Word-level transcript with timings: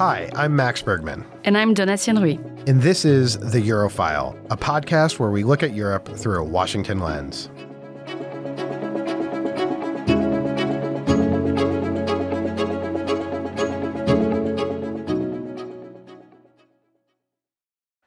Hi, 0.00 0.30
I'm 0.34 0.56
Max 0.56 0.80
Bergman. 0.80 1.26
And 1.44 1.58
I'm 1.58 1.74
Donatienne 1.74 2.20
Ruy. 2.20 2.66
And 2.66 2.80
this 2.80 3.04
is 3.04 3.38
The 3.38 3.60
Eurofile, 3.60 4.34
a 4.50 4.56
podcast 4.56 5.18
where 5.18 5.28
we 5.28 5.44
look 5.44 5.62
at 5.62 5.74
Europe 5.74 6.08
through 6.16 6.40
a 6.40 6.42
Washington 6.42 7.00
lens. 7.00 7.50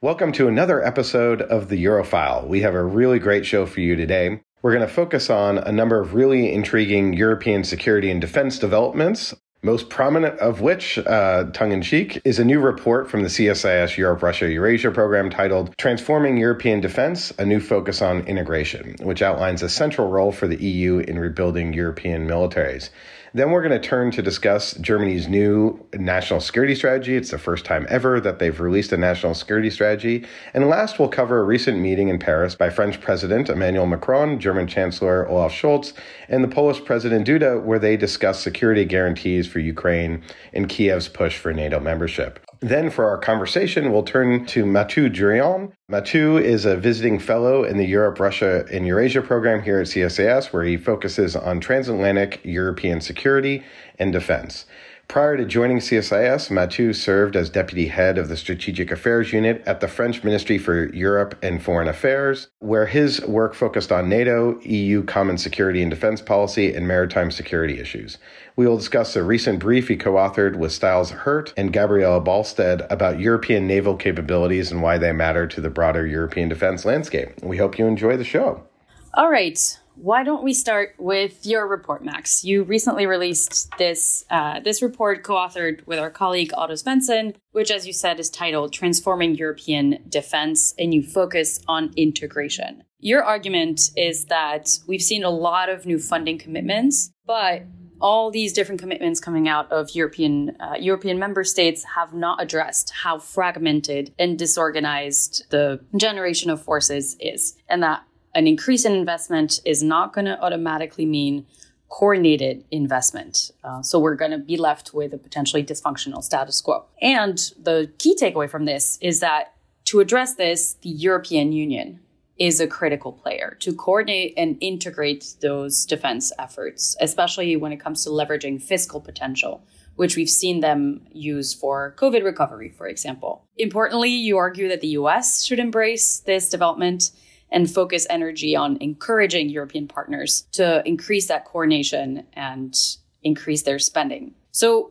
Welcome 0.02 0.32
to 0.32 0.48
another 0.48 0.84
episode 0.84 1.42
of 1.42 1.68
The 1.68 1.84
Eurofile. 1.84 2.48
We 2.48 2.60
have 2.62 2.74
a 2.74 2.82
really 2.82 3.20
great 3.20 3.46
show 3.46 3.66
for 3.66 3.78
you 3.78 3.94
today. 3.94 4.42
We're 4.62 4.74
going 4.74 4.84
to 4.84 4.92
focus 4.92 5.30
on 5.30 5.58
a 5.58 5.70
number 5.70 6.00
of 6.00 6.14
really 6.14 6.52
intriguing 6.52 7.12
European 7.12 7.62
security 7.62 8.10
and 8.10 8.20
defense 8.20 8.58
developments 8.58 9.32
most 9.64 9.88
prominent 9.88 10.38
of 10.40 10.60
which, 10.60 10.98
uh, 10.98 11.44
tongue 11.52 11.72
in 11.72 11.80
cheek, 11.80 12.20
is 12.24 12.38
a 12.38 12.44
new 12.44 12.60
report 12.60 13.10
from 13.10 13.22
the 13.22 13.28
CSIS 13.28 13.96
Europe 13.96 14.22
Russia 14.22 14.48
Eurasia 14.50 14.90
program 14.90 15.30
titled 15.30 15.76
Transforming 15.78 16.36
European 16.36 16.80
Defense 16.80 17.32
A 17.38 17.46
New 17.46 17.60
Focus 17.60 18.02
on 18.02 18.20
Integration, 18.26 18.94
which 19.00 19.22
outlines 19.22 19.62
a 19.62 19.68
central 19.70 20.08
role 20.08 20.32
for 20.32 20.46
the 20.46 20.62
EU 20.62 20.98
in 20.98 21.18
rebuilding 21.18 21.72
European 21.72 22.28
militaries. 22.28 22.90
Then 23.36 23.50
we're 23.50 23.62
going 23.62 23.72
to 23.72 23.84
turn 23.84 24.12
to 24.12 24.22
discuss 24.22 24.74
Germany's 24.74 25.26
new 25.26 25.84
national 25.92 26.38
security 26.38 26.76
strategy. 26.76 27.16
It's 27.16 27.32
the 27.32 27.38
first 27.38 27.64
time 27.64 27.84
ever 27.90 28.20
that 28.20 28.38
they've 28.38 28.60
released 28.60 28.92
a 28.92 28.96
national 28.96 29.34
security 29.34 29.70
strategy. 29.70 30.24
And 30.54 30.68
last, 30.68 31.00
we'll 31.00 31.08
cover 31.08 31.40
a 31.40 31.42
recent 31.42 31.80
meeting 31.80 32.06
in 32.06 32.20
Paris 32.20 32.54
by 32.54 32.70
French 32.70 33.00
President 33.00 33.48
Emmanuel 33.48 33.86
Macron, 33.86 34.38
German 34.38 34.68
Chancellor 34.68 35.28
Olaf 35.28 35.52
Scholz, 35.52 35.94
and 36.28 36.44
the 36.44 36.48
Polish 36.48 36.84
President 36.84 37.26
Duda, 37.26 37.60
where 37.60 37.80
they 37.80 37.96
discuss 37.96 38.40
security 38.40 38.84
guarantees 38.84 39.48
for 39.48 39.58
Ukraine 39.58 40.22
and 40.52 40.68
Kiev's 40.68 41.08
push 41.08 41.36
for 41.36 41.52
NATO 41.52 41.80
membership. 41.80 42.38
Then, 42.64 42.88
for 42.88 43.04
our 43.04 43.18
conversation, 43.18 43.92
we'll 43.92 44.04
turn 44.04 44.46
to 44.46 44.64
Mathieu 44.64 45.10
Droin. 45.10 45.74
Mathieu 45.86 46.38
is 46.38 46.64
a 46.64 46.78
visiting 46.78 47.18
fellow 47.18 47.62
in 47.62 47.76
the 47.76 47.84
Europe, 47.84 48.18
Russia, 48.18 48.64
and 48.72 48.86
Eurasia 48.86 49.20
program 49.20 49.62
here 49.62 49.80
at 49.80 49.86
CSIS, 49.86 50.50
where 50.50 50.64
he 50.64 50.78
focuses 50.78 51.36
on 51.36 51.60
transatlantic 51.60 52.40
European 52.42 53.02
security 53.02 53.62
and 53.98 54.14
defense. 54.14 54.64
Prior 55.06 55.36
to 55.36 55.44
joining 55.44 55.78
CSIS, 55.78 56.50
Mathieu 56.50 56.92
served 56.92 57.36
as 57.36 57.50
deputy 57.50 57.86
head 57.86 58.18
of 58.18 58.28
the 58.28 58.36
Strategic 58.36 58.90
Affairs 58.90 59.32
Unit 59.32 59.62
at 59.66 59.80
the 59.80 59.86
French 59.86 60.24
Ministry 60.24 60.58
for 60.58 60.92
Europe 60.92 61.38
and 61.42 61.62
Foreign 61.62 61.88
Affairs, 61.88 62.48
where 62.58 62.86
his 62.86 63.20
work 63.26 63.54
focused 63.54 63.92
on 63.92 64.08
NATO, 64.08 64.58
EU 64.62 65.04
common 65.04 65.38
security 65.38 65.82
and 65.82 65.90
defense 65.90 66.20
policy, 66.20 66.74
and 66.74 66.88
maritime 66.88 67.30
security 67.30 67.78
issues. 67.78 68.18
We 68.56 68.66
will 68.66 68.78
discuss 68.78 69.14
a 69.14 69.22
recent 69.22 69.60
brief 69.60 69.88
he 69.88 69.96
co 69.96 70.14
authored 70.14 70.56
with 70.56 70.72
Stiles 70.72 71.10
Herdt 71.10 71.52
and 71.56 71.72
Gabrielle 71.72 72.20
Bolstad 72.20 72.90
about 72.90 73.20
European 73.20 73.66
naval 73.66 73.96
capabilities 73.96 74.72
and 74.72 74.82
why 74.82 74.98
they 74.98 75.12
matter 75.12 75.46
to 75.46 75.60
the 75.60 75.70
broader 75.70 76.06
European 76.06 76.48
defense 76.48 76.84
landscape. 76.84 77.42
We 77.42 77.58
hope 77.58 77.78
you 77.78 77.86
enjoy 77.86 78.16
the 78.16 78.24
show. 78.24 78.64
All 79.12 79.30
right. 79.30 79.78
Why 79.96 80.24
don't 80.24 80.42
we 80.42 80.52
start 80.52 80.94
with 80.98 81.46
your 81.46 81.66
report, 81.68 82.04
Max? 82.04 82.44
You 82.44 82.64
recently 82.64 83.06
released 83.06 83.70
this 83.78 84.24
uh, 84.28 84.60
this 84.60 84.82
report 84.82 85.22
co-authored 85.22 85.86
with 85.86 85.98
our 85.98 86.10
colleague 86.10 86.52
Otto 86.56 86.74
Svensson, 86.74 87.36
which, 87.52 87.70
as 87.70 87.86
you 87.86 87.92
said, 87.92 88.18
is 88.18 88.28
titled 88.28 88.72
"Transforming 88.72 89.36
European 89.36 90.02
Defense: 90.08 90.74
A 90.78 90.86
New 90.86 91.02
Focus 91.02 91.60
on 91.68 91.92
Integration." 91.96 92.82
Your 92.98 93.22
argument 93.22 93.90
is 93.96 94.26
that 94.26 94.78
we've 94.88 95.02
seen 95.02 95.22
a 95.22 95.30
lot 95.30 95.68
of 95.68 95.86
new 95.86 95.98
funding 95.98 96.38
commitments, 96.38 97.12
but 97.24 97.62
all 98.00 98.30
these 98.30 98.52
different 98.52 98.80
commitments 98.80 99.20
coming 99.20 99.48
out 99.48 99.70
of 99.70 99.94
European 99.94 100.56
uh, 100.58 100.74
European 100.78 101.18
member 101.20 101.44
states 101.44 101.84
have 101.96 102.12
not 102.12 102.42
addressed 102.42 102.90
how 102.90 103.18
fragmented 103.18 104.12
and 104.18 104.38
disorganized 104.38 105.44
the 105.50 105.80
generation 105.96 106.50
of 106.50 106.60
forces 106.60 107.16
is, 107.20 107.56
and 107.68 107.82
that 107.82 108.02
an 108.34 108.46
increase 108.46 108.84
in 108.84 108.92
investment 108.92 109.60
is 109.64 109.82
not 109.82 110.12
going 110.12 110.26
to 110.26 110.40
automatically 110.40 111.06
mean 111.06 111.46
coordinated 111.88 112.64
investment. 112.70 113.52
Uh, 113.62 113.80
so 113.80 113.98
we're 113.98 114.16
going 114.16 114.32
to 114.32 114.38
be 114.38 114.56
left 114.56 114.92
with 114.92 115.12
a 115.12 115.18
potentially 115.18 115.62
dysfunctional 115.62 116.22
status 116.22 116.60
quo. 116.60 116.84
And 117.00 117.38
the 117.62 117.92
key 117.98 118.16
takeaway 118.20 118.50
from 118.50 118.64
this 118.64 118.98
is 119.00 119.20
that 119.20 119.54
to 119.86 120.00
address 120.00 120.34
this, 120.34 120.74
the 120.82 120.88
European 120.88 121.52
Union 121.52 122.00
is 122.36 122.58
a 122.58 122.66
critical 122.66 123.12
player 123.12 123.56
to 123.60 123.72
coordinate 123.72 124.34
and 124.36 124.56
integrate 124.60 125.34
those 125.40 125.86
defense 125.86 126.32
efforts, 126.38 126.96
especially 127.00 127.54
when 127.54 127.72
it 127.72 127.78
comes 127.78 128.02
to 128.02 128.10
leveraging 128.10 128.60
fiscal 128.60 129.00
potential, 129.00 129.64
which 129.94 130.16
we've 130.16 130.28
seen 130.28 130.60
them 130.60 131.00
use 131.12 131.54
for 131.54 131.94
COVID 131.96 132.24
recovery, 132.24 132.70
for 132.70 132.88
example. 132.88 133.44
Importantly, 133.56 134.10
you 134.10 134.36
argue 134.36 134.68
that 134.68 134.80
the 134.80 134.88
US 134.98 135.44
should 135.44 135.60
embrace 135.60 136.18
this 136.20 136.48
development 136.48 137.12
and 137.54 137.70
focus 137.70 138.04
energy 138.10 138.56
on 138.56 138.76
encouraging 138.80 139.48
European 139.48 139.86
partners 139.86 140.46
to 140.52 140.86
increase 140.86 141.28
that 141.28 141.44
coordination 141.44 142.26
and 142.34 142.74
increase 143.22 143.62
their 143.62 143.78
spending. 143.78 144.34
So, 144.50 144.90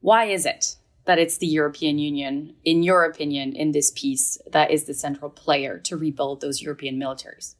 why 0.00 0.26
is 0.26 0.44
it 0.44 0.76
that 1.06 1.18
it's 1.18 1.38
the 1.38 1.46
European 1.46 1.98
Union, 1.98 2.54
in 2.64 2.82
your 2.82 3.04
opinion, 3.04 3.56
in 3.56 3.72
this 3.72 3.90
piece, 3.90 4.38
that 4.52 4.70
is 4.70 4.84
the 4.84 4.94
central 4.94 5.30
player 5.30 5.78
to 5.78 5.96
rebuild 5.96 6.40
those 6.40 6.60
European 6.60 6.96
militaries? 6.96 7.54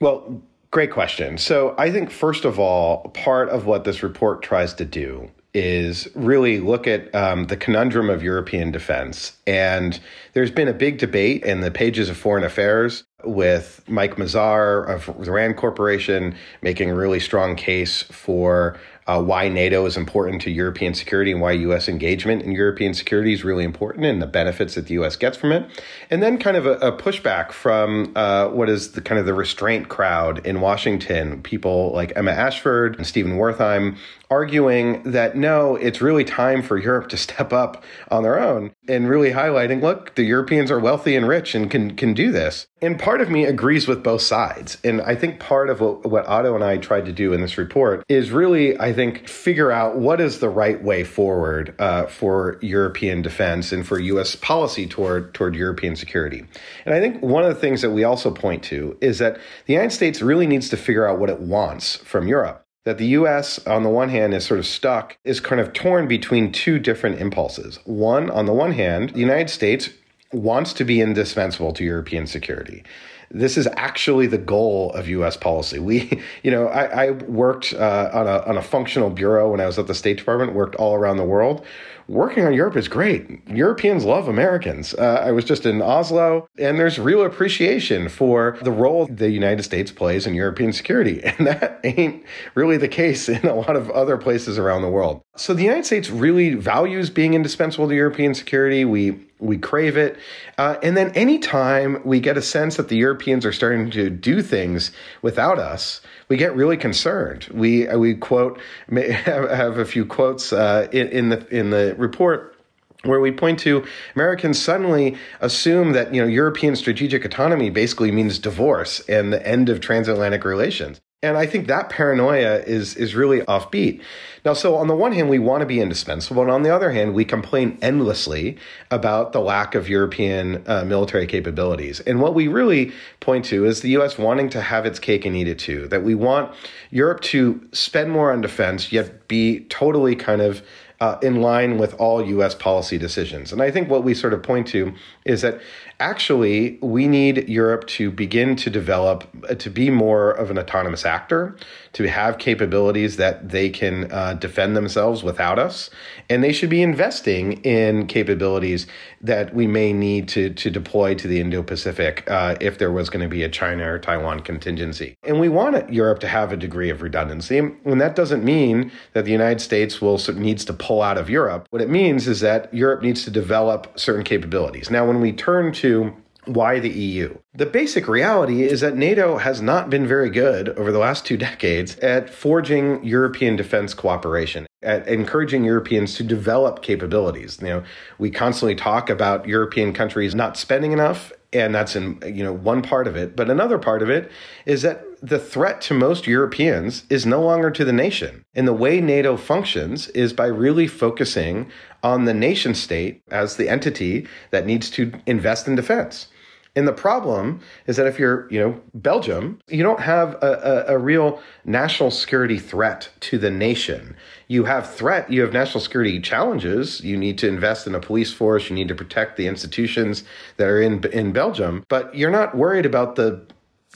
Well, 0.00 0.42
great 0.70 0.92
question. 0.92 1.38
So, 1.38 1.74
I 1.78 1.90
think, 1.90 2.10
first 2.10 2.44
of 2.44 2.60
all, 2.60 3.08
part 3.08 3.48
of 3.48 3.64
what 3.64 3.84
this 3.84 4.02
report 4.02 4.42
tries 4.42 4.74
to 4.74 4.84
do 4.84 5.30
is 5.54 6.06
really 6.14 6.60
look 6.60 6.86
at 6.86 7.12
um, 7.14 7.46
the 7.46 7.56
conundrum 7.56 8.10
of 8.10 8.22
European 8.22 8.70
defense. 8.70 9.38
And 9.46 9.98
there's 10.34 10.50
been 10.50 10.68
a 10.68 10.74
big 10.74 10.98
debate 10.98 11.44
in 11.44 11.62
the 11.62 11.70
pages 11.70 12.10
of 12.10 12.18
Foreign 12.18 12.44
Affairs 12.44 13.04
with 13.26 13.82
Mike 13.88 14.16
Mazarr 14.16 14.88
of 14.88 15.24
the 15.24 15.30
RAND 15.30 15.56
Corporation 15.56 16.34
making 16.62 16.90
a 16.90 16.94
really 16.94 17.20
strong 17.20 17.56
case 17.56 18.02
for 18.02 18.78
uh, 19.06 19.22
why 19.22 19.48
NATO 19.48 19.86
is 19.86 19.96
important 19.96 20.42
to 20.42 20.50
European 20.50 20.92
security 20.92 21.30
and 21.30 21.40
why 21.40 21.52
U.S. 21.52 21.88
engagement 21.88 22.42
in 22.42 22.50
European 22.52 22.92
security 22.92 23.32
is 23.32 23.44
really 23.44 23.64
important 23.64 24.04
and 24.04 24.20
the 24.20 24.26
benefits 24.26 24.74
that 24.74 24.86
the 24.86 24.94
U.S. 24.94 25.14
gets 25.14 25.36
from 25.36 25.52
it. 25.52 25.64
And 26.10 26.22
then 26.22 26.38
kind 26.38 26.56
of 26.56 26.66
a, 26.66 26.72
a 26.78 26.92
pushback 26.92 27.52
from 27.52 28.12
uh, 28.16 28.48
what 28.48 28.68
is 28.68 28.92
the 28.92 29.00
kind 29.00 29.20
of 29.20 29.26
the 29.26 29.34
restraint 29.34 29.88
crowd 29.88 30.44
in 30.44 30.60
Washington, 30.60 31.40
people 31.42 31.92
like 31.92 32.12
Emma 32.16 32.32
Ashford 32.32 32.96
and 32.96 33.06
Stephen 33.06 33.36
Wertheim 33.38 33.96
arguing 34.30 35.02
that 35.04 35.36
no, 35.36 35.76
it's 35.76 36.00
really 36.00 36.24
time 36.24 36.62
for 36.62 36.78
Europe 36.78 37.08
to 37.08 37.16
step 37.16 37.52
up 37.52 37.84
on 38.10 38.22
their 38.22 38.38
own 38.38 38.72
and 38.88 39.08
really 39.08 39.30
highlighting, 39.30 39.82
look, 39.82 40.14
the 40.14 40.24
Europeans 40.24 40.70
are 40.70 40.80
wealthy 40.80 41.16
and 41.16 41.28
rich 41.28 41.54
and 41.54 41.70
can 41.70 41.96
can 41.96 42.14
do 42.14 42.32
this. 42.32 42.66
And 42.82 42.98
part 42.98 43.20
of 43.22 43.30
me 43.30 43.44
agrees 43.44 43.88
with 43.88 44.02
both 44.02 44.20
sides. 44.20 44.76
And 44.84 45.00
I 45.00 45.14
think 45.14 45.40
part 45.40 45.70
of 45.70 45.80
what, 45.80 46.04
what 46.04 46.26
Otto 46.26 46.54
and 46.54 46.62
I 46.62 46.76
tried 46.76 47.06
to 47.06 47.12
do 47.12 47.32
in 47.32 47.40
this 47.40 47.56
report 47.56 48.04
is 48.08 48.30
really, 48.30 48.78
I 48.78 48.92
think, 48.92 49.26
figure 49.28 49.72
out 49.72 49.96
what 49.96 50.20
is 50.20 50.40
the 50.40 50.50
right 50.50 50.82
way 50.82 51.02
forward 51.02 51.74
uh, 51.78 52.06
for 52.06 52.58
European 52.60 53.22
defense 53.22 53.72
and 53.72 53.86
for 53.86 53.98
U.S. 53.98 54.36
policy 54.36 54.86
toward 54.86 55.32
toward 55.34 55.54
European 55.54 55.96
security. 55.96 56.44
And 56.84 56.94
I 56.94 57.00
think 57.00 57.22
one 57.22 57.44
of 57.44 57.48
the 57.48 57.60
things 57.60 57.80
that 57.82 57.90
we 57.90 58.04
also 58.04 58.30
point 58.30 58.62
to 58.64 58.96
is 59.00 59.18
that 59.18 59.38
the 59.66 59.72
United 59.72 59.92
States 59.92 60.20
really 60.20 60.46
needs 60.46 60.68
to 60.70 60.76
figure 60.76 61.08
out 61.08 61.18
what 61.18 61.30
it 61.30 61.40
wants 61.40 61.96
from 61.96 62.28
Europe 62.28 62.65
that 62.86 62.98
the 62.98 63.06
US, 63.18 63.58
on 63.66 63.82
the 63.82 63.88
one 63.88 64.10
hand, 64.10 64.32
is 64.32 64.46
sort 64.46 64.60
of 64.60 64.64
stuck, 64.64 65.18
is 65.24 65.40
kind 65.40 65.60
of 65.60 65.72
torn 65.72 66.06
between 66.06 66.52
two 66.52 66.78
different 66.78 67.20
impulses. 67.20 67.80
One, 67.84 68.30
on 68.30 68.46
the 68.46 68.52
one 68.52 68.70
hand, 68.70 69.10
the 69.10 69.18
United 69.18 69.50
States 69.50 69.90
wants 70.32 70.72
to 70.74 70.84
be 70.84 71.00
indispensable 71.00 71.72
to 71.72 71.82
European 71.82 72.28
security. 72.28 72.84
This 73.28 73.56
is 73.56 73.66
actually 73.76 74.28
the 74.28 74.38
goal 74.38 74.92
of 74.92 75.08
U.S. 75.08 75.36
policy. 75.36 75.80
We, 75.80 76.22
you 76.44 76.52
know, 76.52 76.68
I, 76.68 77.06
I 77.06 77.10
worked 77.10 77.74
uh, 77.74 78.10
on 78.14 78.28
a 78.28 78.38
on 78.46 78.56
a 78.56 78.62
functional 78.62 79.10
bureau 79.10 79.50
when 79.50 79.60
I 79.60 79.66
was 79.66 79.80
at 79.80 79.88
the 79.88 79.94
State 79.94 80.18
Department. 80.18 80.54
Worked 80.54 80.76
all 80.76 80.94
around 80.94 81.16
the 81.16 81.24
world, 81.24 81.66
working 82.08 82.44
on 82.44 82.52
Europe 82.52 82.76
is 82.76 82.88
great. 82.88 83.40
Europeans 83.48 84.04
love 84.04 84.28
Americans. 84.28 84.94
Uh, 84.94 85.22
I 85.24 85.32
was 85.32 85.44
just 85.44 85.66
in 85.66 85.82
Oslo, 85.82 86.48
and 86.58 86.78
there's 86.78 86.98
real 86.98 87.24
appreciation 87.24 88.08
for 88.08 88.58
the 88.62 88.70
role 88.70 89.06
the 89.06 89.30
United 89.30 89.62
States 89.62 89.90
plays 89.90 90.26
in 90.26 90.34
European 90.34 90.72
security. 90.72 91.22
And 91.36 91.46
that 91.48 91.80
ain't 91.84 92.24
really 92.54 92.78
the 92.78 92.88
case 92.88 93.28
in 93.28 93.46
a 93.46 93.54
lot 93.54 93.76
of 93.76 93.90
other 93.90 94.16
places 94.16 94.58
around 94.58 94.82
the 94.82 94.88
world. 94.88 95.20
So 95.36 95.52
the 95.52 95.64
United 95.64 95.84
States 95.84 96.08
really 96.08 96.54
values 96.54 97.10
being 97.10 97.34
indispensable 97.34 97.88
to 97.88 97.94
European 97.94 98.34
security. 98.34 98.84
We 98.84 99.20
we 99.38 99.58
crave 99.58 99.96
it. 99.96 100.16
Uh, 100.56 100.76
and 100.82 100.96
then 100.96 101.10
anytime 101.10 102.00
we 102.04 102.20
get 102.20 102.38
a 102.38 102.42
sense 102.42 102.76
that 102.76 102.88
the 102.88 102.96
Europeans 102.96 103.44
are 103.44 103.52
starting 103.52 103.90
to 103.90 104.08
do 104.08 104.40
things 104.40 104.92
without 105.20 105.58
us, 105.58 106.00
we 106.28 106.36
get 106.36 106.54
really 106.56 106.76
concerned. 106.76 107.48
We 107.52 107.86
we 107.96 108.14
quote 108.14 108.60
have 108.90 109.78
a 109.78 109.84
few 109.84 110.04
quotes 110.04 110.52
uh, 110.52 110.88
in, 110.92 111.08
in 111.08 111.28
the 111.28 111.46
in 111.48 111.70
the 111.70 111.94
report 111.96 112.56
where 113.04 113.20
we 113.20 113.30
point 113.30 113.58
to 113.60 113.84
Americans 114.14 114.60
suddenly 114.60 115.16
assume 115.40 115.92
that 115.92 116.14
you 116.14 116.20
know 116.20 116.26
European 116.26 116.76
strategic 116.76 117.24
autonomy 117.24 117.70
basically 117.70 118.10
means 118.10 118.38
divorce 118.38 119.00
and 119.08 119.32
the 119.32 119.46
end 119.46 119.68
of 119.68 119.80
transatlantic 119.80 120.44
relations. 120.44 121.00
And 121.26 121.36
I 121.36 121.46
think 121.46 121.66
that 121.66 121.90
paranoia 121.90 122.58
is 122.60 122.96
is 122.96 123.14
really 123.14 123.40
offbeat. 123.40 124.00
Now, 124.44 124.52
so 124.52 124.76
on 124.76 124.86
the 124.86 124.94
one 124.94 125.10
hand, 125.12 125.28
we 125.28 125.40
want 125.40 125.62
to 125.62 125.66
be 125.66 125.80
indispensable, 125.80 126.42
and 126.42 126.50
on 126.50 126.62
the 126.62 126.72
other 126.72 126.92
hand, 126.92 127.14
we 127.14 127.24
complain 127.24 127.78
endlessly 127.82 128.56
about 128.92 129.32
the 129.32 129.40
lack 129.40 129.74
of 129.74 129.88
European 129.88 130.62
uh, 130.68 130.84
military 130.84 131.26
capabilities. 131.26 131.98
And 132.00 132.20
what 132.20 132.32
we 132.34 132.46
really 132.46 132.92
point 133.18 133.44
to 133.46 133.64
is 133.64 133.80
the 133.80 133.90
U.S. 133.90 134.16
wanting 134.18 134.48
to 134.50 134.60
have 134.60 134.86
its 134.86 135.00
cake 135.00 135.24
and 135.24 135.34
eat 135.34 135.48
it 135.48 135.58
too. 135.58 135.88
That 135.88 136.04
we 136.04 136.14
want 136.14 136.54
Europe 136.90 137.22
to 137.22 137.60
spend 137.72 138.12
more 138.12 138.32
on 138.32 138.40
defense, 138.40 138.92
yet 138.92 139.26
be 139.26 139.60
totally 139.64 140.14
kind 140.14 140.40
of 140.40 140.62
uh, 141.00 141.18
in 141.22 141.42
line 141.42 141.78
with 141.78 141.94
all 141.94 142.24
U.S. 142.24 142.54
policy 142.54 142.98
decisions. 142.98 143.52
And 143.52 143.60
I 143.60 143.70
think 143.70 143.90
what 143.90 144.04
we 144.04 144.14
sort 144.14 144.32
of 144.32 144.42
point 144.42 144.66
to 144.68 144.94
is 145.26 145.42
that 145.42 145.60
actually 145.98 146.78
we 146.82 147.08
need 147.08 147.48
Europe 147.48 147.86
to 147.86 148.10
begin 148.10 148.54
to 148.56 148.70
develop, 148.70 149.24
uh, 149.48 149.54
to 149.54 149.70
be 149.70 149.90
more 149.90 150.30
of 150.30 150.50
an 150.50 150.58
autonomous 150.58 151.04
actor, 151.04 151.56
to 151.92 152.08
have 152.08 152.38
capabilities 152.38 153.16
that 153.16 153.48
they 153.48 153.70
can 153.70 154.10
uh, 154.12 154.34
defend 154.34 154.76
themselves 154.76 155.22
without 155.22 155.58
us. 155.58 155.90
And 156.28 156.44
they 156.44 156.52
should 156.52 156.70
be 156.70 156.82
investing 156.82 157.64
in 157.64 158.06
capabilities 158.06 158.86
that 159.22 159.54
we 159.54 159.66
may 159.66 159.92
need 159.92 160.28
to, 160.28 160.50
to 160.50 160.70
deploy 160.70 161.14
to 161.14 161.26
the 161.26 161.40
Indo 161.40 161.62
Pacific 161.62 162.24
uh, 162.30 162.56
if 162.60 162.78
there 162.78 162.92
was 162.92 163.08
going 163.08 163.22
to 163.22 163.28
be 163.28 163.42
a 163.42 163.48
China 163.48 163.92
or 163.92 163.98
Taiwan 163.98 164.40
contingency. 164.40 165.16
And 165.22 165.40
we 165.40 165.48
want 165.48 165.92
Europe 165.92 166.20
to 166.20 166.28
have 166.28 166.52
a 166.52 166.56
degree 166.56 166.90
of 166.90 167.02
redundancy. 167.02 167.58
And 167.58 168.00
that 168.00 168.14
doesn't 168.14 168.44
mean 168.44 168.92
that 169.14 169.24
the 169.24 169.32
United 169.32 169.60
States 169.60 170.00
will 170.00 170.20
needs 170.34 170.64
to 170.66 170.72
pull 170.72 171.02
out 171.02 171.18
of 171.18 171.30
Europe. 171.30 171.66
What 171.70 171.82
it 171.82 171.88
means 171.88 172.28
is 172.28 172.40
that 172.40 172.72
Europe 172.74 173.02
needs 173.02 173.24
to 173.24 173.30
develop 173.30 173.98
certain 173.98 174.24
capabilities. 174.24 174.90
Now, 174.90 175.06
when 175.06 175.15
we 175.20 175.32
turn 175.32 175.72
to 175.74 176.14
why 176.46 176.78
the 176.78 176.90
EU? 176.90 177.36
The 177.54 177.66
basic 177.66 178.08
reality 178.08 178.62
is 178.62 178.80
that 178.80 178.96
NATO 178.96 179.38
has 179.38 179.60
not 179.60 179.90
been 179.90 180.06
very 180.06 180.30
good 180.30 180.68
over 180.70 180.92
the 180.92 180.98
last 180.98 181.26
two 181.26 181.36
decades 181.36 181.98
at 181.98 182.30
forging 182.30 183.04
European 183.04 183.56
defense 183.56 183.94
cooperation, 183.94 184.66
at 184.82 185.06
encouraging 185.08 185.64
Europeans 185.64 186.14
to 186.14 186.22
develop 186.22 186.82
capabilities. 186.82 187.58
You 187.60 187.68
know, 187.68 187.84
we 188.18 188.30
constantly 188.30 188.76
talk 188.76 189.10
about 189.10 189.48
European 189.48 189.92
countries 189.92 190.34
not 190.34 190.56
spending 190.56 190.92
enough, 190.92 191.32
and 191.52 191.74
that's 191.74 191.96
in 191.96 192.20
you 192.24 192.44
know 192.44 192.52
one 192.52 192.82
part 192.82 193.06
of 193.06 193.16
it. 193.16 193.34
But 193.34 193.50
another 193.50 193.78
part 193.78 194.02
of 194.02 194.10
it 194.10 194.30
is 194.64 194.82
that 194.82 195.04
the 195.22 195.38
threat 195.38 195.80
to 195.82 195.94
most 195.94 196.26
Europeans 196.26 197.04
is 197.10 197.26
no 197.26 197.42
longer 197.42 197.70
to 197.70 197.84
the 197.84 197.92
nation. 197.92 198.44
And 198.54 198.68
the 198.68 198.72
way 198.72 199.00
NATO 199.00 199.36
functions 199.36 200.08
is 200.08 200.32
by 200.32 200.46
really 200.46 200.86
focusing 200.86 201.70
on 202.06 202.24
the 202.24 202.32
nation 202.32 202.72
state 202.72 203.20
as 203.32 203.56
the 203.56 203.68
entity 203.68 204.28
that 204.52 204.64
needs 204.64 204.88
to 204.90 205.12
invest 205.26 205.66
in 205.66 205.74
defense. 205.74 206.28
And 206.76 206.86
the 206.86 206.92
problem 206.92 207.60
is 207.88 207.96
that 207.96 208.06
if 208.06 208.16
you're, 208.16 208.46
you 208.48 208.60
know, 208.60 208.80
Belgium, 208.94 209.58
you 209.66 209.82
don't 209.82 209.98
have 210.00 210.34
a, 210.34 210.84
a, 210.88 210.94
a, 210.94 210.98
real 210.98 211.42
national 211.64 212.10
security 212.10 212.58
threat 212.58 213.08
to 213.20 213.38
the 213.38 213.50
nation. 213.50 214.14
You 214.46 214.64
have 214.64 214.94
threat, 214.94 215.32
you 215.32 215.40
have 215.40 215.54
national 215.54 215.80
security 215.80 216.20
challenges. 216.20 217.00
You 217.00 217.16
need 217.16 217.38
to 217.38 217.48
invest 217.48 217.86
in 217.86 217.94
a 217.94 218.00
police 218.00 218.32
force. 218.32 218.68
You 218.68 218.76
need 218.76 218.88
to 218.88 218.94
protect 218.94 219.36
the 219.36 219.48
institutions 219.48 220.22
that 220.58 220.68
are 220.68 220.80
in 220.80 221.02
in 221.12 221.32
Belgium. 221.32 221.82
But 221.88 222.14
you're 222.14 222.30
not 222.30 222.56
worried 222.56 222.86
about 222.86 223.16
the 223.16 223.40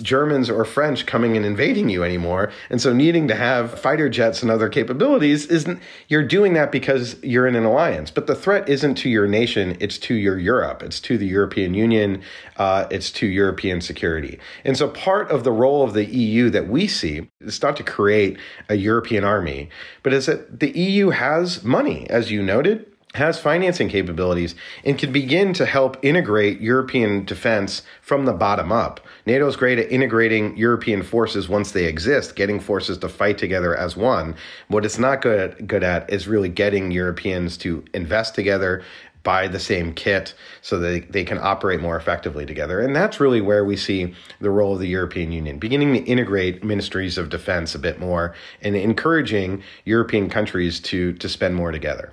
Germans 0.02 0.50
or 0.50 0.64
French 0.64 1.06
coming 1.06 1.36
and 1.36 1.46
invading 1.46 1.88
you 1.88 2.02
anymore. 2.02 2.52
And 2.68 2.80
so 2.80 2.92
needing 2.92 3.28
to 3.28 3.34
have 3.34 3.78
fighter 3.78 4.08
jets 4.08 4.42
and 4.42 4.50
other 4.50 4.68
capabilities 4.68 5.46
isn't, 5.46 5.80
you're 6.08 6.26
doing 6.26 6.54
that 6.54 6.72
because 6.72 7.22
you're 7.22 7.46
in 7.46 7.54
an 7.54 7.64
alliance. 7.64 8.10
But 8.10 8.26
the 8.26 8.34
threat 8.34 8.68
isn't 8.68 8.96
to 8.96 9.08
your 9.08 9.26
nation, 9.26 9.76
it's 9.80 9.98
to 9.98 10.14
your 10.14 10.38
Europe, 10.38 10.82
it's 10.82 11.00
to 11.00 11.18
the 11.18 11.26
European 11.26 11.74
Union, 11.74 12.22
uh, 12.56 12.86
it's 12.90 13.10
to 13.12 13.26
European 13.26 13.80
security. 13.80 14.38
And 14.64 14.76
so 14.76 14.88
part 14.88 15.30
of 15.30 15.44
the 15.44 15.52
role 15.52 15.82
of 15.82 15.94
the 15.94 16.04
EU 16.04 16.50
that 16.50 16.68
we 16.68 16.86
see 16.86 17.28
is 17.40 17.62
not 17.62 17.76
to 17.76 17.82
create 17.82 18.38
a 18.68 18.74
European 18.74 19.24
army, 19.24 19.70
but 20.02 20.12
is 20.12 20.26
that 20.26 20.60
the 20.60 20.70
EU 20.78 21.10
has 21.10 21.62
money, 21.62 22.08
as 22.10 22.30
you 22.30 22.42
noted 22.42 22.89
has 23.14 23.40
financing 23.40 23.88
capabilities 23.88 24.54
and 24.84 24.96
can 24.96 25.12
begin 25.12 25.52
to 25.52 25.66
help 25.66 25.96
integrate 26.02 26.60
European 26.60 27.24
defense 27.24 27.82
from 28.00 28.24
the 28.24 28.32
bottom 28.32 28.70
up. 28.70 29.00
NATO 29.26 29.48
is 29.48 29.56
great 29.56 29.80
at 29.80 29.90
integrating 29.90 30.56
European 30.56 31.02
forces 31.02 31.48
once 31.48 31.72
they 31.72 31.86
exist, 31.86 32.36
getting 32.36 32.60
forces 32.60 32.98
to 32.98 33.08
fight 33.08 33.36
together 33.36 33.76
as 33.76 33.96
one. 33.96 34.36
What 34.68 34.84
it's 34.84 34.98
not 34.98 35.22
good 35.22 35.40
at, 35.40 35.66
good 35.66 35.82
at 35.82 36.10
is 36.12 36.28
really 36.28 36.48
getting 36.48 36.92
Europeans 36.92 37.56
to 37.58 37.84
invest 37.94 38.36
together, 38.36 38.84
buy 39.24 39.48
the 39.48 39.58
same 39.58 39.92
kit 39.92 40.32
so 40.62 40.78
that 40.78 40.88
they, 40.88 41.00
they 41.00 41.24
can 41.24 41.38
operate 41.38 41.80
more 41.80 41.96
effectively 41.96 42.46
together. 42.46 42.80
And 42.80 42.94
that's 42.94 43.18
really 43.18 43.40
where 43.40 43.64
we 43.64 43.76
see 43.76 44.14
the 44.40 44.50
role 44.50 44.74
of 44.74 44.80
the 44.80 44.88
European 44.88 45.32
Union, 45.32 45.58
beginning 45.58 45.94
to 45.94 46.04
integrate 46.04 46.62
ministries 46.62 47.18
of 47.18 47.28
defense 47.28 47.74
a 47.74 47.78
bit 47.78 47.98
more 47.98 48.34
and 48.62 48.76
encouraging 48.76 49.62
European 49.84 50.30
countries 50.30 50.78
to, 50.80 51.12
to 51.14 51.28
spend 51.28 51.56
more 51.56 51.72
together. 51.72 52.12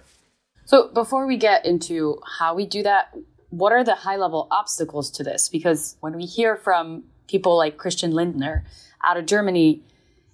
So 0.68 0.90
before 0.90 1.26
we 1.26 1.38
get 1.38 1.66
into 1.66 2.20
how 2.40 2.54
we 2.54 2.66
do 2.66 2.84
that, 2.84 3.16
what 3.52 3.72
are 3.72 3.86
the 3.86 3.96
high 3.96 4.18
level 4.18 4.50
obstacles 4.52 5.10
to 5.12 5.24
this? 5.24 5.48
Because 5.48 5.96
when 6.02 6.18
we 6.18 6.26
hear 6.26 6.58
from 6.58 7.06
people 7.30 7.56
like 7.56 7.78
Christian 7.78 8.12
Lindner 8.12 8.66
out 9.02 9.16
of 9.16 9.26
Germany 9.26 9.82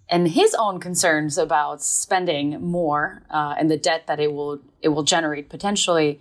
and 0.09 0.27
his 0.27 0.55
own 0.55 0.79
concerns 0.79 1.37
about 1.37 1.83
spending 1.83 2.59
more 2.59 3.21
uh, 3.29 3.53
and 3.59 3.69
the 3.69 3.77
debt 3.77 4.07
that 4.07 4.19
it 4.19 4.33
will 4.33 4.59
it 4.81 4.89
will 4.89 5.03
generate 5.03 5.49
potentially, 5.49 6.19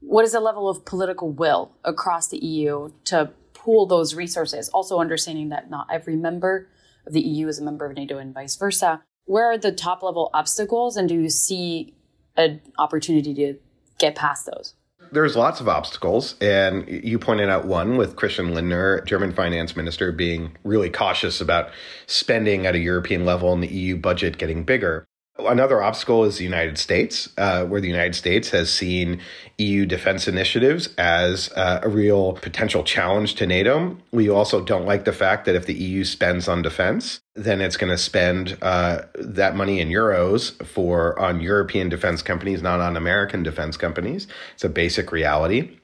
what 0.00 0.26
is 0.26 0.32
the 0.32 0.40
level 0.40 0.68
of 0.68 0.84
political 0.84 1.30
will 1.30 1.72
across 1.82 2.28
the 2.28 2.44
EU 2.44 2.92
to 3.04 3.30
pool 3.54 3.86
those 3.86 4.14
resources? 4.14 4.68
Also 4.68 4.98
understanding 4.98 5.48
that 5.48 5.70
not 5.70 5.86
every 5.90 6.14
member 6.14 6.68
of 7.06 7.14
the 7.14 7.22
EU 7.22 7.48
is 7.48 7.58
a 7.58 7.64
member 7.64 7.86
of 7.86 7.96
NATO 7.96 8.18
and 8.18 8.34
vice 8.34 8.56
versa. 8.56 9.02
Where 9.24 9.46
are 9.46 9.56
the 9.56 9.72
top 9.72 10.02
level 10.02 10.28
obstacles, 10.34 10.98
and 10.98 11.08
do 11.08 11.14
you 11.14 11.30
see 11.30 11.94
an 12.40 12.60
opportunity 12.78 13.34
to 13.34 13.54
get 13.98 14.14
past 14.14 14.46
those? 14.46 14.74
There's 15.12 15.34
lots 15.34 15.60
of 15.60 15.68
obstacles, 15.68 16.36
and 16.40 16.86
you 16.88 17.18
pointed 17.18 17.48
out 17.48 17.64
one 17.64 17.96
with 17.96 18.14
Christian 18.14 18.54
Lindner, 18.54 19.00
German 19.02 19.32
finance 19.32 19.74
minister, 19.74 20.12
being 20.12 20.56
really 20.62 20.88
cautious 20.88 21.40
about 21.40 21.70
spending 22.06 22.64
at 22.64 22.76
a 22.76 22.78
European 22.78 23.24
level 23.24 23.52
and 23.52 23.62
the 23.62 23.68
EU 23.68 23.96
budget 23.96 24.38
getting 24.38 24.62
bigger. 24.62 25.04
Another 25.46 25.82
obstacle 25.82 26.24
is 26.24 26.38
the 26.38 26.44
United 26.44 26.78
States, 26.78 27.28
uh, 27.38 27.64
where 27.64 27.80
the 27.80 27.88
United 27.88 28.14
States 28.14 28.50
has 28.50 28.70
seen 28.70 29.20
EU 29.58 29.84
defense 29.86 30.26
initiatives 30.26 30.88
as 30.96 31.50
uh, 31.54 31.80
a 31.82 31.88
real 31.88 32.34
potential 32.34 32.82
challenge 32.82 33.34
to 33.36 33.46
NATO. 33.46 33.96
We 34.12 34.28
also 34.30 34.62
don't 34.62 34.86
like 34.86 35.04
the 35.04 35.12
fact 35.12 35.44
that 35.44 35.54
if 35.54 35.66
the 35.66 35.74
EU 35.74 36.04
spends 36.04 36.48
on 36.48 36.62
defense, 36.62 37.20
then 37.34 37.60
it's 37.60 37.76
going 37.76 37.90
to 37.90 37.98
spend 37.98 38.56
uh, 38.62 39.02
that 39.14 39.56
money 39.56 39.80
in 39.80 39.88
euros 39.88 40.64
for 40.66 41.18
on 41.18 41.40
European 41.40 41.88
defense 41.88 42.22
companies, 42.22 42.62
not 42.62 42.80
on 42.80 42.96
American 42.96 43.42
defense 43.42 43.76
companies. 43.76 44.26
It's 44.54 44.64
a 44.64 44.68
basic 44.68 45.12
reality. 45.12 45.79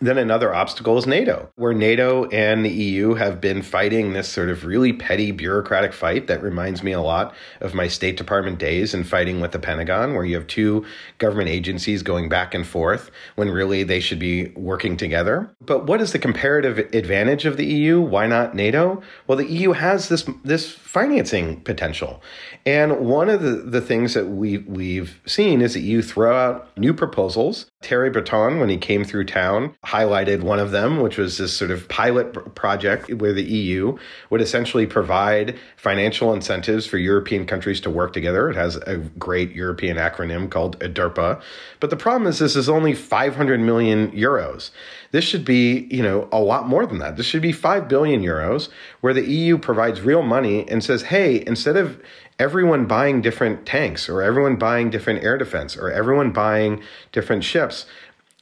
Then 0.00 0.18
another 0.18 0.52
obstacle 0.52 0.98
is 0.98 1.06
NATO, 1.06 1.50
where 1.54 1.72
NATO 1.72 2.28
and 2.30 2.64
the 2.64 2.70
EU 2.70 3.14
have 3.14 3.40
been 3.40 3.62
fighting 3.62 4.12
this 4.12 4.28
sort 4.28 4.50
of 4.50 4.64
really 4.64 4.92
petty 4.92 5.30
bureaucratic 5.30 5.92
fight 5.92 6.26
that 6.26 6.42
reminds 6.42 6.82
me 6.82 6.90
a 6.90 7.00
lot 7.00 7.32
of 7.60 7.74
my 7.74 7.86
State 7.86 8.16
Department 8.16 8.58
days 8.58 8.92
and 8.92 9.06
fighting 9.06 9.40
with 9.40 9.52
the 9.52 9.60
Pentagon, 9.60 10.14
where 10.14 10.24
you 10.24 10.34
have 10.34 10.48
two 10.48 10.84
government 11.18 11.48
agencies 11.48 12.02
going 12.02 12.28
back 12.28 12.54
and 12.54 12.66
forth 12.66 13.12
when 13.36 13.50
really 13.50 13.84
they 13.84 14.00
should 14.00 14.18
be 14.18 14.48
working 14.56 14.96
together. 14.96 15.48
But 15.60 15.86
what 15.86 16.00
is 16.00 16.10
the 16.10 16.18
comparative 16.18 16.78
advantage 16.92 17.46
of 17.46 17.56
the 17.56 17.66
EU? 17.66 18.00
Why 18.00 18.26
not 18.26 18.54
NATO? 18.56 19.00
Well, 19.28 19.38
the 19.38 19.46
EU 19.46 19.72
has 19.72 20.08
this 20.08 20.28
this 20.42 20.70
financing 20.94 21.60
potential. 21.62 22.22
And 22.64 23.00
one 23.00 23.28
of 23.28 23.42
the, 23.42 23.50
the 23.50 23.80
things 23.80 24.14
that 24.14 24.26
we, 24.26 24.58
we've 24.58 25.20
seen 25.26 25.60
is 25.60 25.74
that 25.74 25.80
you 25.80 26.02
throw 26.02 26.36
out 26.36 26.78
new 26.78 26.94
proposals. 26.94 27.66
Thierry 27.82 28.10
Breton, 28.10 28.60
when 28.60 28.68
he 28.68 28.76
came 28.76 29.02
through 29.02 29.24
town, 29.24 29.74
highlighted 29.84 30.42
one 30.42 30.58
of 30.58 30.70
them, 30.70 31.00
which 31.00 31.18
was 31.18 31.38
this 31.38 31.56
sort 31.56 31.70
of 31.70 31.88
pilot 31.88 32.54
project 32.54 33.12
where 33.14 33.32
the 33.32 33.42
EU 33.42 33.96
would 34.30 34.40
essentially 34.40 34.86
provide 34.86 35.58
financial 35.76 36.32
incentives 36.32 36.86
for 36.86 36.98
European 36.98 37.46
countries 37.46 37.80
to 37.82 37.90
work 37.90 38.12
together. 38.12 38.48
It 38.50 38.56
has 38.56 38.76
a 38.76 38.96
great 38.96 39.52
European 39.52 39.96
acronym 39.96 40.50
called 40.50 40.78
EDIRPA. 40.80 41.40
But 41.80 41.90
the 41.90 41.96
problem 41.96 42.26
is 42.28 42.38
this 42.38 42.56
is 42.56 42.68
only 42.68 42.94
500 42.94 43.60
million 43.60 44.10
euros. 44.12 44.70
This 45.12 45.24
should 45.24 45.44
be, 45.44 45.86
you 45.90 46.02
know, 46.02 46.28
a 46.32 46.40
lot 46.40 46.66
more 46.66 46.86
than 46.86 46.98
that. 46.98 47.16
This 47.16 47.26
should 47.26 47.42
be 47.42 47.52
5 47.52 47.88
billion 47.88 48.22
euros 48.22 48.68
where 49.00 49.14
the 49.14 49.24
EU 49.24 49.58
provides 49.58 50.00
real 50.00 50.22
money 50.22 50.68
and 50.68 50.82
says, 50.82 51.02
"Hey, 51.02 51.44
instead 51.46 51.76
of 51.76 52.00
everyone 52.38 52.86
buying 52.86 53.20
different 53.20 53.64
tanks 53.64 54.08
or 54.08 54.22
everyone 54.22 54.56
buying 54.56 54.90
different 54.90 55.22
air 55.22 55.38
defense 55.38 55.76
or 55.76 55.90
everyone 55.90 56.32
buying 56.32 56.82
different 57.12 57.44
ships. 57.44 57.86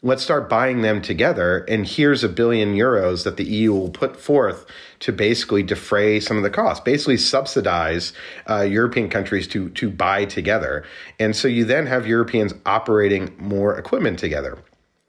Let's 0.04 0.25
start 0.25 0.49
buying 0.49 0.82
them 0.82 1.00
together. 1.00 1.59
And 1.68 1.87
here's 1.87 2.25
a 2.25 2.28
billion 2.28 2.75
euros 2.75 3.23
that 3.23 3.37
the 3.37 3.44
EU 3.44 3.73
will 3.73 3.90
put 3.90 4.16
forth 4.16 4.66
to 4.99 5.12
basically 5.12 5.62
defray 5.62 6.18
some 6.18 6.37
of 6.37 6.42
the 6.42 6.50
costs, 6.50 6.82
basically 6.82 7.16
subsidize 7.16 8.12
uh, 8.50 8.62
European 8.62 9.09
countries 9.09 9.47
to, 9.49 9.68
to 9.71 9.88
buy 9.88 10.25
together. 10.25 10.85
And 11.21 11.37
so 11.37 11.47
you 11.47 11.64
then 11.64 11.87
have 11.87 12.04
Europeans 12.04 12.52
operating 12.66 13.32
more 13.38 13.78
equipment 13.78 14.18
together. 14.18 14.59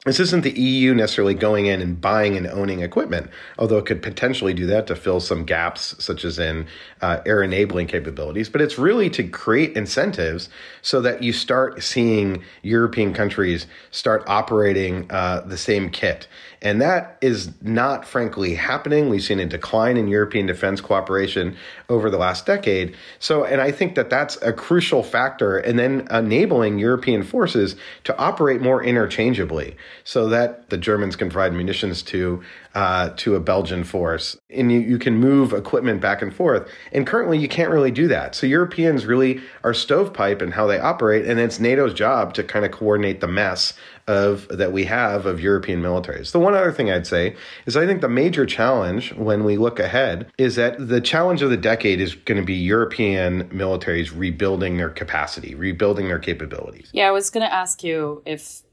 This 0.05 0.19
isn't 0.19 0.41
the 0.43 0.59
EU 0.59 0.93
necessarily 0.93 1.33
going 1.33 1.65
in 1.67 1.81
and 1.81 1.99
buying 1.99 2.35
and 2.35 2.45
owning 2.47 2.81
equipment, 2.81 3.29
although 3.57 3.77
it 3.77 3.85
could 3.85 4.01
potentially 4.01 4.53
do 4.53 4.65
that 4.65 4.85
to 4.87 4.95
fill 4.95 5.21
some 5.21 5.45
gaps, 5.45 5.95
such 6.03 6.25
as 6.25 6.37
in 6.39 6.67
uh, 7.01 7.21
air 7.25 7.41
enabling 7.41 7.87
capabilities. 7.87 8.49
But 8.49 8.61
it's 8.61 8.77
really 8.77 9.09
to 9.11 9.23
create 9.23 9.77
incentives 9.77 10.49
so 10.81 10.99
that 11.01 11.23
you 11.23 11.31
start 11.31 11.81
seeing 11.81 12.43
European 12.63 13.13
countries 13.13 13.65
start 13.91 14.23
operating 14.27 15.09
uh, 15.09 15.41
the 15.41 15.57
same 15.57 15.89
kit. 15.89 16.27
And 16.63 16.81
that 16.81 17.17
is 17.21 17.51
not, 17.61 18.05
frankly, 18.05 18.55
happening. 18.55 19.09
We've 19.09 19.21
seen 19.21 19.41
a 19.41 19.45
decline 19.45 19.97
in 19.97 20.07
European 20.07 20.45
defense 20.45 20.79
cooperation 20.79 21.57
over 21.89 22.09
the 22.09 22.17
last 22.17 22.45
decade. 22.45 22.95
So, 23.19 23.43
and 23.43 23.59
I 23.59 23.69
think 23.71 23.95
that 23.95 24.09
that's 24.09 24.41
a 24.41 24.53
crucial 24.53 25.03
factor, 25.03 25.57
and 25.57 25.77
then 25.77 26.07
enabling 26.09 26.79
European 26.79 27.23
forces 27.23 27.75
to 28.05 28.17
operate 28.17 28.61
more 28.61 28.81
interchangeably 28.81 29.75
so 30.05 30.29
that 30.29 30.69
the 30.69 30.77
Germans 30.77 31.17
can 31.17 31.29
provide 31.29 31.53
munitions 31.53 32.01
to 32.03 32.41
uh, 32.75 33.09
to 33.17 33.35
a 33.35 33.39
Belgian 33.39 33.83
force, 33.83 34.35
and 34.49 34.71
you, 34.71 34.79
you 34.79 34.97
can 34.97 35.15
move 35.15 35.53
equipment 35.53 36.01
back 36.01 36.23
and 36.23 36.33
forth. 36.33 36.67
And 36.91 37.05
currently, 37.05 37.37
you 37.37 37.47
can't 37.47 37.69
really 37.69 37.91
do 37.91 38.07
that. 38.07 38.33
So 38.33 38.47
Europeans 38.47 39.05
really 39.05 39.41
are 39.63 39.75
stovepipe 39.75 40.41
in 40.41 40.51
how 40.51 40.65
they 40.65 40.79
operate, 40.79 41.27
and 41.27 41.39
it's 41.39 41.59
NATO's 41.59 41.93
job 41.93 42.33
to 42.33 42.43
kind 42.43 42.65
of 42.65 42.71
coordinate 42.71 43.21
the 43.21 43.27
mess 43.27 43.73
of 44.07 44.47
that 44.49 44.71
we 44.71 44.85
have 44.85 45.25
of 45.25 45.39
European 45.39 45.81
militaries. 45.81 46.31
The 46.31 46.39
one 46.39 46.53
other 46.53 46.71
thing 46.71 46.91
I'd 46.91 47.07
say 47.07 47.35
is 47.65 47.77
I 47.77 47.85
think 47.85 48.01
the 48.01 48.09
major 48.09 48.45
challenge 48.45 49.13
when 49.13 49.43
we 49.43 49.57
look 49.57 49.79
ahead 49.79 50.31
is 50.37 50.55
that 50.55 50.87
the 50.87 51.01
challenge 51.01 51.41
of 51.41 51.49
the 51.49 51.57
decade 51.57 52.01
is 52.01 52.15
going 52.15 52.39
to 52.39 52.45
be 52.45 52.55
European 52.55 53.49
militaries 53.49 54.11
rebuilding 54.15 54.77
their 54.77 54.89
capacity, 54.89 55.55
rebuilding 55.55 56.07
their 56.07 56.19
capabilities. 56.19 56.89
Yeah, 56.93 57.07
I 57.07 57.11
was 57.11 57.29
going 57.29 57.45
to 57.45 57.53
ask 57.53 57.83
you 57.83 58.21
if 58.25 58.63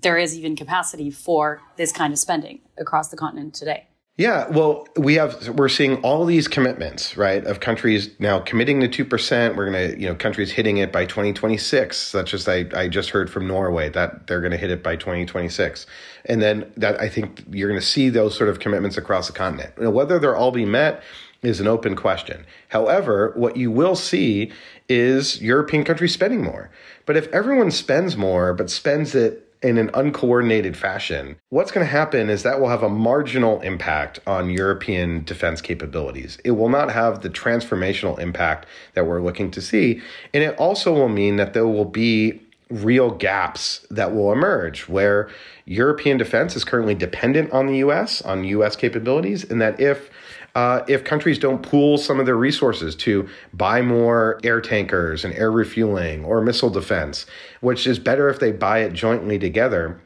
there 0.00 0.16
is 0.16 0.36
even 0.36 0.56
capacity 0.56 1.10
for 1.10 1.60
this 1.76 1.92
kind 1.92 2.12
of 2.12 2.18
spending 2.18 2.60
across 2.78 3.08
the 3.08 3.16
continent 3.16 3.54
today. 3.54 3.87
Yeah, 4.18 4.48
well, 4.48 4.88
we 4.96 5.14
have 5.14 5.48
we're 5.50 5.68
seeing 5.68 5.98
all 5.98 6.24
these 6.24 6.48
commitments, 6.48 7.16
right, 7.16 7.44
of 7.46 7.60
countries 7.60 8.10
now 8.18 8.40
committing 8.40 8.80
to 8.80 8.88
two 8.88 9.04
percent. 9.04 9.54
We're 9.54 9.66
gonna, 9.66 9.94
you 9.96 10.08
know, 10.08 10.16
countries 10.16 10.50
hitting 10.50 10.78
it 10.78 10.90
by 10.90 11.06
twenty 11.06 11.32
twenty 11.32 11.56
six, 11.56 11.96
such 11.96 12.34
as 12.34 12.48
I, 12.48 12.66
I 12.74 12.88
just 12.88 13.10
heard 13.10 13.30
from 13.30 13.46
Norway 13.46 13.90
that 13.90 14.26
they're 14.26 14.40
gonna 14.40 14.56
hit 14.56 14.72
it 14.72 14.82
by 14.82 14.96
twenty 14.96 15.24
twenty 15.24 15.48
six, 15.48 15.86
and 16.24 16.42
then 16.42 16.68
that 16.76 17.00
I 17.00 17.08
think 17.08 17.44
you're 17.48 17.68
gonna 17.68 17.80
see 17.80 18.08
those 18.08 18.36
sort 18.36 18.50
of 18.50 18.58
commitments 18.58 18.98
across 18.98 19.28
the 19.28 19.32
continent. 19.32 19.80
Know, 19.80 19.88
whether 19.88 20.18
they're 20.18 20.36
all 20.36 20.50
be 20.50 20.64
met 20.64 21.00
is 21.42 21.60
an 21.60 21.68
open 21.68 21.94
question. 21.94 22.44
However, 22.70 23.32
what 23.36 23.56
you 23.56 23.70
will 23.70 23.94
see 23.94 24.50
is 24.88 25.40
European 25.40 25.84
countries 25.84 26.12
spending 26.12 26.42
more. 26.42 26.72
But 27.06 27.16
if 27.16 27.28
everyone 27.28 27.70
spends 27.70 28.16
more, 28.16 28.52
but 28.52 28.68
spends 28.68 29.14
it 29.14 29.47
in 29.62 29.78
an 29.78 29.90
uncoordinated 29.94 30.76
fashion, 30.76 31.36
what's 31.50 31.70
going 31.70 31.84
to 31.84 31.90
happen 31.90 32.30
is 32.30 32.42
that 32.42 32.60
will 32.60 32.68
have 32.68 32.82
a 32.82 32.88
marginal 32.88 33.60
impact 33.62 34.20
on 34.26 34.50
European 34.50 35.24
defense 35.24 35.60
capabilities. 35.60 36.38
It 36.44 36.52
will 36.52 36.68
not 36.68 36.92
have 36.92 37.22
the 37.22 37.30
transformational 37.30 38.18
impact 38.18 38.66
that 38.94 39.06
we're 39.06 39.22
looking 39.22 39.50
to 39.52 39.60
see. 39.60 40.00
And 40.32 40.44
it 40.44 40.56
also 40.56 40.92
will 40.92 41.08
mean 41.08 41.36
that 41.36 41.54
there 41.54 41.66
will 41.66 41.84
be 41.84 42.40
real 42.70 43.10
gaps 43.10 43.86
that 43.90 44.14
will 44.14 44.32
emerge 44.32 44.88
where 44.88 45.28
European 45.64 46.18
defense 46.18 46.54
is 46.54 46.64
currently 46.64 46.94
dependent 46.94 47.50
on 47.50 47.66
the 47.66 47.78
US, 47.78 48.22
on 48.22 48.44
US 48.44 48.76
capabilities, 48.76 49.44
and 49.44 49.60
that 49.60 49.80
if 49.80 50.10
uh, 50.54 50.82
if 50.88 51.04
countries 51.04 51.38
don't 51.38 51.62
pool 51.62 51.98
some 51.98 52.18
of 52.18 52.26
their 52.26 52.36
resources 52.36 52.96
to 52.96 53.28
buy 53.52 53.82
more 53.82 54.40
air 54.42 54.60
tankers 54.60 55.24
and 55.24 55.34
air 55.34 55.50
refueling 55.50 56.24
or 56.24 56.40
missile 56.40 56.70
defense, 56.70 57.26
which 57.60 57.86
is 57.86 57.98
better 57.98 58.28
if 58.28 58.40
they 58.40 58.52
buy 58.52 58.80
it 58.80 58.92
jointly 58.92 59.38
together 59.38 60.00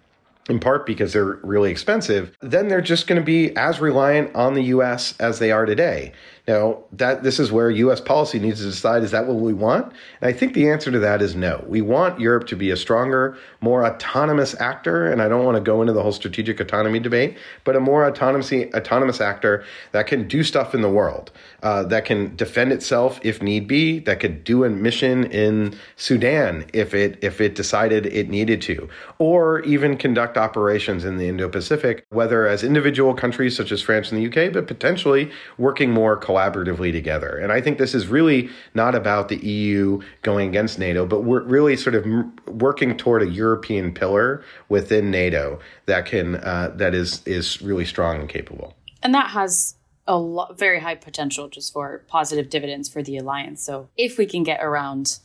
in 0.49 0.59
part 0.59 0.85
because 0.87 1.13
they're 1.13 1.39
really 1.43 1.71
expensive, 1.71 2.37
then 2.41 2.69
they're 2.69 2.81
just 2.81 3.07
going 3.07 3.21
to 3.21 3.25
be 3.25 3.57
as 3.57 3.81
reliant 3.81 4.35
on 4.35 4.55
the 4.55 4.65
US 4.65 5.15
as 5.21 5.39
they 5.39 5.53
are 5.53 5.67
today. 5.67 6.13
Now, 6.49 6.83
that 6.91 7.23
this 7.23 7.39
is 7.39 7.53
where 7.53 7.71
US 7.71 8.01
policy 8.01 8.41
needs 8.41 8.59
to 8.59 8.67
decide 8.67 9.05
is 9.05 9.13
that 9.13 9.29
what 9.29 9.37
we 9.37 9.53
want? 9.53 9.93
And 10.21 10.29
I 10.29 10.33
think 10.33 10.55
the 10.55 10.71
answer 10.71 10.91
to 10.91 10.99
that 10.99 11.23
is 11.23 11.37
no. 11.37 11.65
We 11.69 11.83
want 11.83 12.19
Europe 12.19 12.49
to 12.49 12.57
be 12.57 12.71
a 12.71 12.77
stronger, 12.77 13.37
more 13.61 13.87
autonomous 13.87 14.61
actor, 14.61 15.07
and 15.07 15.23
I 15.23 15.29
don't 15.29 15.45
want 15.45 15.57
to 15.57 15.61
go 15.61 15.81
into 15.83 15.93
the 15.93 16.03
whole 16.03 16.11
strategic 16.11 16.59
autonomy 16.59 16.99
debate, 16.99 17.39
but 17.63 17.77
a 17.77 17.81
more 17.81 18.05
autonomous 18.05 18.53
autonomous 18.53 19.21
actor 19.21 19.65
that 19.93 20.09
can 20.09 20.27
do 20.27 20.43
stuff 20.43 20.75
in 20.75 20.83
the 20.83 20.91
world, 20.91 21.31
uh, 21.63 21.85
that 21.85 22.05
can 22.05 22.35
defend 22.35 22.73
itself 22.73 23.21
if 23.23 23.41
need 23.41 23.69
be, 23.69 24.01
that 24.01 24.19
could 24.19 24.43
do 24.43 24.65
a 24.65 24.71
mission 24.71 25.25
in 25.27 25.79
Sudan 25.95 26.67
if 26.73 26.93
it 26.93 27.21
if 27.23 27.41
it 27.41 27.55
decided 27.55 28.07
it 28.07 28.29
needed 28.29 28.61
to, 28.63 28.89
or 29.19 29.61
even 29.61 29.97
conduct 29.97 30.37
operations 30.37 31.05
in 31.05 31.19
the 31.19 31.29
Indo-Pacific, 31.29 32.05
whether 32.09 32.49
as 32.49 32.65
individual 32.65 33.15
countries 33.15 33.57
such 33.57 33.71
as 33.71 33.81
France 33.81 34.11
and 34.11 34.21
the 34.21 34.27
UK, 34.27 34.53
but 34.53 34.67
potentially 34.67 35.31
working 35.57 35.93
more 35.93 36.17
collaboratively 36.33 36.93
together. 36.93 37.37
And 37.39 37.53
I 37.53 37.61
think 37.61 37.79
this 37.79 37.95
is 37.95 38.07
really 38.09 38.49
not 38.75 38.95
about 38.95 39.29
the 39.29 39.37
EU 39.37 40.01
going 40.23 40.49
against 40.49 40.79
NATO, 40.79 41.07
but 41.07 41.21
we're 41.25 41.43
really 41.43 41.77
sort 41.77 41.95
of 41.95 42.07
working 42.47 42.97
toward 42.97 43.23
a 43.23 43.29
European 43.29 43.93
pillar 43.93 44.45
within 44.69 45.11
NATO 45.11 45.61
that 45.87 46.07
can 46.07 46.37
uh, 46.37 46.73
that 46.77 46.95
is 46.95 47.23
is 47.27 47.61
really 47.63 47.85
strong 47.85 48.21
and 48.21 48.29
capable. 48.29 48.75
And 49.03 49.15
that 49.15 49.31
has 49.31 49.75
a 50.07 50.17
lot, 50.17 50.59
very 50.59 50.81
high 50.81 50.95
potential 50.95 51.49
just 51.49 51.73
for 51.73 52.05
positive 52.09 52.51
dividends 52.51 52.89
for 52.89 53.03
the 53.03 53.17
alliance. 53.17 53.65
So 53.65 53.89
if 53.97 54.19
we 54.19 54.27
can 54.27 54.43
get 54.43 54.63
around 54.63 55.19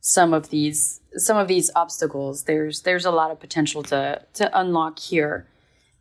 some 0.00 0.34
of 0.34 0.50
these 0.50 1.00
some 1.16 1.36
of 1.36 1.48
these 1.48 1.70
obstacles, 1.76 2.44
there's 2.44 2.82
there's 2.82 3.04
a 3.04 3.10
lot 3.10 3.30
of 3.30 3.40
potential 3.40 3.82
to 3.84 4.22
to 4.34 4.58
unlock 4.58 4.98
here 4.98 5.46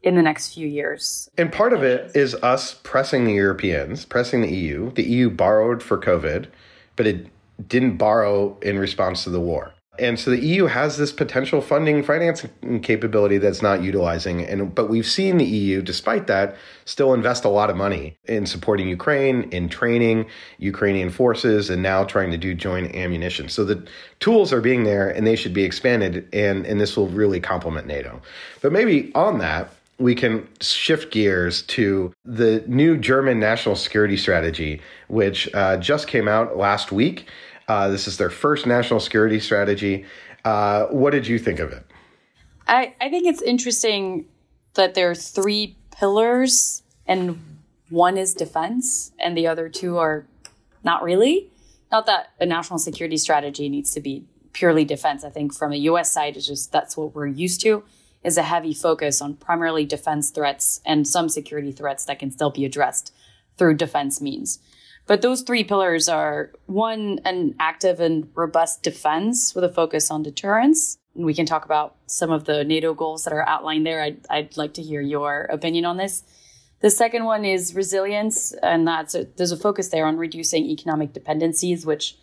in 0.04 0.16
the 0.16 0.22
next 0.22 0.54
few 0.54 0.68
years. 0.68 1.30
And 1.38 1.52
part 1.52 1.74
of 1.74 1.82
it 1.82 2.16
is 2.16 2.36
us 2.36 2.76
pressing 2.84 3.26
the 3.26 3.34
Europeans, 3.34 4.06
pressing 4.06 4.42
the 4.42 4.54
EU. 4.54 4.92
The 4.92 5.04
EU 5.04 5.30
borrowed 5.30 5.82
for 5.82 5.98
COVID, 5.98 6.48
but 6.96 7.08
it 7.08 7.28
didn't 7.68 7.98
borrow 7.98 8.58
in 8.62 8.78
response 8.78 9.24
to 9.24 9.30
the 9.30 9.40
war. 9.40 9.74
And 10.00 10.20
so 10.20 10.32
the 10.32 10.40
EU 10.40 10.66
has 10.66 10.98
this 10.98 11.12
potential 11.12 11.62
funding 11.62 12.02
financing 12.02 12.82
capability 12.82 13.38
that's 13.38 13.62
not 13.62 13.84
utilizing. 13.84 14.42
And 14.44 14.74
but 14.74 14.90
we've 14.90 15.06
seen 15.06 15.38
the 15.38 15.46
EU, 15.46 15.84
despite 15.84 16.26
that, 16.28 16.56
still 16.86 17.14
invest 17.14 17.46
a 17.46 17.50
lot 17.50 17.70
of 17.70 17.78
money 17.78 18.18
in 18.26 18.48
supporting 18.48 18.88
Ukraine, 18.88 19.44
in 19.52 19.70
training 19.70 20.26
Ukrainian 20.58 21.12
forces, 21.12 21.70
and 21.70 21.84
now 21.84 22.04
trying 22.06 22.32
to 22.32 22.38
do 22.38 22.56
joint 22.56 22.96
ammunition. 22.96 23.50
So 23.50 23.64
the 23.64 23.88
tools 24.20 24.52
are 24.52 24.62
being 24.62 24.84
there 24.84 25.10
and 25.10 25.28
they 25.28 25.36
should 25.36 25.54
be 25.54 25.64
expanded, 25.64 26.28
and, 26.34 26.66
and 26.66 26.82
this 26.82 26.98
will 26.98 27.10
really 27.10 27.40
complement 27.40 27.86
NATO. 27.86 28.20
But 28.62 28.72
maybe 28.72 29.12
on 29.14 29.38
that, 29.40 29.72
we 30.04 30.14
can 30.14 30.46
shift 30.60 31.14
gears 31.14 31.62
to 31.62 32.14
the 32.26 32.62
new 32.68 32.98
German 32.98 33.40
national 33.40 33.74
security 33.78 34.18
strategy, 34.18 34.82
which 35.08 35.48
uh, 35.56 35.78
just 35.78 36.10
came 36.10 36.28
out 36.28 36.58
last 36.58 36.92
week. 36.92 37.30
Uh, 37.70 37.88
this 37.88 38.06
is 38.06 38.18
their 38.18 38.30
first 38.30 38.66
national 38.66 39.00
security 39.00 39.40
strategy. 39.40 40.04
Uh, 40.44 40.88
what 40.88 41.12
did 41.12 41.26
you 41.26 41.40
think 41.40 41.60
of 41.60 41.72
it? 41.72 41.86
I, 42.68 42.94
I 43.00 43.10
think 43.10 43.28
it's 43.28 43.42
interesting 43.42 44.26
that 44.74 44.94
there 44.94 45.10
are 45.10 45.16
three 45.16 45.78
pillars, 45.92 46.84
and 47.06 47.42
one 47.90 48.18
is 48.18 48.34
defense, 48.34 49.14
and 49.20 49.38
the 49.38 49.48
other 49.48 49.70
two 49.70 49.98
are 49.98 50.26
not 50.84 51.02
really. 51.02 51.50
Not 51.94 52.08
that 52.08 52.32
a 52.42 52.46
national 52.46 52.80
security 52.80 53.16
strategy 53.16 53.70
needs 53.70 53.92
to 53.94 54.02
be 54.02 54.26
purely 54.52 54.84
defense. 54.84 55.24
I 55.24 55.30
think 55.30 55.54
from 55.54 55.72
a 55.72 55.78
US 55.78 56.12
side, 56.12 56.36
it's 56.36 56.48
just 56.48 56.74
that's 56.74 56.98
what 56.98 57.16
we're 57.16 57.28
used 57.28 57.62
to 57.62 57.86
is 58.24 58.38
a 58.38 58.44
heavy 58.44 58.74
focus 58.74 59.22
on 59.22 59.36
primarily 59.36 59.86
defense 59.86 60.30
threats 60.32 60.82
and 60.86 61.08
some 61.08 61.30
security 61.30 61.72
threats 61.72 62.06
that 62.06 62.20
can 62.20 62.32
still 62.32 62.50
be 62.50 62.66
addressed 62.66 63.14
through 63.58 63.76
defense 63.76 64.22
means. 64.22 64.60
But 65.06 65.22
those 65.22 65.42
three 65.42 65.64
pillars 65.64 66.08
are 66.08 66.52
one, 66.66 67.20
an 67.26 67.56
active 67.60 68.00
and 68.00 68.30
robust 68.36 68.84
defense 68.84 69.54
with 69.54 69.64
a 69.64 69.70
focus 69.70 70.10
on 70.10 70.24
deterrence. 70.24 70.98
And 71.16 71.26
we 71.26 71.34
can 71.34 71.46
talk 71.46 71.66
about 71.66 71.96
some 72.06 72.32
of 72.32 72.46
the 72.46 72.64
NATO 72.64 72.94
goals 72.94 73.26
that 73.26 73.34
are 73.34 73.48
outlined 73.48 73.86
there. 73.86 74.02
I'd, 74.02 74.26
I'd 74.30 74.58
like 74.58 74.74
to 74.76 74.82
hear 74.82 75.02
your 75.02 75.44
opinion 75.44 75.86
on 75.86 75.98
this. 75.98 76.24
The 76.80 76.90
second 76.90 77.26
one 77.26 77.46
is 77.46 77.76
resilience, 77.76 78.52
and 78.62 78.88
that's 78.88 79.16
a, 79.16 79.26
there's 79.38 79.54
a 79.54 79.58
focus 79.58 79.90
there 79.90 80.06
on 80.06 80.18
reducing 80.18 80.66
economic 80.66 81.14
dependencies, 81.14 81.86
which 81.86 82.18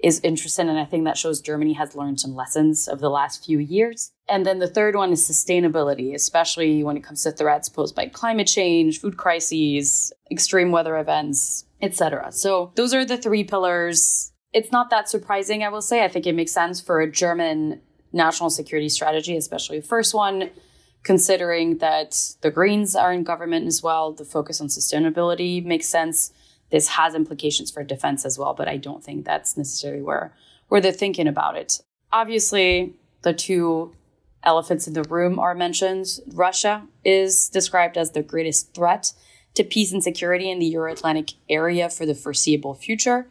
is 0.00 0.20
interesting. 0.22 0.68
And 0.68 0.78
I 0.78 0.84
think 0.84 1.04
that 1.04 1.18
shows 1.18 1.40
Germany 1.40 1.72
has 1.72 1.96
learned 1.96 2.20
some 2.20 2.34
lessons 2.34 2.86
of 2.86 3.00
the 3.00 3.10
last 3.10 3.44
few 3.44 3.58
years. 3.58 4.12
And 4.28 4.46
then 4.46 4.58
the 4.58 4.68
third 4.68 4.94
one 4.94 5.12
is 5.12 5.28
sustainability, 5.28 6.14
especially 6.14 6.84
when 6.84 6.96
it 6.96 7.02
comes 7.04 7.24
to 7.24 7.32
threats 7.32 7.68
posed 7.68 7.96
by 7.96 8.06
climate 8.06 8.46
change, 8.46 9.00
food 9.00 9.16
crises, 9.16 10.12
extreme 10.30 10.70
weather 10.70 10.96
events, 10.98 11.64
etc. 11.82 12.30
So 12.32 12.72
those 12.76 12.94
are 12.94 13.04
the 13.04 13.16
three 13.16 13.44
pillars. 13.44 14.32
It's 14.52 14.72
not 14.72 14.90
that 14.90 15.08
surprising, 15.08 15.64
I 15.64 15.68
will 15.68 15.82
say. 15.82 16.04
I 16.04 16.08
think 16.08 16.26
it 16.26 16.34
makes 16.34 16.52
sense 16.52 16.80
for 16.80 17.00
a 17.00 17.10
German 17.10 17.80
national 18.12 18.50
security 18.50 18.88
strategy, 18.88 19.36
especially 19.36 19.80
the 19.80 19.86
first 19.86 20.14
one, 20.14 20.50
considering 21.02 21.78
that 21.78 22.34
the 22.40 22.50
Greens 22.50 22.94
are 22.94 23.12
in 23.12 23.24
government 23.24 23.66
as 23.66 23.82
well. 23.82 24.12
The 24.12 24.24
focus 24.24 24.60
on 24.60 24.68
sustainability 24.68 25.64
makes 25.64 25.88
sense 25.88 26.32
this 26.70 26.88
has 26.88 27.14
implications 27.14 27.70
for 27.70 27.82
defense 27.82 28.24
as 28.24 28.38
well, 28.38 28.54
but 28.54 28.68
I 28.68 28.76
don't 28.76 29.02
think 29.02 29.24
that's 29.24 29.56
necessarily 29.56 30.02
where 30.02 30.34
where 30.68 30.80
they're 30.80 30.92
thinking 30.92 31.26
about 31.26 31.56
it. 31.56 31.80
Obviously, 32.12 32.94
the 33.22 33.32
two 33.32 33.94
elephants 34.42 34.86
in 34.86 34.92
the 34.92 35.02
room 35.04 35.38
are 35.38 35.54
mentioned. 35.54 36.06
Russia 36.32 36.86
is 37.04 37.48
described 37.48 37.96
as 37.96 38.12
the 38.12 38.22
greatest 38.22 38.74
threat 38.74 39.12
to 39.54 39.64
peace 39.64 39.92
and 39.92 40.02
security 40.02 40.50
in 40.50 40.58
the 40.58 40.66
Euro 40.66 40.92
Atlantic 40.92 41.32
area 41.48 41.88
for 41.88 42.06
the 42.06 42.14
foreseeable 42.14 42.74
future. 42.74 43.26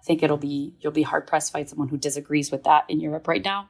I 0.00 0.04
think 0.04 0.22
it'll 0.22 0.36
be 0.36 0.74
you'll 0.80 0.92
be 0.92 1.02
hard 1.02 1.26
pressed 1.26 1.48
to 1.48 1.52
find 1.52 1.68
someone 1.68 1.88
who 1.88 1.96
disagrees 1.96 2.50
with 2.50 2.64
that 2.64 2.84
in 2.88 3.00
Europe 3.00 3.28
right 3.28 3.44
now. 3.44 3.68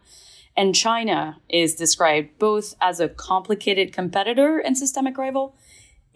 And 0.56 0.74
China 0.74 1.40
is 1.48 1.74
described 1.74 2.38
both 2.38 2.74
as 2.80 3.00
a 3.00 3.08
complicated 3.08 3.92
competitor 3.92 4.58
and 4.58 4.76
systemic 4.76 5.16
rival 5.16 5.56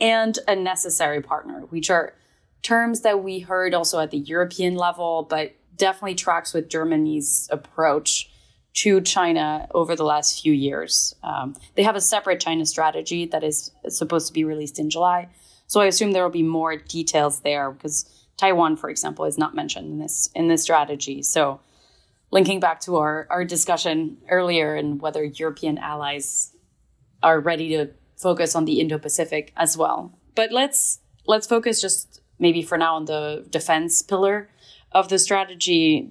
and 0.00 0.38
a 0.47 0.55
necessary 0.55 1.23
partner, 1.23 1.61
which 1.71 1.90
are 1.90 2.14
terms 2.66 3.02
that 3.02 3.23
we 3.23 3.38
heard 3.38 3.75
also 3.75 4.00
at 4.00 4.11
the 4.11 4.18
European 4.18 4.75
level, 4.75 5.26
but 5.30 5.54
definitely 5.76 6.16
tracks 6.16 6.52
with 6.52 6.68
Germany's 6.68 7.49
approach 7.52 8.28
to 8.75 9.00
China 9.00 9.68
over 9.73 9.94
the 9.94 10.04
last 10.04 10.42
few 10.42 10.52
years. 10.52 11.14
Um, 11.23 11.54
they 11.76 11.85
have 11.85 11.96
a 11.96 12.00
separate 12.00 12.40
China 12.40 12.66
strategy 12.66 13.25
that 13.26 13.44
is 13.44 13.70
supposed 13.88 14.26
to 14.26 14.32
be 14.32 14.44
released 14.44 14.78
in 14.78 14.90
July. 14.90 15.28
So 15.68 15.80
I 15.80 15.87
assume 15.87 16.12
there 16.12 16.25
will 16.25 16.30
be 16.30 16.42
more 16.42 16.76
details 16.76 17.40
there 17.40 17.70
because 17.70 18.04
Taiwan, 18.37 18.76
for 18.76 18.90
example, 18.90 19.25
is 19.25 19.38
not 19.38 19.54
mentioned 19.54 19.87
in 19.87 19.99
this 19.99 20.28
in 20.35 20.49
this 20.49 20.62
strategy. 20.62 21.23
So 21.23 21.61
linking 22.32 22.61
back 22.61 22.80
to 22.80 22.96
our, 22.96 23.26
our 23.30 23.44
discussion 23.44 24.18
earlier 24.28 24.75
and 24.75 25.00
whether 25.00 25.25
European 25.25 25.78
allies 25.78 26.52
are 27.23 27.40
ready 27.40 27.68
to 27.76 27.90
focus 28.16 28.54
on 28.54 28.64
the 28.64 28.80
Indo-Pacific 28.80 29.52
as 29.56 29.76
well. 29.76 30.18
But 30.35 30.50
let's 30.52 31.00
let's 31.26 31.46
focus 31.46 31.80
just 31.80 32.20
maybe 32.38 32.62
for 32.62 32.78
now 32.78 32.97
on 32.97 33.05
the 33.07 33.45
defense 33.50 34.02
pillar 34.02 34.49
of 34.93 35.09
the 35.09 35.19
strategy, 35.19 36.11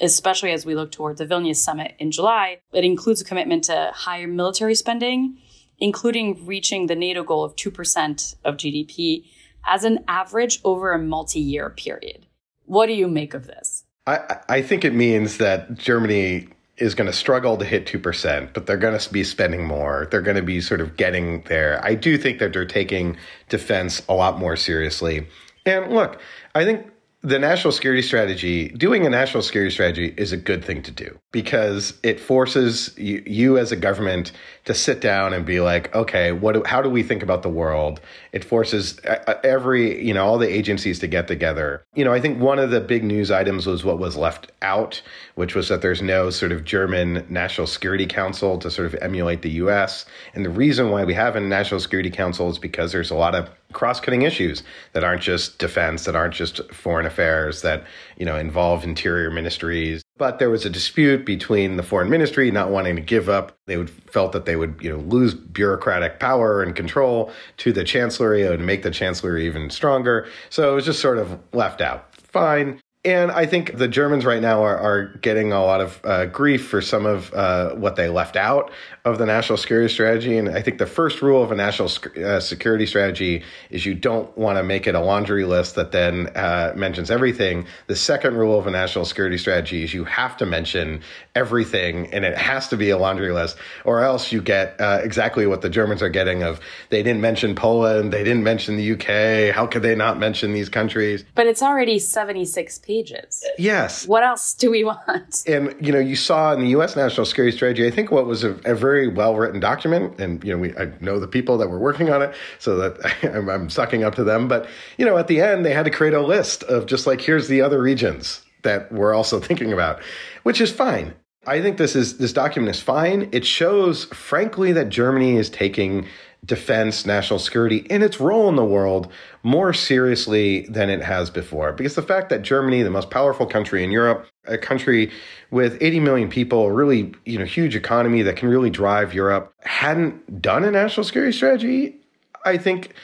especially 0.00 0.52
as 0.52 0.66
we 0.66 0.74
look 0.74 0.92
towards 0.92 1.18
the 1.18 1.26
Vilnius 1.26 1.56
summit 1.56 1.94
in 1.98 2.10
July. 2.10 2.60
It 2.72 2.84
includes 2.84 3.20
a 3.20 3.24
commitment 3.24 3.64
to 3.64 3.90
higher 3.94 4.26
military 4.26 4.74
spending, 4.74 5.38
including 5.78 6.46
reaching 6.46 6.86
the 6.86 6.96
NATO 6.96 7.22
goal 7.22 7.44
of 7.44 7.56
2% 7.56 8.36
of 8.44 8.56
GDP 8.56 9.24
as 9.66 9.84
an 9.84 10.04
average 10.08 10.60
over 10.64 10.92
a 10.92 10.98
multi-year 10.98 11.70
period. 11.70 12.26
What 12.64 12.86
do 12.86 12.92
you 12.92 13.08
make 13.08 13.34
of 13.34 13.46
this? 13.46 13.84
I, 14.06 14.38
I 14.48 14.62
think 14.62 14.84
it 14.84 14.94
means 14.94 15.38
that 15.38 15.74
Germany 15.74 16.48
is 16.78 16.94
going 16.94 17.06
to 17.06 17.12
struggle 17.12 17.56
to 17.56 17.64
hit 17.64 17.86
2%, 17.86 18.52
but 18.52 18.66
they're 18.66 18.76
going 18.76 18.98
to 18.98 19.12
be 19.12 19.24
spending 19.24 19.66
more. 19.66 20.06
They're 20.10 20.22
going 20.22 20.36
to 20.36 20.42
be 20.42 20.60
sort 20.60 20.80
of 20.80 20.96
getting 20.96 21.42
there. 21.42 21.84
I 21.84 21.94
do 21.94 22.16
think 22.16 22.38
that 22.38 22.52
they're 22.52 22.64
taking 22.64 23.16
defense 23.48 24.02
a 24.08 24.14
lot 24.14 24.38
more 24.38 24.56
seriously. 24.56 25.26
And 25.66 25.92
look, 25.92 26.20
I 26.54 26.64
think 26.64 26.90
the 27.22 27.38
national 27.38 27.72
security 27.72 28.02
strategy, 28.02 28.68
doing 28.68 29.06
a 29.06 29.10
national 29.10 29.42
security 29.42 29.72
strategy 29.72 30.14
is 30.16 30.32
a 30.32 30.36
good 30.36 30.64
thing 30.64 30.82
to 30.82 30.90
do 30.90 31.18
because 31.30 31.92
it 32.02 32.18
forces 32.18 32.96
you, 32.96 33.22
you, 33.26 33.58
as 33.58 33.70
a 33.70 33.76
government 33.76 34.32
to 34.64 34.72
sit 34.72 35.00
down 35.00 35.34
and 35.34 35.44
be 35.44 35.60
like, 35.60 35.94
okay, 35.94 36.32
what 36.32 36.52
do, 36.54 36.62
how 36.64 36.80
do 36.80 36.88
we 36.88 37.02
think 37.02 37.22
about 37.22 37.42
the 37.42 37.50
world? 37.50 38.00
It 38.32 38.44
forces 38.44 38.98
uh, 39.04 39.22
uh, 39.26 39.34
every, 39.44 40.02
you 40.04 40.14
know, 40.14 40.24
all 40.24 40.38
the 40.38 40.48
agencies 40.48 40.98
to 41.00 41.06
get 41.06 41.28
together. 41.28 41.84
You 41.94 42.04
know, 42.06 42.14
I 42.14 42.20
think 42.20 42.40
one 42.40 42.58
of 42.58 42.70
the 42.70 42.80
big 42.80 43.04
news 43.04 43.30
items 43.30 43.66
was 43.66 43.84
what 43.84 43.98
was 43.98 44.16
left 44.16 44.50
out, 44.62 45.02
which 45.34 45.54
was 45.54 45.68
that 45.68 45.82
there's 45.82 46.00
no 46.00 46.30
sort 46.30 46.50
of 46.50 46.64
German 46.64 47.26
National 47.28 47.66
Security 47.66 48.06
Council 48.06 48.58
to 48.58 48.70
sort 48.70 48.86
of 48.86 48.94
emulate 49.02 49.42
the 49.42 49.50
US. 49.50 50.06
And 50.34 50.46
the 50.46 50.50
reason 50.50 50.90
why 50.90 51.04
we 51.04 51.12
have 51.12 51.36
a 51.36 51.40
National 51.40 51.80
Security 51.80 52.10
Council 52.10 52.48
is 52.48 52.58
because 52.58 52.90
there's 52.90 53.10
a 53.10 53.16
lot 53.16 53.34
of 53.34 53.50
cross-cutting 53.74 54.22
issues 54.22 54.62
that 54.94 55.04
aren't 55.04 55.20
just 55.20 55.58
defense, 55.58 56.04
that 56.04 56.16
aren't 56.16 56.32
just 56.32 56.72
foreign 56.72 57.04
affairs, 57.04 57.60
that, 57.60 57.84
you 58.16 58.24
know, 58.24 58.36
involve 58.36 58.82
interior 58.82 59.30
ministries. 59.30 60.02
But 60.18 60.38
there 60.38 60.50
was 60.50 60.66
a 60.66 60.70
dispute 60.70 61.24
between 61.24 61.76
the 61.76 61.82
foreign 61.82 62.10
ministry 62.10 62.50
not 62.50 62.70
wanting 62.70 62.96
to 62.96 63.02
give 63.02 63.28
up. 63.28 63.56
They 63.66 63.76
would 63.76 63.88
felt 63.88 64.32
that 64.32 64.44
they 64.44 64.56
would, 64.56 64.78
you 64.82 64.90
know, 64.90 64.98
lose 64.98 65.32
bureaucratic 65.32 66.18
power 66.18 66.62
and 66.62 66.74
control 66.74 67.32
to 67.58 67.72
the 67.72 67.84
chancellery 67.84 68.44
and 68.44 68.66
make 68.66 68.82
the 68.82 68.90
chancellery 68.90 69.46
even 69.46 69.70
stronger. 69.70 70.26
So 70.50 70.72
it 70.72 70.74
was 70.74 70.84
just 70.84 71.00
sort 71.00 71.18
of 71.18 71.38
left 71.52 71.80
out. 71.80 72.14
Fine. 72.16 72.80
And 73.04 73.30
I 73.30 73.46
think 73.46 73.78
the 73.78 73.86
Germans 73.86 74.24
right 74.24 74.42
now 74.42 74.64
are, 74.64 74.76
are 74.76 75.04
getting 75.22 75.52
a 75.52 75.64
lot 75.64 75.80
of 75.80 76.00
uh, 76.02 76.26
grief 76.26 76.66
for 76.66 76.82
some 76.82 77.06
of 77.06 77.32
uh, 77.32 77.74
what 77.76 77.94
they 77.94 78.08
left 78.08 78.34
out 78.34 78.72
of 79.04 79.18
the 79.18 79.24
national 79.24 79.56
security 79.56 79.92
strategy. 79.92 80.36
And 80.36 80.48
I 80.48 80.60
think 80.60 80.78
the 80.78 80.86
first 80.86 81.22
rule 81.22 81.40
of 81.40 81.52
a 81.52 81.54
national 81.54 81.90
uh, 82.22 82.40
security 82.40 82.86
strategy 82.86 83.44
is 83.70 83.86
you 83.86 83.94
don't 83.94 84.36
want 84.36 84.58
to 84.58 84.64
make 84.64 84.88
it 84.88 84.96
a 84.96 85.00
laundry 85.00 85.44
list 85.44 85.76
that 85.76 85.92
then 85.92 86.26
uh, 86.34 86.72
mentions 86.74 87.08
everything. 87.08 87.66
The 87.86 87.94
second 87.94 88.36
rule 88.36 88.58
of 88.58 88.66
a 88.66 88.70
national 88.72 89.04
security 89.04 89.38
strategy 89.38 89.84
is 89.84 89.94
you 89.94 90.02
have 90.02 90.36
to 90.38 90.44
mention 90.44 91.00
everything 91.36 92.12
and 92.12 92.24
it 92.24 92.36
has 92.36 92.66
to 92.68 92.76
be 92.76 92.90
a 92.90 92.98
laundry 92.98 93.32
list, 93.32 93.58
or 93.84 94.02
else 94.02 94.32
you 94.32 94.42
get 94.42 94.78
uh, 94.80 94.98
exactly 95.04 95.46
what 95.46 95.62
the 95.62 95.70
Germans 95.70 96.02
are 96.02 96.08
getting 96.08 96.42
of 96.42 96.58
they 96.90 97.04
didn't 97.04 97.20
mention 97.20 97.54
Poland, 97.54 98.12
they 98.12 98.24
didn't 98.24 98.42
mention 98.42 98.76
the 98.76 98.92
UK. 98.92 99.54
How 99.54 99.68
could 99.68 99.82
they 99.82 99.94
not 99.94 100.18
mention 100.18 100.52
these 100.52 100.68
countries? 100.68 101.24
But 101.36 101.46
it's 101.46 101.62
already 101.62 102.00
76 102.00 102.80
pages. 102.88 103.44
Yes. 103.58 104.08
What 104.08 104.24
else 104.24 104.54
do 104.54 104.70
we 104.70 104.82
want? 104.82 105.44
And, 105.46 105.74
you 105.78 105.92
know, 105.92 105.98
you 105.98 106.16
saw 106.16 106.54
in 106.54 106.60
the 106.60 106.68
U.S. 106.68 106.96
national 106.96 107.26
security 107.26 107.54
strategy, 107.54 107.86
I 107.86 107.90
think 107.90 108.10
what 108.10 108.26
was 108.26 108.42
a, 108.42 108.54
a 108.64 108.74
very 108.74 109.06
well 109.06 109.36
written 109.36 109.60
document. 109.60 110.18
And, 110.18 110.42
you 110.42 110.52
know, 110.52 110.58
we, 110.58 110.76
I 110.76 110.90
know 111.00 111.20
the 111.20 111.28
people 111.28 111.58
that 111.58 111.68
were 111.68 111.78
working 111.78 112.10
on 112.10 112.22
it, 112.22 112.34
so 112.58 112.76
that 112.76 113.14
I'm, 113.36 113.48
I'm 113.48 113.70
sucking 113.70 114.02
up 114.02 114.14
to 114.16 114.24
them. 114.24 114.48
But, 114.48 114.66
you 114.96 115.04
know, 115.04 115.18
at 115.18 115.28
the 115.28 115.40
end, 115.40 115.64
they 115.64 115.74
had 115.74 115.84
to 115.84 115.90
create 115.90 116.14
a 116.14 116.22
list 116.22 116.64
of 116.64 116.86
just 116.86 117.06
like, 117.06 117.20
here's 117.20 117.46
the 117.46 117.60
other 117.60 117.80
regions 117.80 118.42
that 118.62 118.90
we're 118.90 119.14
also 119.14 119.38
thinking 119.48 119.72
about, 119.72 120.00
which 120.42 120.60
is 120.60 120.72
fine. 120.72 121.14
I 121.46 121.62
think 121.62 121.78
this 121.78 121.94
is 121.94 122.18
this 122.18 122.32
document 122.32 122.74
is 122.74 122.82
fine. 122.82 123.28
It 123.32 123.46
shows, 123.46 124.04
frankly, 124.06 124.72
that 124.72 124.90
Germany 124.90 125.36
is 125.36 125.48
taking 125.48 126.06
defense, 126.44 127.04
national 127.04 127.38
security, 127.38 127.86
and 127.90 128.02
its 128.02 128.20
role 128.20 128.48
in 128.48 128.56
the 128.56 128.64
world 128.64 129.10
more 129.42 129.72
seriously 129.72 130.62
than 130.68 130.88
it 130.88 131.02
has 131.02 131.30
before. 131.30 131.72
Because 131.72 131.94
the 131.94 132.02
fact 132.02 132.30
that 132.30 132.42
Germany, 132.42 132.82
the 132.82 132.90
most 132.90 133.10
powerful 133.10 133.46
country 133.46 133.84
in 133.84 133.90
Europe, 133.90 134.26
a 134.46 134.56
country 134.56 135.10
with 135.50 135.76
80 135.80 136.00
million 136.00 136.28
people, 136.30 136.64
a 136.66 136.72
really 136.72 137.12
you 137.24 137.38
know 137.38 137.44
huge 137.44 137.76
economy 137.76 138.22
that 138.22 138.36
can 138.36 138.48
really 138.48 138.70
drive 138.70 139.12
Europe, 139.12 139.52
hadn't 139.60 140.40
done 140.40 140.64
a 140.64 140.70
national 140.70 141.04
security 141.04 141.32
strategy, 141.32 141.96
I 142.44 142.56
think 142.56 142.94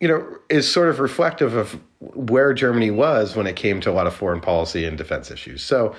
you 0.00 0.08
know 0.08 0.26
is 0.48 0.70
sort 0.70 0.88
of 0.88 0.98
reflective 0.98 1.54
of 1.54 1.80
where 2.00 2.52
Germany 2.54 2.90
was 2.90 3.36
when 3.36 3.46
it 3.46 3.56
came 3.56 3.80
to 3.82 3.90
a 3.90 3.92
lot 3.92 4.06
of 4.06 4.14
foreign 4.14 4.40
policy 4.40 4.84
and 4.84 4.96
defense 4.96 5.30
issues. 5.30 5.62
So 5.62 5.94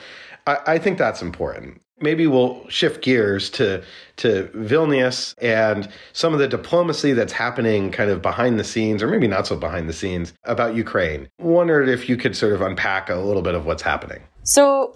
I, 0.48 0.58
I 0.68 0.78
think 0.80 0.98
that's 0.98 1.22
important 1.22 1.82
maybe 2.02 2.28
we'll 2.28 2.68
shift 2.70 3.04
gears 3.04 3.50
to 3.52 3.84
to 4.18 4.50
Vilnius 4.56 5.34
and 5.42 5.90
some 6.14 6.34
of 6.34 6.40
the 6.40 6.48
diplomacy 6.48 7.14
that's 7.14 7.34
happening 7.34 7.92
kind 7.92 8.10
of 8.10 8.22
behind 8.22 8.60
the 8.60 8.64
scenes 8.64 9.02
or 9.02 9.08
maybe 9.08 9.28
not 9.28 9.48
so 9.48 9.56
behind 9.56 9.88
the 9.88 9.94
scenes 9.94 10.34
about 10.44 10.76
Ukraine. 10.76 11.30
Wondered 11.40 11.88
if 11.88 12.10
you 12.10 12.18
could 12.18 12.36
sort 12.36 12.54
of 12.54 12.62
unpack 12.62 13.10
a 13.10 13.16
little 13.16 13.42
bit 13.42 13.56
of 13.56 13.66
what's 13.66 13.84
happening. 13.84 14.22
So, 14.44 14.96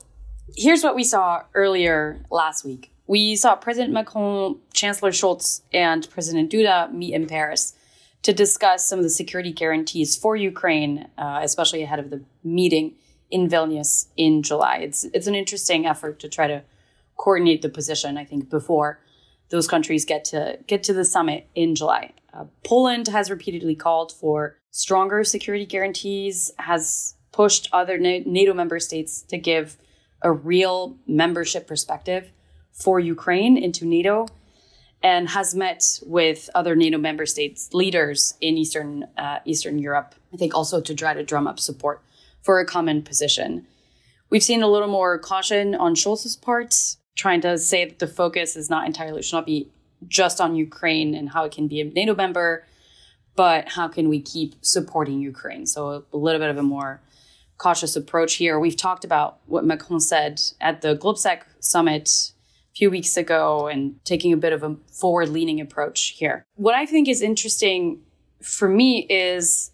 here's 0.57 0.83
what 0.83 0.95
we 0.95 1.03
saw 1.03 1.43
earlier 1.53 2.23
last 2.29 2.65
week. 2.65 2.91
We 3.07 3.35
saw 3.35 3.55
President 3.55 3.93
Macron, 3.93 4.59
Chancellor 4.73 5.11
Scholz, 5.11 5.61
and 5.73 6.09
President 6.09 6.51
Duda 6.51 6.91
meet 6.91 7.13
in 7.13 7.27
Paris 7.27 7.73
to 8.23 8.33
discuss 8.33 8.87
some 8.87 8.99
of 8.99 9.03
the 9.03 9.09
security 9.09 9.51
guarantees 9.51 10.15
for 10.15 10.35
Ukraine, 10.35 11.07
uh, 11.17 11.41
especially 11.43 11.83
ahead 11.83 11.99
of 11.99 12.09
the 12.09 12.23
meeting 12.43 12.95
in 13.29 13.49
Vilnius 13.49 14.07
in 14.15 14.43
July. 14.43 14.77
It's 14.77 15.03
it's 15.05 15.27
an 15.27 15.35
interesting 15.35 15.85
effort 15.85 16.19
to 16.19 16.29
try 16.29 16.47
to 16.47 16.63
coordinate 17.17 17.61
the 17.61 17.69
position. 17.69 18.17
I 18.17 18.25
think 18.25 18.49
before 18.49 18.99
those 19.49 19.67
countries 19.67 20.05
get 20.05 20.25
to 20.25 20.57
get 20.67 20.83
to 20.83 20.93
the 20.93 21.05
summit 21.05 21.47
in 21.53 21.75
July. 21.75 22.11
Uh, 22.33 22.45
Poland 22.63 23.07
has 23.07 23.29
repeatedly 23.29 23.75
called 23.75 24.11
for 24.11 24.57
stronger 24.71 25.23
security 25.23 25.65
guarantees, 25.65 26.51
has 26.57 27.15
pushed 27.31 27.69
other 27.71 27.97
NATO 27.97 28.53
member 28.53 28.79
states 28.79 29.21
to 29.23 29.37
give 29.37 29.77
a 30.21 30.31
real 30.31 30.97
membership 31.05 31.67
perspective 31.67 32.31
for 32.71 32.99
Ukraine 32.99 33.55
into 33.57 33.85
NATO, 33.85 34.25
and 35.03 35.29
has 35.29 35.53
met 35.53 35.99
with 36.03 36.49
other 36.55 36.75
NATO 36.75 36.97
member 36.97 37.25
states 37.25 37.73
leaders 37.73 38.33
in 38.41 38.57
Eastern 38.57 39.05
uh, 39.17 39.39
Eastern 39.45 39.77
Europe. 39.77 40.15
I 40.33 40.37
think 40.37 40.55
also 40.55 40.81
to 40.81 40.95
try 40.95 41.13
to 41.13 41.23
drum 41.23 41.45
up 41.45 41.59
support 41.59 42.01
for 42.41 42.59
a 42.59 42.65
common 42.65 43.03
position. 43.03 43.67
We've 44.29 44.43
seen 44.43 44.63
a 44.63 44.67
little 44.67 44.87
more 44.87 45.19
caution 45.19 45.75
on 45.75 45.93
Scholz's 45.93 46.35
part 46.35 46.95
trying 47.15 47.41
to 47.41 47.57
say 47.57 47.85
that 47.85 47.99
the 47.99 48.07
focus 48.07 48.55
is 48.55 48.69
not 48.69 48.85
entirely 48.85 49.21
should 49.21 49.37
not 49.37 49.45
be 49.45 49.69
just 50.07 50.41
on 50.41 50.55
Ukraine 50.55 51.13
and 51.15 51.29
how 51.29 51.45
it 51.45 51.51
can 51.51 51.67
be 51.67 51.79
a 51.81 51.85
NATO 51.85 52.15
member, 52.15 52.65
but 53.35 53.69
how 53.69 53.87
can 53.87 54.09
we 54.09 54.21
keep 54.21 54.55
supporting 54.61 55.21
Ukraine? 55.21 55.65
So 55.65 56.03
a 56.11 56.17
little 56.17 56.39
bit 56.39 56.49
of 56.49 56.57
a 56.57 56.63
more 56.63 57.01
cautious 57.57 57.95
approach 57.95 58.35
here. 58.35 58.59
We've 58.59 58.75
talked 58.75 59.05
about 59.05 59.39
what 59.45 59.65
Macron 59.65 59.99
said 59.99 60.41
at 60.59 60.81
the 60.81 60.95
GlobSec 60.95 61.43
summit 61.59 62.31
a 62.73 62.75
few 62.75 62.89
weeks 62.89 63.15
ago 63.15 63.67
and 63.67 64.03
taking 64.03 64.33
a 64.33 64.37
bit 64.37 64.53
of 64.53 64.63
a 64.63 64.75
forward 64.87 65.29
leaning 65.29 65.61
approach 65.61 66.15
here. 66.17 66.43
What 66.55 66.75
I 66.75 66.85
think 66.85 67.07
is 67.07 67.21
interesting 67.21 68.01
for 68.41 68.67
me 68.67 69.05
is 69.09 69.71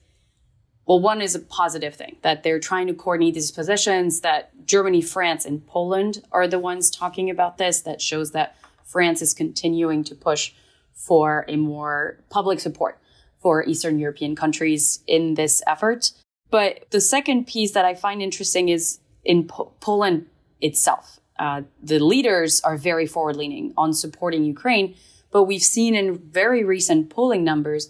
well, 0.90 1.00
one 1.00 1.22
is 1.22 1.36
a 1.36 1.40
positive 1.40 1.94
thing 1.94 2.16
that 2.24 2.42
they're 2.42 2.60
trying 2.60 2.88
to 2.88 2.96
coordinate 2.96 3.36
these 3.36 3.52
positions, 3.52 4.22
that 4.22 4.50
Germany, 4.66 5.04
France, 5.04 5.46
and 5.46 5.64
Poland 5.68 6.24
are 6.32 6.48
the 6.48 6.58
ones 6.58 6.90
talking 6.90 7.30
about 7.30 7.60
this. 7.60 7.82
That 7.82 8.02
shows 8.02 8.32
that 8.32 8.56
France 8.86 9.22
is 9.22 9.36
continuing 9.36 10.04
to 10.06 10.16
push 10.16 10.52
for 10.96 11.46
a 11.48 11.58
more 11.58 12.18
public 12.32 12.60
support 12.60 12.98
for 13.40 13.64
Eastern 13.66 14.00
European 14.00 14.36
countries 14.36 15.04
in 15.06 15.36
this 15.36 15.62
effort. 15.68 16.12
But 16.50 16.90
the 16.90 17.02
second 17.02 17.46
piece 17.46 17.74
that 17.74 17.86
I 17.86 17.94
find 17.94 18.20
interesting 18.20 18.70
is 18.70 18.98
in 19.24 19.48
po- 19.48 19.72
Poland 19.82 20.26
itself. 20.60 21.20
Uh, 21.38 21.62
the 21.84 22.00
leaders 22.00 22.62
are 22.62 22.78
very 22.78 23.06
forward 23.06 23.36
leaning 23.36 23.76
on 23.78 23.94
supporting 23.94 24.44
Ukraine, 24.44 24.96
but 25.30 25.44
we've 25.44 25.62
seen 25.62 25.94
in 25.94 26.18
very 26.18 26.64
recent 26.64 27.12
polling 27.12 27.44
numbers 27.44 27.90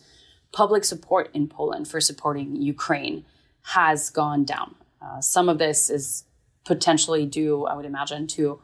public 0.52 0.84
support 0.84 1.30
in 1.34 1.48
Poland 1.48 1.88
for 1.88 2.02
supporting 2.02 2.56
Ukraine 2.56 3.26
has 3.62 4.10
gone 4.10 4.46
down. 4.46 4.76
Uh, 5.02 5.22
some 5.22 5.50
of 5.50 5.58
this 5.58 5.90
is 5.90 6.24
potentially 6.66 7.26
due, 7.26 7.66
I 7.66 7.76
would 7.76 7.86
imagine, 7.86 8.28
to 8.28 8.60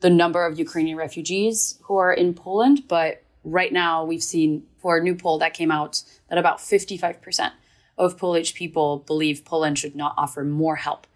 the 0.00 0.10
number 0.10 0.44
of 0.44 0.58
Ukrainian 0.58 0.96
refugees 0.96 1.78
who 1.82 1.96
are 1.96 2.12
in 2.12 2.34
Poland. 2.34 2.84
But 2.88 3.22
right 3.44 3.72
now, 3.72 4.04
we've 4.04 4.22
seen 4.22 4.66
for 4.78 4.96
a 4.96 5.02
new 5.02 5.14
poll 5.14 5.38
that 5.38 5.54
came 5.54 5.70
out 5.70 6.02
that 6.28 6.38
about 6.38 6.58
55% 6.58 7.52
of 7.98 8.18
Polish 8.18 8.54
people 8.54 8.98
believe 9.06 9.44
Poland 9.44 9.78
should 9.78 9.96
not 9.96 10.14
offer 10.16 10.44
more 10.44 10.76
help 10.76 11.06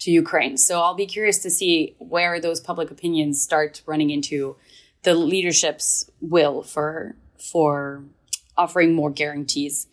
to 0.00 0.10
Ukraine. 0.10 0.56
So 0.56 0.80
I'll 0.80 0.94
be 0.94 1.06
curious 1.06 1.38
to 1.38 1.50
see 1.50 1.94
where 1.98 2.38
those 2.40 2.60
public 2.60 2.90
opinions 2.90 3.40
start 3.40 3.82
running 3.86 4.10
into 4.10 4.56
the 5.02 5.14
leadership's 5.14 6.10
will 6.20 6.62
for 6.62 7.16
for 7.38 8.04
offering 8.56 8.94
more 8.94 9.10
guarantees 9.10 9.86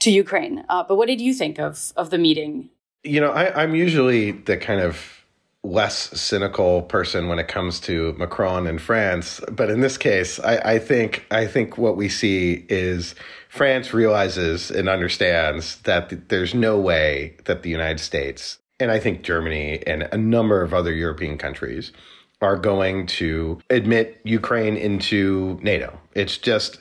to 0.00 0.10
Ukraine. 0.10 0.64
Uh, 0.68 0.84
but 0.86 0.96
what 0.96 1.06
did 1.06 1.20
you 1.20 1.34
think 1.34 1.58
of 1.58 1.92
of 1.96 2.10
the 2.10 2.18
meeting? 2.18 2.70
You 3.04 3.20
know, 3.20 3.30
I, 3.30 3.62
I'm 3.62 3.74
usually 3.74 4.32
the 4.32 4.56
kind 4.56 4.80
of 4.80 5.24
less 5.64 5.96
cynical 6.18 6.82
person 6.82 7.28
when 7.28 7.38
it 7.38 7.48
comes 7.48 7.80
to 7.80 8.14
Macron 8.16 8.66
and 8.66 8.80
France, 8.80 9.40
but 9.50 9.70
in 9.70 9.80
this 9.80 9.98
case, 9.98 10.38
I, 10.40 10.74
I 10.74 10.78
think 10.78 11.26
I 11.30 11.46
think 11.46 11.76
what 11.76 11.96
we 11.96 12.08
see 12.08 12.64
is 12.68 13.14
France 13.48 13.92
realizes 13.92 14.70
and 14.70 14.88
understands 14.88 15.78
that 15.82 16.28
there's 16.28 16.54
no 16.54 16.78
way 16.78 17.36
that 17.44 17.62
the 17.62 17.70
United 17.70 18.00
States 18.00 18.58
and 18.80 18.90
I 18.90 18.98
think 18.98 19.22
Germany 19.22 19.82
and 19.86 20.08
a 20.12 20.16
number 20.16 20.62
of 20.62 20.72
other 20.72 20.92
European 20.92 21.38
countries 21.38 21.92
are 22.40 22.56
going 22.56 23.06
to 23.06 23.60
admit 23.70 24.20
Ukraine 24.22 24.76
into 24.76 25.58
NATO. 25.62 25.98
It's 26.14 26.38
just 26.38 26.80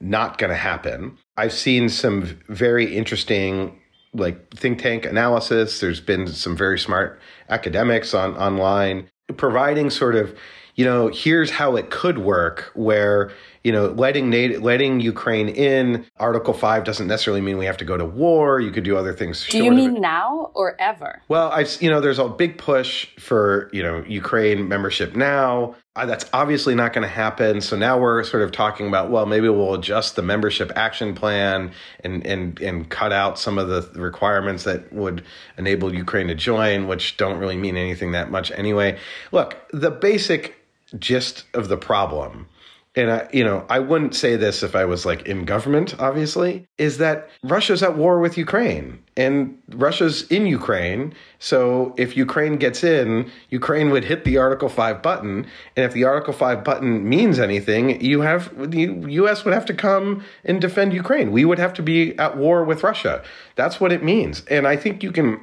not 0.00 0.38
going 0.38 0.50
to 0.50 0.56
happen. 0.56 1.18
I've 1.36 1.52
seen 1.52 1.88
some 1.88 2.40
very 2.48 2.96
interesting 2.96 3.80
like 4.14 4.54
think 4.54 4.80
tank 4.80 5.04
analysis. 5.04 5.80
There's 5.80 6.00
been 6.00 6.26
some 6.28 6.56
very 6.56 6.78
smart 6.78 7.20
academics 7.48 8.14
on 8.14 8.36
online 8.36 9.10
providing 9.36 9.90
sort 9.90 10.14
of, 10.14 10.34
you 10.74 10.84
know, 10.84 11.08
here's 11.08 11.50
how 11.50 11.76
it 11.76 11.90
could 11.90 12.18
work 12.18 12.70
where 12.74 13.32
you 13.66 13.72
know, 13.72 13.88
letting 13.88 14.30
NATO, 14.30 14.60
letting 14.60 15.00
Ukraine 15.00 15.48
in 15.48 16.06
Article 16.18 16.54
Five 16.54 16.84
doesn't 16.84 17.08
necessarily 17.08 17.40
mean 17.40 17.58
we 17.58 17.64
have 17.64 17.78
to 17.78 17.84
go 17.84 17.96
to 17.96 18.04
war. 18.04 18.60
You 18.60 18.70
could 18.70 18.84
do 18.84 18.96
other 18.96 19.12
things. 19.12 19.44
Do 19.48 19.58
you 19.58 19.72
mean 19.72 20.00
now 20.00 20.52
or 20.54 20.80
ever? 20.80 21.20
Well, 21.26 21.50
I've 21.50 21.76
you 21.82 21.90
know, 21.90 22.00
there's 22.00 22.20
a 22.20 22.28
big 22.28 22.58
push 22.58 23.08
for 23.18 23.68
you 23.72 23.82
know 23.82 24.04
Ukraine 24.06 24.68
membership 24.68 25.16
now. 25.16 25.74
That's 26.04 26.26
obviously 26.32 26.74
not 26.74 26.92
going 26.92 27.02
to 27.02 27.14
happen. 27.14 27.60
So 27.60 27.76
now 27.76 27.98
we're 27.98 28.22
sort 28.24 28.42
of 28.42 28.52
talking 28.52 28.88
about 28.88 29.10
well, 29.10 29.24
maybe 29.24 29.48
we'll 29.48 29.74
adjust 29.74 30.16
the 30.16 30.22
membership 30.22 30.70
action 30.76 31.14
plan 31.14 31.72
and 32.04 32.26
and 32.26 32.60
and 32.60 32.88
cut 32.88 33.12
out 33.12 33.38
some 33.38 33.58
of 33.58 33.68
the 33.68 33.82
requirements 33.98 34.64
that 34.64 34.92
would 34.92 35.24
enable 35.56 35.94
Ukraine 35.94 36.28
to 36.28 36.34
join, 36.34 36.86
which 36.86 37.16
don't 37.16 37.38
really 37.38 37.56
mean 37.56 37.76
anything 37.76 38.12
that 38.12 38.30
much 38.30 38.50
anyway. 38.52 38.98
Look, 39.32 39.56
the 39.72 39.90
basic 39.90 40.56
gist 40.98 41.44
of 41.54 41.68
the 41.68 41.76
problem 41.76 42.48
and 42.96 43.10
I, 43.12 43.28
you 43.30 43.44
know, 43.44 43.66
I 43.68 43.78
wouldn't 43.78 44.14
say 44.14 44.36
this 44.36 44.62
if 44.62 44.74
I 44.74 44.86
was 44.86 45.04
like 45.04 45.26
in 45.26 45.44
government, 45.44 45.94
obviously, 46.00 46.66
is 46.78 46.96
that 46.96 47.28
Russia's 47.42 47.82
at 47.82 47.98
war 47.98 48.18
with 48.18 48.38
Ukraine 48.38 49.02
and 49.18 49.58
Russia's 49.68 50.22
in 50.28 50.46
Ukraine. 50.46 51.14
So 51.38 51.94
if 51.98 52.16
Ukraine 52.16 52.56
gets 52.56 52.82
in, 52.82 53.30
Ukraine 53.50 53.90
would 53.90 54.04
hit 54.04 54.24
the 54.24 54.38
Article 54.38 54.70
5 54.70 55.02
button. 55.02 55.46
And 55.76 55.84
if 55.84 55.92
the 55.92 56.04
Article 56.04 56.32
5 56.32 56.64
button 56.64 57.06
means 57.06 57.38
anything, 57.38 58.00
you 58.00 58.22
have 58.22 58.70
the 58.70 58.84
US 59.20 59.44
would 59.44 59.52
have 59.52 59.66
to 59.66 59.74
come 59.74 60.24
and 60.42 60.58
defend 60.58 60.94
Ukraine. 60.94 61.32
We 61.32 61.44
would 61.44 61.58
have 61.58 61.74
to 61.74 61.82
be 61.82 62.18
at 62.18 62.38
war 62.38 62.64
with 62.64 62.82
Russia. 62.82 63.22
That's 63.56 63.78
what 63.78 63.92
it 63.92 64.02
means. 64.02 64.42
And 64.46 64.66
I 64.66 64.76
think 64.76 65.02
you 65.02 65.12
can 65.12 65.38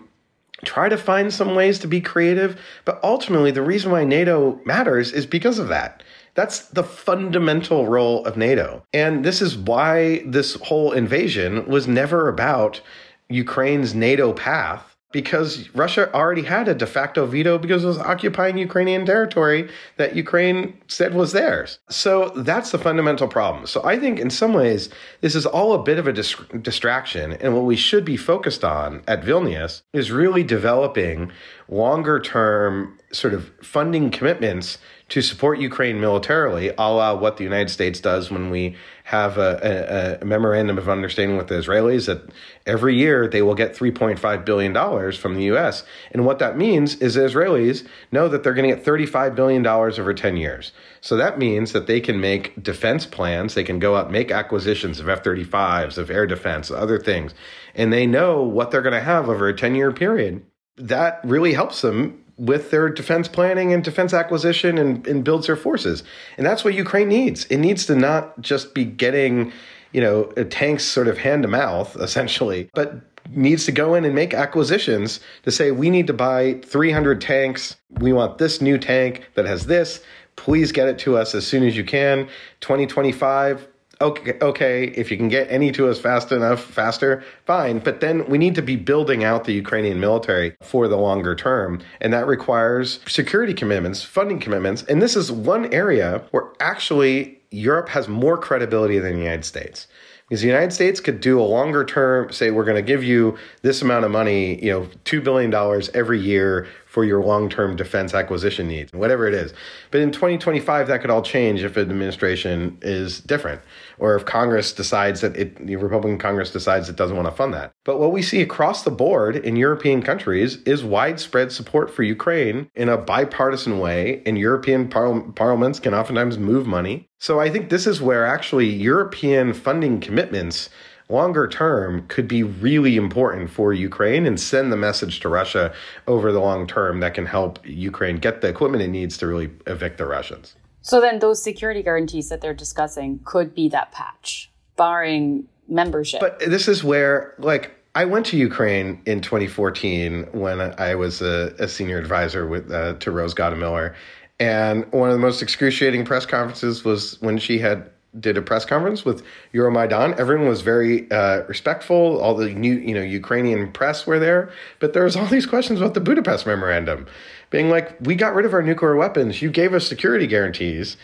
try 0.65 0.89
to 0.89 0.97
find 0.97 1.31
some 1.31 1.53
ways 1.53 1.77
to 1.79 1.87
be 1.87 2.01
creative, 2.01 2.59
but 2.85 2.99
ultimately 3.03 3.51
the 3.51 3.61
reason 3.61 3.91
why 3.91 4.05
NATO 4.05 4.59
matters 4.65 5.11
is 5.11 5.25
because 5.27 5.59
of 5.59 5.67
that 5.67 6.01
that's 6.35 6.67
the 6.69 6.83
fundamental 6.83 7.87
role 7.87 8.25
of 8.25 8.37
NATO. 8.37 8.83
And 8.93 9.23
this 9.23 9.41
is 9.41 9.57
why 9.57 10.23
this 10.25 10.55
whole 10.55 10.91
invasion 10.91 11.65
was 11.67 11.87
never 11.87 12.27
about 12.27 12.81
Ukraine's 13.29 13.93
NATO 13.93 14.33
path 14.33 14.93
because 15.13 15.69
Russia 15.75 16.11
already 16.13 16.41
had 16.41 16.67
a 16.67 16.73
de 16.73 16.87
facto 16.87 17.25
veto 17.25 17.57
because 17.57 17.83
it 17.83 17.87
was 17.87 17.99
occupying 17.99 18.57
Ukrainian 18.57 19.05
territory 19.05 19.69
that 19.97 20.15
Ukraine 20.15 20.75
said 20.87 21.13
was 21.13 21.31
theirs. 21.31 21.79
So 21.87 22.29
that's 22.35 22.71
the 22.71 22.79
fundamental 22.79 23.27
problem. 23.27 23.67
So 23.67 23.81
I 23.85 23.97
think 23.97 24.19
in 24.19 24.31
some 24.31 24.53
ways, 24.53 24.89
this 25.21 25.35
is 25.35 25.45
all 25.45 25.73
a 25.73 25.83
bit 25.83 25.99
of 25.99 26.07
a 26.07 26.13
dis- 26.13 26.35
distraction. 26.61 27.33
And 27.33 27.53
what 27.53 27.63
we 27.63 27.75
should 27.75 28.03
be 28.03 28.17
focused 28.17 28.63
on 28.63 29.03
at 29.07 29.23
Vilnius 29.23 29.83
is 29.93 30.11
really 30.11 30.43
developing 30.43 31.31
longer 31.69 32.19
term 32.19 32.97
sort 33.11 33.35
of 33.35 33.51
funding 33.61 34.09
commitments 34.09 34.79
to 35.09 35.21
support 35.21 35.59
Ukraine 35.59 35.99
militarily, 35.99 36.69
a 36.69 36.91
la 36.91 37.13
what 37.13 37.37
the 37.37 37.43
United 37.43 37.69
States 37.69 37.99
does 37.99 38.31
when 38.31 38.49
we 38.49 38.75
have 39.05 39.37
a, 39.37 40.17
a, 40.19 40.21
a, 40.21 40.25
memorandum 40.25 40.77
of 40.77 40.87
understanding 40.87 41.37
with 41.37 41.47
the 41.47 41.55
Israelis 41.55 42.05
that 42.05 42.21
every 42.65 42.95
year 42.95 43.27
they 43.27 43.41
will 43.41 43.53
get 43.53 43.75
$3.5 43.75 44.45
billion 44.45 45.11
from 45.11 45.35
the 45.35 45.43
U.S. 45.43 45.83
And 46.11 46.25
what 46.25 46.39
that 46.39 46.57
means 46.57 46.95
is 46.95 47.15
the 47.15 47.21
Israelis 47.21 47.85
know 48.13 48.29
that 48.29 48.43
they're 48.43 48.53
going 48.53 48.69
to 48.69 48.75
get 48.75 48.85
$35 48.85 49.35
billion 49.35 49.67
over 49.67 50.13
10 50.13 50.37
years. 50.37 50.71
So 51.01 51.17
that 51.17 51.37
means 51.37 51.73
that 51.73 51.85
they 51.85 51.99
can 51.99 52.21
make 52.21 52.63
defense 52.63 53.05
plans. 53.05 53.55
They 53.55 53.65
can 53.65 53.79
go 53.79 53.97
out 53.97 54.09
make 54.09 54.31
acquisitions 54.31 55.01
of 55.01 55.09
F 55.09 55.21
35s, 55.21 55.97
of 55.97 56.09
air 56.09 56.25
defense, 56.25 56.71
other 56.71 56.97
things. 56.97 57.33
And 57.75 57.91
they 57.91 58.07
know 58.07 58.41
what 58.41 58.71
they're 58.71 58.81
going 58.81 58.93
to 58.93 59.01
have 59.01 59.27
over 59.27 59.49
a 59.49 59.55
10 59.55 59.75
year 59.75 59.91
period. 59.91 60.45
That 60.77 61.19
really 61.25 61.53
helps 61.53 61.81
them 61.81 62.22
with 62.37 62.71
their 62.71 62.89
defense 62.89 63.27
planning 63.27 63.73
and 63.73 63.83
defense 63.83 64.13
acquisition 64.13 64.77
and, 64.77 65.05
and 65.07 65.23
builds 65.23 65.47
their 65.47 65.55
forces. 65.55 66.03
And 66.37 66.45
that's 66.45 66.63
what 66.63 66.73
Ukraine 66.73 67.07
needs. 67.07 67.45
It 67.45 67.57
needs 67.57 67.85
to 67.85 67.95
not 67.95 68.39
just 68.41 68.73
be 68.73 68.85
getting, 68.85 69.51
you 69.91 70.01
know, 70.01 70.25
tanks 70.49 70.83
sort 70.83 71.07
of 71.07 71.17
hand 71.17 71.43
to 71.43 71.49
mouth, 71.49 71.95
essentially, 71.99 72.69
but 72.73 73.01
needs 73.29 73.65
to 73.65 73.71
go 73.71 73.95
in 73.95 74.03
and 74.03 74.13
make 74.13 74.33
acquisitions 74.33 75.19
to 75.43 75.51
say, 75.51 75.71
we 75.71 75.89
need 75.89 76.07
to 76.07 76.13
buy 76.13 76.59
300 76.65 77.21
tanks. 77.21 77.77
We 77.89 78.11
want 78.13 78.37
this 78.37 78.61
new 78.61 78.77
tank 78.77 79.29
that 79.35 79.45
has 79.45 79.65
this. 79.65 80.03
Please 80.35 80.71
get 80.71 80.87
it 80.87 80.97
to 80.99 81.15
us 81.17 81.35
as 81.35 81.45
soon 81.45 81.63
as 81.63 81.77
you 81.77 81.83
can. 81.83 82.27
2025, 82.61 83.67
okay, 84.01 84.37
okay, 84.41 84.85
if 84.85 85.11
you 85.11 85.17
can 85.17 85.29
get 85.29 85.49
any 85.49 85.71
to 85.71 85.87
us 85.87 85.99
fast 85.99 86.31
enough, 86.31 86.63
faster, 86.63 87.23
fine. 87.45 87.79
But 87.79 88.01
then 88.01 88.27
we 88.27 88.37
need 88.37 88.55
to 88.55 88.61
be 88.61 88.75
building 88.75 89.23
out 89.23 89.45
the 89.45 89.53
Ukrainian 89.53 89.99
military 89.99 90.55
for 90.61 90.87
the 90.87 90.97
longer 90.97 91.35
term. 91.35 91.81
And 92.01 92.13
that 92.13 92.27
requires 92.27 92.99
security 93.07 93.53
commitments, 93.53 94.03
funding 94.03 94.39
commitments. 94.39 94.83
And 94.83 95.01
this 95.01 95.15
is 95.15 95.31
one 95.31 95.73
area 95.73 96.23
where 96.31 96.49
actually 96.59 97.39
Europe 97.51 97.89
has 97.89 98.07
more 98.07 98.37
credibility 98.37 98.99
than 98.99 99.13
the 99.13 99.19
United 99.19 99.45
States. 99.45 99.87
Because 100.29 100.41
the 100.41 100.47
United 100.47 100.73
States 100.73 100.99
could 100.99 101.19
do 101.19 101.39
a 101.39 101.43
longer 101.43 101.83
term, 101.83 102.31
say, 102.31 102.49
we're 102.49 102.63
going 102.63 102.77
to 102.77 102.81
give 102.81 103.03
you 103.03 103.37
this 103.61 103.81
amount 103.81 104.05
of 104.05 104.09
money, 104.09 104.63
you 104.63 104.71
know, 104.71 104.87
$2 105.05 105.23
billion 105.23 105.53
every 105.93 106.19
year 106.19 106.65
for 106.87 107.03
your 107.03 107.23
long 107.23 107.49
term 107.49 107.75
defense 107.75 108.13
acquisition 108.13 108.67
needs, 108.67 108.91
whatever 108.93 109.27
it 109.27 109.33
is. 109.33 109.53
But 109.91 110.01
in 110.01 110.11
2025, 110.11 110.87
that 110.87 111.01
could 111.01 111.09
all 111.09 111.21
change 111.21 111.63
if 111.63 111.75
an 111.75 111.83
administration 111.83 112.77
is 112.81 113.19
different 113.19 113.61
or 113.99 114.15
if 114.15 114.25
Congress 114.25 114.73
decides 114.73 115.21
that 115.21 115.35
it, 115.35 115.65
the 115.65 115.75
Republican 115.75 116.17
Congress 116.17 116.51
decides 116.51 116.89
it 116.89 116.95
doesn't 116.95 117.15
want 117.15 117.27
to 117.27 117.35
fund 117.35 117.53
that. 117.53 117.71
But 117.83 117.99
what 117.99 118.11
we 118.11 118.21
see 118.21 118.41
across 118.41 118.83
the 118.83 118.91
board 118.91 119.35
in 119.35 119.55
European 119.55 120.01
countries 120.01 120.57
is 120.63 120.83
widespread 120.83 121.51
support 121.51 121.89
for 121.89 122.03
Ukraine 122.03 122.69
in 122.75 122.89
a 122.89 122.97
bipartisan 122.97 123.79
way, 123.79 124.21
and 124.25 124.37
European 124.37 124.87
par- 124.89 125.21
parliaments 125.33 125.79
can 125.79 125.93
oftentimes 125.93 126.37
move 126.37 126.67
money. 126.67 127.09
So 127.19 127.39
I 127.39 127.49
think 127.49 127.69
this 127.69 127.87
is 127.87 128.01
where 128.01 128.25
actually 128.25 128.67
European 128.67 129.53
funding 129.53 129.99
commitments 129.99 130.69
longer 131.09 131.47
term 131.47 132.07
could 132.07 132.27
be 132.27 132.43
really 132.43 132.95
important 132.95 133.49
for 133.49 133.73
Ukraine 133.73 134.25
and 134.25 134.39
send 134.39 134.71
the 134.71 134.77
message 134.77 135.19
to 135.21 135.29
Russia 135.29 135.73
over 136.07 136.31
the 136.31 136.39
long 136.39 136.65
term 136.67 136.99
that 137.01 137.13
can 137.13 137.25
help 137.25 137.59
Ukraine 137.65 138.17
get 138.17 138.41
the 138.41 138.47
equipment 138.47 138.83
it 138.83 138.87
needs 138.87 139.17
to 139.17 139.27
really 139.27 139.51
evict 139.67 139.97
the 139.97 140.05
Russians. 140.05 140.55
So 140.83 141.01
then 141.01 141.19
those 141.19 141.41
security 141.41 141.81
guarantees 141.81 142.29
that 142.29 142.41
they're 142.41 142.53
discussing 142.53 143.21
could 143.23 143.55
be 143.55 143.69
that 143.69 143.91
patch, 143.93 144.51
barring 144.75 145.47
membership. 145.67 146.19
But 146.19 146.39
this 146.39 146.67
is 146.67 146.83
where 146.83 147.33
like 147.39 147.71
I 147.95 148.05
went 148.05 148.25
to 148.27 148.37
Ukraine 148.37 149.01
in 149.05 149.21
2014 149.21 150.27
when 150.33 150.59
I 150.59 150.95
was 150.95 151.21
a, 151.21 151.55
a 151.57 151.67
senior 151.69 151.97
advisor 151.97 152.47
with 152.47 152.69
uh, 152.69 152.95
to 152.95 153.11
Rose 153.11 153.33
Gottemoeller, 153.33 153.95
And 154.39 154.91
one 154.91 155.09
of 155.09 155.13
the 155.13 155.21
most 155.21 155.41
excruciating 155.41 156.03
press 156.03 156.25
conferences 156.25 156.83
was 156.83 157.19
when 157.21 157.37
she 157.37 157.59
had 157.59 157.89
did 158.19 158.37
a 158.37 158.41
press 158.41 158.65
conference 158.65 159.05
with 159.05 159.23
Euromaidan. 159.53 160.19
Everyone 160.19 160.47
was 160.47 160.61
very 160.61 161.09
uh, 161.11 161.43
respectful. 161.47 162.19
All 162.21 162.35
the 162.35 162.49
new, 162.49 162.75
you 162.75 162.93
know, 162.93 163.01
Ukrainian 163.01 163.71
press 163.71 164.05
were 164.05 164.19
there, 164.19 164.51
but 164.79 164.93
there 164.93 165.03
was 165.03 165.15
all 165.15 165.25
these 165.25 165.45
questions 165.45 165.79
about 165.81 165.93
the 165.93 165.99
Budapest 165.99 166.45
memorandum, 166.45 167.07
being 167.53 167.69
like, 167.69 167.95
"We 168.01 168.15
got 168.15 168.33
rid 168.33 168.45
of 168.47 168.53
our 168.53 168.63
nuclear 168.63 168.95
weapons. 168.95 169.41
You 169.41 169.51
gave 169.51 169.75
us 169.75 169.87
security 169.87 170.25
guarantees 170.25 170.97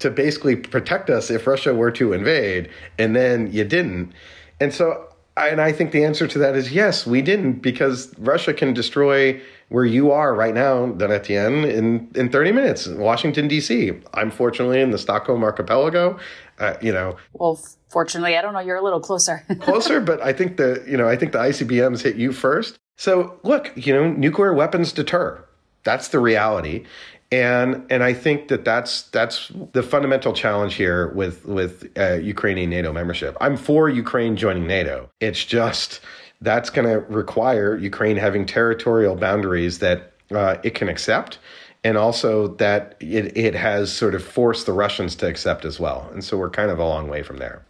to 0.00 0.10
basically 0.10 0.56
protect 0.56 1.08
us 1.08 1.30
if 1.30 1.46
Russia 1.46 1.72
were 1.72 1.92
to 1.92 2.12
invade, 2.12 2.68
and 2.98 3.14
then 3.14 3.52
you 3.52 3.62
didn't." 3.62 4.12
And 4.58 4.74
so, 4.74 5.06
and 5.36 5.60
I 5.60 5.70
think 5.70 5.92
the 5.92 6.04
answer 6.04 6.26
to 6.26 6.38
that 6.40 6.56
is 6.56 6.72
yes, 6.72 7.06
we 7.06 7.22
didn't, 7.22 7.62
because 7.62 8.12
Russia 8.18 8.52
can 8.52 8.74
destroy 8.74 9.40
where 9.68 9.84
you 9.84 10.10
are 10.10 10.34
right 10.34 10.52
now, 10.54 10.86
Donatienne, 10.86 11.72
in, 11.72 12.08
in 12.14 12.28
30 12.28 12.52
minutes, 12.52 12.86
Washington, 12.88 13.48
D.C. 13.48 13.92
I'm 14.12 14.30
fortunately 14.30 14.80
in 14.80 14.90
the 14.90 14.98
Stockholm 14.98 15.42
archipelago. 15.42 16.18
Uh, 16.58 16.74
you 16.82 16.92
know, 16.92 17.16
well, 17.32 17.60
fortunately, 17.88 18.36
I 18.36 18.42
don't 18.42 18.52
know. 18.52 18.60
You're 18.60 18.76
a 18.76 18.82
little 18.82 19.00
closer. 19.00 19.44
closer, 19.60 20.00
but 20.00 20.20
I 20.20 20.32
think 20.32 20.56
the 20.56 20.84
you 20.88 20.96
know 20.96 21.08
I 21.08 21.16
think 21.16 21.30
the 21.32 21.38
ICBMs 21.38 22.02
hit 22.02 22.16
you 22.16 22.32
first. 22.32 22.78
So 22.96 23.38
look, 23.44 23.72
you 23.76 23.94
know, 23.94 24.10
nuclear 24.10 24.52
weapons 24.52 24.92
deter. 24.92 25.44
That's 25.84 26.08
the 26.08 26.18
reality, 26.18 26.84
and 27.30 27.86
and 27.90 28.02
I 28.02 28.12
think 28.12 28.48
that 28.48 28.64
that's 28.64 29.02
that's 29.02 29.52
the 29.72 29.82
fundamental 29.82 30.32
challenge 30.32 30.74
here 30.74 31.08
with 31.08 31.44
with 31.44 31.90
uh, 31.96 32.14
Ukrainian 32.14 32.70
NATO 32.70 32.92
membership. 32.92 33.36
I'm 33.40 33.56
for 33.56 33.88
Ukraine 33.88 34.36
joining 34.36 34.66
NATO. 34.66 35.08
It's 35.20 35.44
just 35.44 36.00
that's 36.40 36.70
going 36.70 36.88
to 36.88 37.00
require 37.00 37.76
Ukraine 37.76 38.16
having 38.16 38.44
territorial 38.44 39.16
boundaries 39.16 39.78
that 39.78 40.12
uh, 40.30 40.56
it 40.62 40.74
can 40.74 40.88
accept 40.88 41.38
and 41.84 41.98
also 41.98 42.48
that 42.56 42.96
it, 42.98 43.36
it 43.36 43.54
has 43.54 43.92
sort 43.92 44.14
of 44.14 44.24
forced 44.24 44.66
the 44.66 44.72
Russians 44.72 45.14
to 45.16 45.28
accept 45.28 45.64
as 45.64 45.78
well. 45.78 46.08
And 46.12 46.24
so 46.24 46.36
we're 46.38 46.50
kind 46.50 46.70
of 46.70 46.78
a 46.78 46.84
long 46.84 47.08
way 47.08 47.22
from 47.22 47.36
there, 47.36 47.62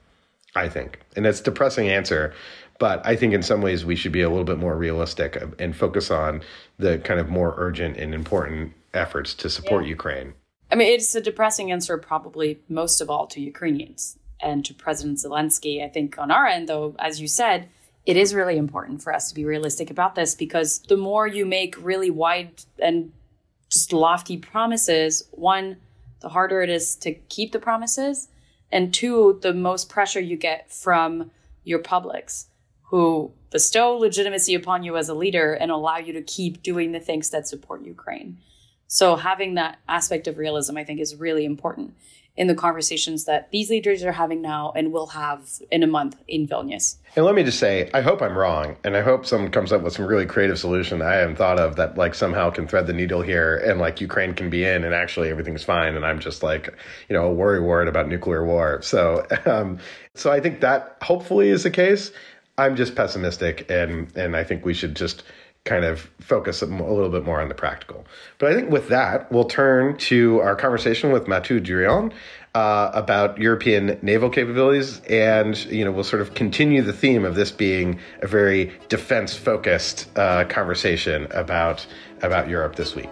I 0.55 0.69
think. 0.69 1.01
And 1.17 1.27
it's 1.27 1.41
a 1.41 1.43
depressing 1.43 1.89
answer, 1.89 2.33
but 2.79 3.05
I 3.07 3.17
think 3.17 3.33
in 3.33 3.43
some 3.43 3.61
ways 3.61 3.85
we 3.85 3.97
should 3.97 4.13
be 4.13 4.23
a 4.23 4.29
little 4.29 4.45
bit 4.45 4.59
more 4.59 4.77
realistic 4.77 5.43
and 5.59 5.77
focus 5.77 6.11
on 6.11 6.43
the 6.79 6.99
kind 6.99 7.21
of 7.21 7.29
more 7.29 7.55
urgent 7.57 7.97
and 7.97 8.15
important 8.15 8.73
efforts 8.93 9.35
to 9.35 9.51
support 9.51 9.85
yeah. 9.85 9.91
Ukraine. 9.91 10.35
I 10.71 10.77
mean, 10.77 10.93
it's 10.93 11.15
a 11.15 11.21
depressing 11.21 11.71
answer, 11.71 11.97
probably 11.99 12.61
most 12.69 13.01
of 13.01 13.11
all 13.11 13.27
to 13.29 13.41
Ukrainians 13.41 14.19
and 14.41 14.65
to 14.65 14.75
President 14.75 15.19
Zelensky. 15.19 15.85
I 15.85 15.89
think 15.89 16.19
on 16.19 16.31
our 16.31 16.47
end, 16.47 16.69
though, 16.69 16.97
as 16.99 17.21
you 17.21 17.29
said, 17.29 17.69
it 18.07 18.17
is 18.17 18.35
really 18.35 18.59
important 18.59 19.03
for 19.03 19.15
us 19.15 19.29
to 19.29 19.35
be 19.35 19.45
realistic 19.45 19.91
about 19.91 20.15
this 20.15 20.35
because 20.35 20.81
the 20.81 20.97
more 20.97 21.27
you 21.27 21.47
make 21.47 21.75
really 21.79 22.11
wide 22.11 22.65
and 22.79 23.13
just 23.71 23.93
lofty 23.93 24.37
promises, 24.37 25.25
one, 25.31 25.79
the 26.21 26.29
harder 26.29 26.61
it 26.63 26.71
is 26.71 26.97
to 26.97 27.15
keep 27.15 27.53
the 27.53 27.59
promises, 27.59 28.29
and 28.71 28.93
two, 28.93 29.39
the 29.43 29.55
most 29.55 29.89
pressure 29.89 30.21
you 30.21 30.37
get 30.37 30.73
from 30.73 31.31
your 31.63 31.79
publics 31.79 32.47
who 32.95 33.33
bestow 33.51 33.97
legitimacy 33.97 34.55
upon 34.55 34.85
you 34.85 34.97
as 34.97 35.09
a 35.09 35.15
leader 35.15 35.53
and 35.53 35.73
allow 35.73 35.97
you 35.97 36.13
to 36.13 36.23
keep 36.23 36.63
doing 36.63 36.93
the 36.93 37.01
things 37.01 37.31
that 37.31 37.49
support 37.49 37.85
Ukraine. 37.85 38.39
So 38.87 39.17
having 39.17 39.55
that 39.55 39.81
aspect 39.89 40.29
of 40.29 40.39
realism, 40.39 40.77
I 40.77 40.85
think, 40.85 41.01
is 41.01 41.17
really 41.17 41.45
important 41.45 41.95
in 42.37 42.47
the 42.47 42.55
conversations 42.55 43.25
that 43.25 43.51
these 43.53 43.71
leaders 43.71 44.03
are 44.03 44.13
having 44.13 44.43
now 44.43 44.73
and 44.75 44.93
will 44.93 45.09
have 45.09 45.49
in 45.71 45.83
a 45.83 45.87
month 45.87 46.17
in 46.27 46.47
Vilnius. 46.47 46.97
And 47.15 47.25
let 47.25 47.35
me 47.35 47.45
just 47.45 47.61
say, 47.61 47.91
I 47.95 48.01
hope 48.01 48.23
I'm 48.23 48.37
wrong, 48.37 48.77
and 48.83 48.97
I 48.97 49.03
hope 49.03 49.25
someone 49.25 49.53
comes 49.53 49.73
up 49.73 49.83
with 49.83 49.93
some 49.93 50.07
really 50.07 50.27
creative 50.27 50.59
solution 50.59 51.01
I 51.01 51.15
haven't 51.15 51.37
thought 51.37 51.61
of 51.61 51.77
that 51.77 51.97
like 51.97 52.15
somehow 52.15 52.51
can 52.51 52.67
thread 52.67 52.89
the 52.89 52.93
needle 52.93 53.23
here, 53.23 53.57
and 53.57 53.79
like 53.79 54.01
Ukraine 54.01 54.35
can 54.35 54.51
be 54.51 54.65
in, 54.65 54.85
and 54.85 54.95
actually 54.95 55.31
everything's 55.31 55.63
fine, 55.63 55.95
and 55.95 56.05
I'm 56.05 56.19
just 56.19 56.43
like, 56.43 56.75
you 57.09 57.17
know, 57.17 57.25
a 57.25 57.33
worry 57.33 57.61
word 57.61 57.87
about 57.87 58.09
nuclear 58.09 58.45
war. 58.45 58.83
So, 58.83 59.27
um, 59.47 59.79
so 60.15 60.33
I 60.33 60.41
think 60.41 60.61
that 60.61 60.97
hopefully 61.03 61.51
is 61.51 61.63
the 61.63 61.71
case. 61.71 62.11
I'm 62.57 62.77
just 62.77 62.95
pessimistic, 62.95 63.71
and 63.71 64.15
and 64.17 64.37
I 64.37 64.45
think 64.45 64.65
we 64.65 64.75
should 64.75 64.95
just 64.95 65.25
kind 65.65 65.85
of 65.85 66.11
focus 66.21 66.61
a 66.61 66.67
little 66.67 67.09
bit 67.09 67.25
more 67.25 67.41
on 67.41 67.49
the 67.49 67.55
practical. 67.55 68.05
But 68.39 68.53
I 68.53 68.55
think 68.55 68.71
with 68.71 68.89
that, 68.89 69.33
we'll 69.33 69.47
turn 69.47 69.97
to 69.97 70.41
our 70.41 70.55
conversation 70.55 71.11
with 71.11 71.27
Mathieu 71.27 71.59
Droin 71.59 72.13
uh, 72.55 72.91
about 72.93 73.39
European 73.39 73.99
naval 74.03 74.31
capabilities, 74.31 75.01
and 75.09 75.57
you 75.67 75.85
know 75.85 75.91
we'll 75.91 76.05
sort 76.05 76.23
of 76.23 76.35
continue 76.35 76.83
the 76.83 76.93
theme 76.93 77.25
of 77.25 77.35
this 77.35 77.51
being 77.51 77.99
a 78.23 78.27
very 78.27 78.73
defense-focused 78.89 80.17
uh, 80.17 80.45
conversation 80.45 81.27
about 81.33 81.87
about 82.23 82.49
Europe 82.49 82.77
this 82.77 82.95
week. 82.95 83.09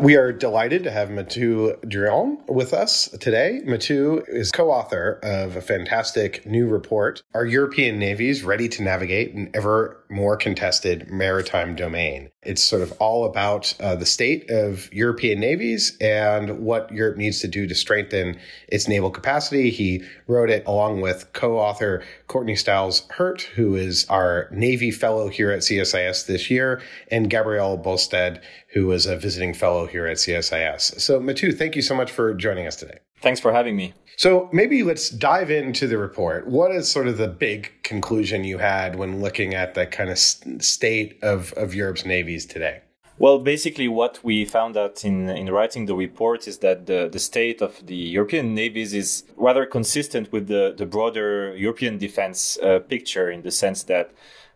We 0.00 0.16
are 0.16 0.32
delighted 0.32 0.84
to 0.84 0.90
have 0.90 1.10
Mathieu 1.10 1.76
Droin 1.86 2.38
with 2.48 2.72
us 2.72 3.10
today. 3.20 3.60
Mathieu 3.66 4.24
is 4.28 4.50
co 4.50 4.70
author 4.70 5.20
of 5.22 5.56
a 5.56 5.60
fantastic 5.60 6.46
new 6.46 6.66
report, 6.66 7.22
Are 7.34 7.44
European 7.44 7.98
Navies 7.98 8.42
Ready 8.42 8.66
to 8.70 8.82
Navigate 8.82 9.34
an 9.34 9.50
Ever 9.52 10.02
More 10.08 10.38
Contested 10.38 11.10
Maritime 11.10 11.76
Domain? 11.76 12.30
It's 12.42 12.62
sort 12.62 12.80
of 12.80 12.92
all 12.92 13.26
about 13.26 13.74
uh, 13.80 13.96
the 13.96 14.06
state 14.06 14.50
of 14.50 14.90
European 14.94 15.40
navies 15.40 15.94
and 16.00 16.60
what 16.60 16.90
Europe 16.90 17.18
needs 17.18 17.40
to 17.40 17.48
do 17.48 17.66
to 17.66 17.74
strengthen 17.74 18.38
its 18.68 18.88
naval 18.88 19.10
capacity. 19.10 19.68
He 19.68 20.04
wrote 20.26 20.48
it 20.48 20.64
along 20.66 21.02
with 21.02 21.30
co 21.34 21.58
author 21.58 22.02
Courtney 22.28 22.56
Stiles 22.56 23.06
Herdt, 23.10 23.42
who 23.42 23.74
is 23.74 24.06
our 24.08 24.48
Navy 24.50 24.90
Fellow 24.90 25.28
here 25.28 25.50
at 25.50 25.60
CSIS 25.60 26.26
this 26.26 26.50
year, 26.50 26.80
and 27.10 27.28
Gabrielle 27.28 27.76
Bolstad, 27.76 28.40
who 28.72 28.90
is 28.92 29.04
a 29.04 29.16
visiting 29.16 29.52
fellow 29.52 29.86
here 29.86 30.06
at 30.06 30.16
CSIS. 30.16 30.98
So, 30.98 31.20
Mathieu, 31.20 31.52
thank 31.52 31.76
you 31.76 31.82
so 31.82 31.94
much 31.94 32.10
for 32.10 32.32
joining 32.32 32.66
us 32.66 32.76
today. 32.76 33.00
Thanks 33.22 33.40
for 33.40 33.52
having 33.52 33.76
me. 33.76 33.94
So, 34.16 34.50
maybe 34.52 34.82
let's 34.82 35.08
dive 35.08 35.50
into 35.50 35.86
the 35.86 35.96
report. 35.96 36.46
What 36.46 36.72
is 36.72 36.90
sort 36.90 37.08
of 37.08 37.16
the 37.16 37.28
big 37.28 37.72
conclusion 37.82 38.44
you 38.44 38.58
had 38.58 38.96
when 38.96 39.20
looking 39.22 39.54
at 39.54 39.72
the 39.74 39.86
kind 39.86 40.10
of 40.10 40.18
state 40.18 41.18
of, 41.22 41.54
of 41.54 41.74
Europe's 41.74 42.04
navies 42.04 42.44
today? 42.44 42.82
Well, 43.20 43.38
basically, 43.38 43.86
what 43.86 44.18
we 44.24 44.46
found 44.46 44.78
out 44.78 45.04
in, 45.04 45.28
in 45.28 45.50
writing 45.50 45.84
the 45.84 45.94
report 45.94 46.48
is 46.48 46.58
that 46.58 46.86
the, 46.86 47.08
the 47.12 47.18
state 47.18 47.60
of 47.60 47.86
the 47.86 47.94
European 47.94 48.54
navies 48.54 48.94
is 48.94 49.24
rather 49.36 49.66
consistent 49.66 50.32
with 50.32 50.48
the, 50.48 50.74
the 50.76 50.86
broader 50.86 51.54
European 51.54 51.98
defense 51.98 52.58
uh, 52.62 52.78
picture 52.78 53.30
in 53.30 53.42
the 53.42 53.50
sense 53.50 53.82
that 53.84 54.10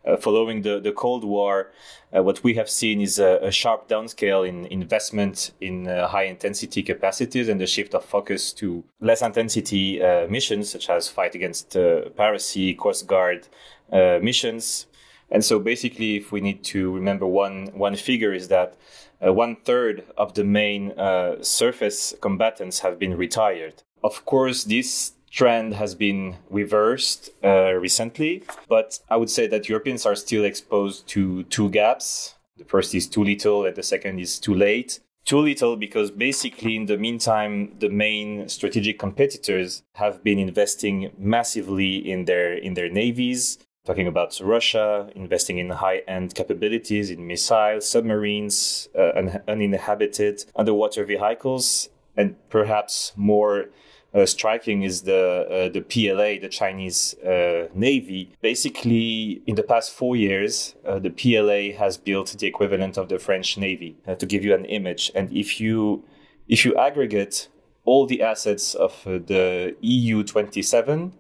uh, 0.07 0.17
following 0.17 0.63
the, 0.63 0.81
the 0.81 0.93
Cold 0.93 1.25
War, 1.25 1.71
uh, 2.15 2.23
what 2.23 2.45
we 2.45 2.55
have 2.55 2.69
seen 2.69 3.01
is 3.01 3.19
a, 3.19 3.39
a, 3.43 3.51
sharp 3.51 3.89
downscale 3.89 4.47
in 4.47 4.67
investment 4.67 5.53
in 5.61 5.89
uh, 5.89 6.07
high 6.09 6.25
intensity 6.25 6.83
capacities 6.83 7.49
and 7.49 7.61
the 7.61 7.67
shift 7.67 7.95
of 7.95 8.05
focus 8.05 8.53
to 8.53 8.85
less 9.01 9.23
intensity 9.23 10.03
uh, 10.03 10.27
missions, 10.29 10.71
such 10.71 10.91
as 10.91 11.09
fight 11.09 11.35
against 11.35 11.77
uh, 11.77 12.09
piracy, 12.11 12.75
Coast 12.75 13.07
Guard 13.07 13.49
uh, 13.93 14.19
missions. 14.23 14.87
And 15.31 15.45
so 15.45 15.59
basically, 15.59 16.17
if 16.17 16.33
we 16.33 16.41
need 16.41 16.63
to 16.65 16.95
remember 16.95 17.27
one, 17.27 17.69
one 17.75 17.97
figure 17.97 18.33
is 18.33 18.49
that 18.49 18.77
one 19.21 19.57
third 19.57 20.05
of 20.19 20.35
the 20.35 20.45
main 20.45 20.93
surface 21.41 22.15
combatants 22.21 22.81
have 22.81 22.99
been 22.99 23.17
retired. 23.17 23.83
Of 24.03 24.27
course, 24.27 24.65
this 24.65 25.13
trend 25.35 25.75
has 25.75 25.95
been 25.97 26.37
reversed 26.49 27.31
uh, 27.43 27.73
recently, 27.73 28.43
but 28.69 29.01
I 29.11 29.17
would 29.17 29.31
say 29.31 29.49
that 29.49 29.69
Europeans 29.69 30.07
are 30.07 30.15
still 30.15 30.45
exposed 30.45 31.09
to 31.09 31.43
two 31.45 31.69
gaps. 31.71 32.37
The 32.57 32.65
first 32.65 32.95
is 32.95 33.09
too 33.09 33.25
little, 33.25 33.67
and 33.67 33.75
the 33.75 33.83
second 33.83 34.21
is 34.21 34.39
too 34.39 34.55
late. 34.55 35.01
Too 35.25 35.39
little 35.39 35.77
because 35.77 36.11
basically, 36.11 36.77
in 36.77 36.87
the 36.87 36.97
meantime, 36.97 37.75
the 37.81 37.89
main 37.89 38.49
strategic 38.49 38.99
competitors 38.99 39.83
have 39.95 40.23
been 40.23 40.39
investing 40.39 41.11
massively 41.19 41.97
in 41.97 42.27
their 42.27 42.55
in 42.55 42.75
their 42.75 42.91
navies. 42.91 43.59
Talking 43.87 44.07
about 44.07 44.41
Russia, 44.41 45.11
investing 45.15 45.59
in 45.59 45.69
high-end 45.69 46.35
capabilities 46.35 47.11
in 47.11 47.27
missiles, 47.27 47.87
submarines, 47.87 48.89
uh, 48.97 49.13
un- 49.15 49.43
uninhabited 49.47 50.45
underwater 50.57 51.05
vehicles, 51.05 51.91
and 52.17 52.37
perhaps 52.49 53.13
more 53.17 53.67
striking 54.27 54.85
is 54.85 55.03
the 55.03 55.47
uh, 55.51 55.69
the 55.69 55.81
PLA, 55.81 56.39
the 56.41 56.49
Chinese 56.49 57.15
uh, 57.19 57.69
Navy. 57.75 58.33
Basically, 58.41 59.43
in 59.47 59.57
the 59.57 59.63
past 59.65 59.93
four 59.93 60.15
years, 60.15 60.77
uh, 60.87 61.01
the 61.01 61.11
PLA 61.11 61.77
has 61.77 61.97
built 61.99 62.29
the 62.39 62.47
equivalent 62.47 62.97
of 62.97 63.09
the 63.09 63.19
French 63.19 63.59
Navy. 63.59 63.97
Uh, 64.07 64.15
to 64.15 64.27
give 64.27 64.45
you 64.45 64.55
an 64.55 64.65
image, 64.67 65.11
and 65.15 65.33
if 65.33 65.61
you 65.61 66.05
if 66.49 66.65
you 66.65 66.77
aggregate 66.77 67.49
all 67.85 68.07
the 68.07 68.23
assets 68.23 68.75
of 68.75 68.93
uh, 69.07 69.19
the 69.27 69.77
EU 69.81 70.23
27, 70.23 71.13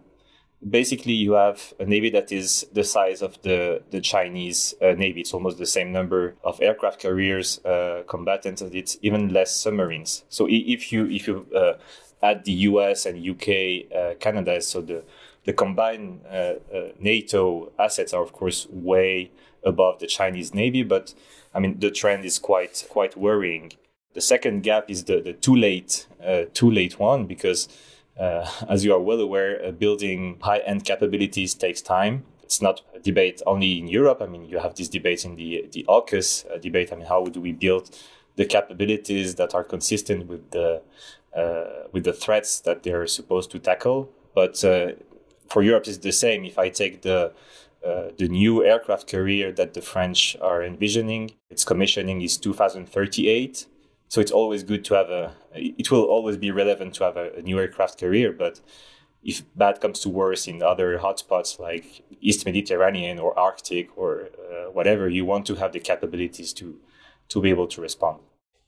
basically 0.70 1.12
you 1.12 1.33
have 1.33 1.74
a 1.78 1.85
navy 1.85 2.09
that 2.11 2.33
is 2.33 2.64
the 2.72 2.85
size 2.85 3.22
of 3.22 3.42
the 3.42 3.83
the 3.90 4.00
Chinese 4.00 4.72
navy. 4.80 5.20
It's 5.22 5.35
almost 5.35 5.59
the 5.59 5.66
same 5.66 5.90
number 5.90 6.37
of 6.44 6.61
aircraft 6.62 7.00
carriers, 7.00 7.61
combatants, 8.07 8.62
and 8.62 8.72
it's 8.72 8.98
even 9.02 9.33
less 9.33 9.57
submarines. 9.57 10.24
So 10.28 10.46
if 10.48 10.92
you 10.92 11.07
if 11.11 11.26
you 11.26 11.46
add 12.24 12.44
the 12.44 12.52
US 12.70 13.06
and 13.06 13.14
UK, 13.32 13.48
uh, 13.94 14.14
Canada, 14.18 14.60
so 14.60 14.80
the 14.80 15.04
the 15.44 15.52
combined 15.52 16.22
uh, 16.26 16.54
uh, 16.74 16.88
NATO 16.98 17.70
assets 17.78 18.14
are, 18.14 18.22
of 18.22 18.32
course, 18.32 18.66
way 18.70 19.30
above 19.62 19.98
the 19.98 20.06
Chinese 20.06 20.54
Navy, 20.54 20.82
but 20.82 21.12
I 21.54 21.60
mean 21.60 21.78
the 21.78 21.90
trend 21.90 22.24
is 22.24 22.38
quite 22.38 22.87
quite 22.88 23.16
worrying. 23.16 23.72
The 24.14 24.20
second 24.20 24.62
gap 24.62 24.90
is 24.90 25.04
the, 25.04 25.20
the 25.20 25.32
too 25.32 25.54
late 25.54 26.06
too 26.54 26.70
late 26.70 26.98
one 26.98 27.26
because, 27.26 27.68
uh, 28.18 28.50
as 28.68 28.84
you 28.84 28.94
are 28.94 29.00
well 29.00 29.20
aware, 29.20 29.62
uh, 29.62 29.70
building 29.70 30.38
high 30.40 30.58
end 30.58 30.84
capabilities 30.84 31.54
takes 31.54 31.82
time. 31.82 32.24
It's 32.42 32.62
not 32.62 32.82
a 32.94 33.00
debate 33.00 33.42
only 33.46 33.78
in 33.78 33.88
Europe. 33.88 34.20
I 34.22 34.26
mean, 34.26 34.44
you 34.44 34.58
have 34.58 34.74
this 34.74 34.88
debate 34.88 35.24
in 35.24 35.37
the 35.37 35.68
the 35.72 35.84
AUKUS 35.88 36.28
uh, 36.50 36.58
debate. 36.58 36.92
I 36.92 36.96
mean, 36.96 37.06
how 37.06 37.24
do 37.26 37.40
we 37.40 37.52
build 37.52 37.90
the 38.37 38.44
capabilities 38.44 39.37
that 39.37 39.54
are 39.54 39.64
consistent 39.64 40.26
with 40.26 40.50
the 40.50 40.82
with 41.92 42.05
the 42.05 42.12
threats 42.12 42.61
that 42.61 42.83
they're 42.83 43.07
supposed 43.07 43.51
to 43.53 43.59
tackle? 43.59 44.11
But 44.35 44.59
for 45.49 45.62
Europe, 45.62 45.87
it's 45.87 45.99
the 45.99 46.12
same. 46.12 46.44
If 46.44 46.59
I 46.59 46.68
take 46.68 47.03
the 47.03 47.33
uh, 47.85 48.09
the 48.16 48.29
new 48.29 48.64
aircraft 48.64 49.07
carrier 49.07 49.53
that 49.53 49.75
the 49.75 49.83
French 49.83 50.37
are 50.40 50.62
envisioning, 50.62 51.33
its 51.51 51.64
commissioning 51.64 52.23
is 52.23 52.38
2038. 52.38 53.66
So 54.09 54.23
it's 54.23 54.31
always 54.31 54.62
good 54.62 54.87
to 54.87 54.94
have 54.94 55.11
a. 55.11 55.33
It 55.53 55.90
will 55.90 56.05
always 56.05 56.38
be 56.38 56.51
relevant 56.51 56.94
to 56.94 57.05
have 57.05 57.18
a, 57.18 57.33
a 57.35 57.42
new 57.42 57.59
aircraft 57.59 57.99
carrier, 57.99 58.33
but 58.33 58.61
if 59.23 59.42
bad 59.55 59.81
comes 59.81 60.01
to 60.01 60.09
worse 60.09 60.47
in 60.47 60.62
other 60.62 60.99
hotspots 60.99 61.59
like 61.59 62.05
East 62.20 62.47
Mediterranean 62.47 63.18
or 63.18 63.38
Arctic 63.38 63.90
or 63.97 64.29
uh, 64.38 64.70
whatever, 64.70 65.09
you 65.09 65.25
want 65.25 65.47
to 65.47 65.57
have 65.57 65.73
the 65.73 65.81
capabilities 65.81 66.53
to 66.55 66.81
to 67.29 67.40
be 67.40 67.51
able 67.51 67.66
to 67.66 67.81
respond. 67.83 68.20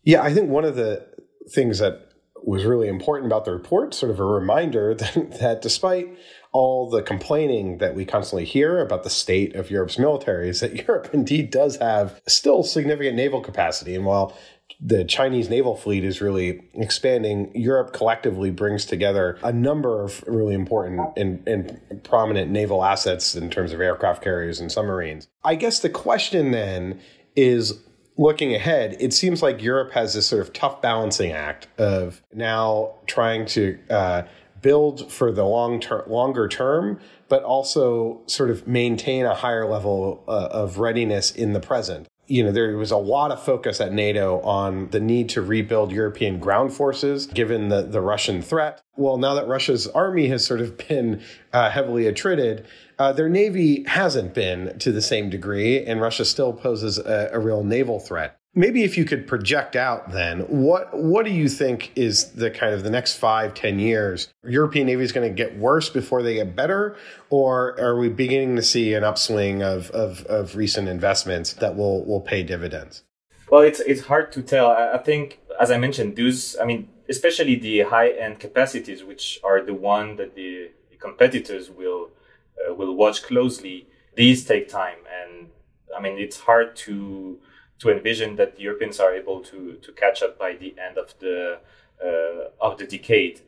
Yeah, 0.03 0.23
I 0.23 0.33
think 0.35 0.51
one 0.51 0.65
of 0.65 0.77
the 0.77 1.07
things 1.49 1.79
that 1.79 2.13
was 2.45 2.65
really 2.65 2.89
important 2.89 3.27
about 3.27 3.45
the 3.45 3.53
report, 3.53 3.95
sort 3.95 4.11
of 4.11 4.21
a 4.21 4.25
reminder 4.25 4.95
that, 4.95 5.39
that 5.41 5.63
despite 5.63 6.17
all 6.53 6.89
the 6.89 7.03
complaining 7.03 7.79
that 7.79 7.95
we 7.95 8.05
constantly 8.05 8.45
hear 8.45 8.81
about 8.81 9.03
the 9.03 9.11
state 9.11 9.55
of 9.55 9.71
Europe's 9.71 9.99
military, 9.99 10.49
is 10.49 10.61
that 10.61 10.75
Europe 10.89 11.11
indeed 11.13 11.51
does 11.51 11.77
have 11.77 12.21
still 12.27 12.63
significant 12.63 13.17
naval 13.17 13.41
capacity. 13.41 13.95
And 13.95 14.05
while 14.05 14.37
the 14.81 15.05
Chinese 15.05 15.49
naval 15.49 15.75
fleet 15.75 16.05
is 16.05 16.21
really 16.21 16.63
expanding. 16.75 17.51
Europe 17.55 17.93
collectively 17.93 18.51
brings 18.51 18.85
together 18.85 19.39
a 19.43 19.53
number 19.53 20.03
of 20.03 20.23
really 20.27 20.55
important 20.55 21.17
and, 21.17 21.47
and, 21.49 21.81
prominent 22.05 22.51
naval 22.51 22.85
assets 22.85 23.35
in 23.35 23.49
terms 23.49 23.73
of 23.73 23.81
aircraft 23.81 24.23
carriers 24.23 24.61
and 24.61 24.71
submarines. 24.71 25.29
I 25.45 25.55
guess 25.55 25.81
the 25.81 25.89
question 25.89 26.51
then 26.51 27.01
is 27.35 27.81
looking 28.19 28.55
ahead, 28.55 28.97
it 29.01 29.13
seems 29.13 29.43
like 29.43 29.63
Europe 29.63 29.93
has 29.93 30.15
this 30.15 30.27
sort 30.27 30.43
of 30.43 30.53
tough 30.53 30.81
balancing 30.81 31.33
act 31.33 31.69
of 31.79 32.23
now 32.35 32.95
trying 33.07 33.47
to 33.47 33.79
uh, 33.91 34.23
build 34.63 35.11
for 35.13 35.33
the 35.33 35.45
long 35.45 35.81
term, 35.81 36.03
longer 36.11 36.49
term, 36.49 36.99
but 37.29 37.43
also 37.43 38.21
sort 38.27 38.51
of 38.51 38.67
maintain 38.67 39.25
a 39.25 39.35
higher 39.35 39.69
level 39.69 40.25
uh, 40.29 40.49
of 40.51 40.79
readiness 40.79 41.31
in 41.31 41.53
the 41.53 41.61
present. 41.61 42.09
You 42.27 42.45
know, 42.45 42.53
there 42.53 42.77
was 42.77 42.91
a 42.91 42.97
lot 42.97 43.31
of 43.31 43.43
focus 43.43 43.81
at 43.81 43.93
NATO 43.93 44.41
on 44.41 44.91
the 44.91 45.01
need 45.01 45.29
to 45.31 45.43
rebuild 45.43 45.93
European 45.93 46.39
ground 46.41 46.73
forces 46.73 47.27
given 47.27 47.69
the, 47.69 47.83
the 47.83 48.01
Russian 48.01 48.43
threat. 48.43 48.83
Well, 48.97 49.17
now 49.19 49.35
that 49.35 49.47
Russia's 49.47 49.87
army 49.87 50.29
has 50.29 50.45
sort 50.45 50.61
of 50.61 50.77
been 50.89 51.23
uh, 51.53 51.71
heavily 51.71 52.07
attrited, 52.07 52.67
uh, 52.99 53.13
their 53.13 53.29
navy 53.29 53.85
hasn't 53.85 54.35
been 54.35 54.79
to 54.79 54.91
the 54.91 55.03
same 55.03 55.31
degree, 55.31 55.85
and 55.85 56.01
Russia 56.01 56.25
still 56.25 56.53
poses 56.53 56.99
a, 56.99 57.31
a 57.33 57.39
real 57.39 57.63
naval 57.63 58.01
threat. 58.01 58.36
Maybe 58.59 58.85
if 58.85 58.97
you 58.97 59.05
could 59.05 59.27
project 59.27 59.77
out 59.77 60.13
then, 60.13 60.41
what 60.49 60.97
what 60.97 61.27
do 61.27 61.31
you 61.31 61.47
think 61.47 61.93
is 61.95 62.33
the 62.33 62.51
kind 62.51 62.73
of 62.73 62.85
the 62.85 62.91
next 62.91 63.19
five, 63.19 63.53
ten 63.53 63.79
years? 63.79 64.33
European 64.45 64.87
Navy 64.87 65.05
is 65.05 65.13
going 65.13 65.29
to 65.29 65.35
get 65.35 65.59
worse 65.59 65.91
before 65.91 66.23
they 66.23 66.37
get 66.37 66.57
better, 66.57 66.97
or 67.29 67.79
are 67.79 67.99
we 67.99 68.09
beginning 68.09 68.57
to 68.57 68.63
see 68.63 68.95
an 68.95 69.05
upswing 69.05 69.63
of, 69.63 69.91
of, 69.91 70.25
of 70.25 70.57
recent 70.57 70.89
investments 70.89 71.53
that 71.53 71.77
will, 71.77 72.03
will 72.07 72.23
pay 72.23 72.43
dividends? 72.43 73.03
Well, 73.51 73.61
it's 73.61 73.81
it's 73.81 74.07
hard 74.07 74.33
to 74.33 74.43
tell. 74.43 74.71
I 74.71 74.97
think, 74.99 75.39
as 75.61 75.71
I 75.71 75.77
mentioned, 75.77 76.17
those 76.17 76.57
I 76.59 76.65
mean, 76.65 76.89
especially 77.11 77.57
the 77.57 77.83
high 77.83 78.09
end 78.09 78.41
capacities, 78.41 79.05
which 79.05 79.39
are 79.45 79.61
the 79.63 79.75
one 79.75 80.17
that 80.17 80.35
the, 80.35 80.71
competitors 80.99 81.71
will 81.71 82.09
uh, 82.67 82.73
will 82.73 82.95
watch 82.97 83.23
closely. 83.23 83.87
These 84.17 84.47
take 84.47 84.67
time, 84.67 85.01
and 85.21 85.51
I 85.95 86.01
mean 86.01 86.17
it's 86.19 86.41
hard 86.41 86.75
to 86.87 87.39
to 87.79 87.91
envision 87.91 88.37
that 88.37 88.57
the 88.57 88.63
Europeans 88.63 89.01
are 89.01 89.15
able 89.15 89.41
to 89.41 89.75
to 89.83 89.93
catch 89.93 90.23
up 90.23 90.39
by 90.39 90.55
the 90.55 90.75
end 90.79 90.99
of 90.99 91.15
the 91.19 91.59
uh, 92.03 92.51
of 92.61 92.79
the 92.79 92.87
decade, 92.87 93.41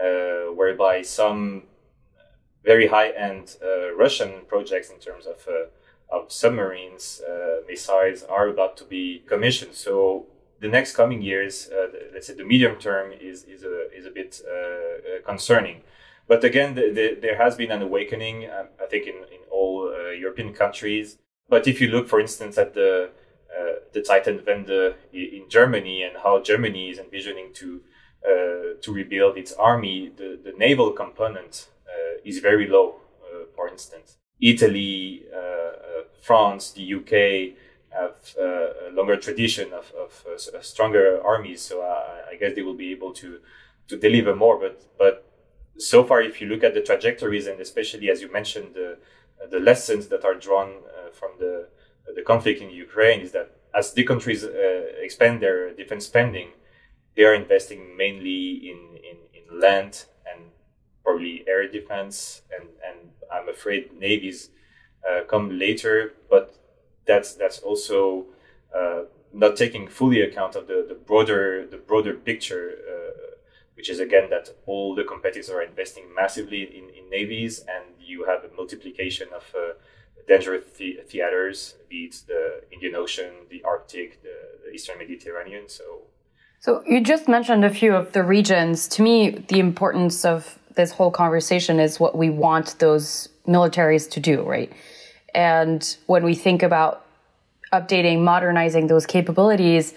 uh, 0.00 0.52
whereby 0.54 1.02
some 1.02 1.62
very 2.64 2.88
high 2.88 3.10
end 3.10 3.56
uh, 3.62 3.94
Russian 3.94 4.42
projects 4.46 4.90
in 4.90 4.98
terms 4.98 5.26
of 5.26 5.46
uh, 5.48 6.16
of 6.16 6.32
submarines, 6.32 7.22
uh, 7.28 7.60
missiles 7.68 8.22
are 8.24 8.48
about 8.48 8.76
to 8.76 8.84
be 8.84 9.22
commissioned. 9.26 9.74
So 9.74 10.26
the 10.60 10.68
next 10.68 10.96
coming 10.96 11.22
years, 11.22 11.70
let's 12.12 12.26
say 12.26 12.34
the 12.34 12.44
medium 12.44 12.76
term, 12.76 13.12
is 13.12 13.44
is 13.44 13.62
a 13.64 13.90
is 13.96 14.06
a 14.06 14.10
bit 14.10 14.42
concerning. 15.24 15.82
But 16.30 16.44
again, 16.44 16.76
the, 16.76 16.92
the, 16.92 17.18
there 17.20 17.36
has 17.38 17.56
been 17.56 17.72
an 17.72 17.82
awakening, 17.82 18.48
um, 18.48 18.68
I 18.80 18.86
think, 18.86 19.08
in, 19.08 19.16
in 19.34 19.40
all 19.50 19.88
uh, 19.88 20.10
European 20.10 20.52
countries. 20.52 21.18
But 21.48 21.66
if 21.66 21.80
you 21.80 21.88
look, 21.88 22.06
for 22.06 22.20
instance, 22.20 22.56
at 22.56 22.72
the 22.72 23.10
uh, 23.58 23.80
the 23.92 24.00
Zeitenwende 24.00 24.94
in 25.12 25.44
Germany 25.48 26.02
and 26.02 26.16
how 26.22 26.40
Germany 26.42 26.90
is 26.90 26.98
envisioning 26.98 27.52
to 27.54 27.80
uh, 28.24 28.76
to 28.82 28.92
rebuild 28.92 29.38
its 29.38 29.52
army, 29.54 30.12
the, 30.16 30.38
the 30.44 30.52
naval 30.52 30.92
component 30.92 31.68
uh, 31.88 32.20
is 32.24 32.38
very 32.38 32.68
low. 32.68 32.96
For 33.56 33.68
instance, 33.68 34.16
Italy, 34.40 35.24
France, 36.22 36.72
the 36.72 36.94
UK 36.94 37.56
have 37.90 38.16
a 38.38 38.90
longer 38.92 39.16
tradition 39.16 39.72
of, 39.72 39.92
of 39.98 40.64
stronger 40.64 41.20
armies, 41.22 41.62
so 41.62 41.82
I 41.82 42.36
guess 42.38 42.54
they 42.54 42.62
will 42.62 42.76
be 42.76 42.90
able 42.92 43.12
to 43.14 43.40
to 43.88 43.96
deliver 43.96 44.36
more. 44.36 44.58
But 44.58 44.82
but 44.98 45.30
so 45.78 46.04
far, 46.04 46.20
if 46.20 46.40
you 46.40 46.46
look 46.46 46.62
at 46.62 46.74
the 46.74 46.82
trajectories 46.82 47.46
and 47.46 47.60
especially 47.60 48.10
as 48.10 48.20
you 48.20 48.30
mentioned, 48.30 48.74
the, 48.74 48.98
the 49.50 49.60
lessons 49.60 50.08
that 50.08 50.24
are 50.24 50.34
drawn 50.34 50.68
uh, 50.68 51.10
from 51.12 51.30
the, 51.38 51.68
the 52.14 52.22
conflict 52.22 52.60
in 52.60 52.70
Ukraine 52.70 53.20
is 53.20 53.32
that 53.32 53.56
as 53.74 53.92
the 53.92 54.04
countries 54.04 54.44
uh, 54.44 54.50
expand 55.00 55.40
their 55.40 55.72
defense 55.74 56.06
spending, 56.06 56.48
they 57.16 57.24
are 57.24 57.34
investing 57.34 57.96
mainly 57.96 58.70
in, 58.70 58.96
in, 59.10 59.16
in 59.34 59.60
land 59.60 60.04
and 60.30 60.50
probably 61.04 61.44
air 61.46 61.68
defense. 61.68 62.42
And, 62.54 62.68
and 62.86 63.10
I'm 63.32 63.48
afraid 63.48 63.92
navies 63.98 64.50
uh, 65.08 65.24
come 65.24 65.58
later, 65.58 66.14
but 66.28 66.54
that's, 67.06 67.34
that's 67.34 67.58
also 67.60 68.26
uh, 68.76 69.02
not 69.32 69.56
taking 69.56 69.88
fully 69.88 70.20
account 70.20 70.56
of 70.56 70.66
the, 70.66 70.84
the 70.88 70.94
broader, 70.94 71.66
the 71.66 71.76
broader 71.76 72.14
picture 72.14 72.76
uh, 72.88 73.10
which 73.80 73.88
is 73.88 73.98
again 73.98 74.28
that 74.28 74.50
all 74.66 74.94
the 74.94 75.04
competitors 75.04 75.48
are 75.48 75.62
investing 75.62 76.04
massively 76.14 76.64
in, 76.64 76.90
in 76.90 77.08
navies 77.08 77.60
and 77.60 77.94
you 77.98 78.26
have 78.26 78.44
a 78.44 78.54
multiplication 78.54 79.26
of 79.34 79.54
dangerous 80.30 80.64
the- 80.78 81.00
theaters, 81.06 81.74
be 81.88 82.04
it 82.04 82.14
the 82.26 82.42
Indian 82.74 82.94
Ocean, 82.94 83.32
the 83.50 83.62
Arctic, 83.64 84.22
the, 84.22 84.36
the 84.64 84.70
Eastern 84.72 84.98
Mediterranean. 84.98 85.68
So, 85.68 85.84
so 86.60 86.82
you 86.86 86.98
just 87.02 87.28
mentioned 87.28 87.64
a 87.64 87.70
few 87.70 87.92
of 87.94 88.12
the 88.12 88.22
regions. 88.22 88.88
To 88.94 89.02
me, 89.02 89.30
the 89.52 89.58
importance 89.58 90.24
of 90.24 90.58
this 90.76 90.92
whole 90.92 91.10
conversation 91.10 91.80
is 91.80 91.98
what 91.98 92.16
we 92.16 92.30
want 92.30 92.78
those 92.78 93.28
militaries 93.46 94.08
to 94.10 94.20
do, 94.20 94.42
right? 94.42 94.72
And 95.34 95.80
when 96.06 96.22
we 96.22 96.34
think 96.34 96.62
about 96.62 97.04
updating, 97.72 98.22
modernizing 98.22 98.86
those 98.86 99.06
capabilities, 99.06 99.94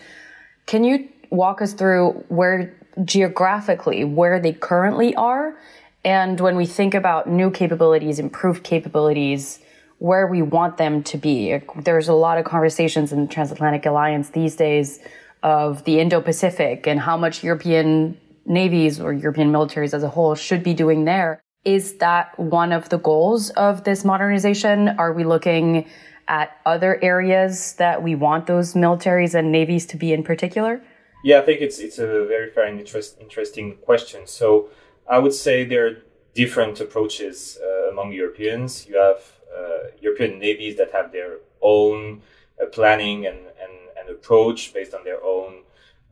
can 0.65 0.83
you 0.83 1.09
walk 1.29 1.61
us 1.61 1.73
through 1.73 2.11
where 2.29 2.75
geographically 3.03 4.03
where 4.03 4.39
they 4.39 4.53
currently 4.53 5.15
are. 5.15 5.55
And 6.05 6.39
when 6.39 6.55
we 6.55 6.65
think 6.65 6.93
about 6.93 7.27
new 7.27 7.49
capabilities, 7.49 8.19
improved 8.19 8.63
capabilities, 8.63 9.59
where 10.03 10.27
we 10.27 10.41
want 10.41 10.75
them 10.75 11.01
to 11.01 11.17
be. 11.17 11.57
There's 11.77 12.09
a 12.09 12.13
lot 12.13 12.37
of 12.37 12.43
conversations 12.43 13.13
in 13.13 13.21
the 13.21 13.33
Transatlantic 13.33 13.85
Alliance 13.85 14.31
these 14.31 14.57
days 14.57 14.99
of 15.43 15.85
the 15.85 16.01
Indo 16.01 16.19
Pacific 16.19 16.85
and 16.85 16.99
how 16.99 17.15
much 17.15 17.41
European 17.41 18.17
navies 18.45 18.99
or 18.99 19.13
European 19.13 19.49
militaries 19.49 19.93
as 19.93 20.03
a 20.03 20.09
whole 20.09 20.35
should 20.35 20.61
be 20.61 20.73
doing 20.73 21.05
there. 21.05 21.41
Is 21.63 21.99
that 21.99 22.37
one 22.37 22.73
of 22.73 22.89
the 22.89 22.97
goals 22.97 23.49
of 23.51 23.85
this 23.85 24.03
modernization? 24.03 24.89
Are 24.89 25.13
we 25.13 25.23
looking 25.23 25.87
at 26.27 26.51
other 26.65 27.01
areas 27.01 27.75
that 27.75 28.03
we 28.03 28.13
want 28.13 28.45
those 28.45 28.73
militaries 28.73 29.33
and 29.33 29.53
navies 29.53 29.85
to 29.85 29.95
be 29.95 30.11
in 30.11 30.21
particular? 30.21 30.81
Yeah, 31.23 31.39
I 31.39 31.45
think 31.45 31.61
it's 31.61 31.79
it's 31.79 31.97
a 31.97 32.25
very 32.25 32.51
fair 32.51 32.65
and 32.65 32.77
interest, 32.77 33.19
interesting 33.21 33.77
question. 33.77 34.27
So 34.27 34.67
I 35.09 35.19
would 35.19 35.33
say 35.33 35.63
there 35.63 35.87
are 35.87 35.97
different 36.35 36.81
approaches 36.81 37.57
uh, 37.63 37.89
among 37.89 38.11
Europeans. 38.11 38.85
You 38.85 38.97
have 38.97 39.21
European 40.01 40.39
navies 40.39 40.77
that 40.77 40.91
have 40.91 41.11
their 41.11 41.37
own 41.61 42.21
uh, 42.61 42.65
planning 42.67 43.25
and, 43.25 43.37
and, 43.37 43.73
and 43.97 44.09
approach 44.09 44.73
based 44.73 44.93
on 44.93 45.03
their 45.03 45.23
own 45.23 45.63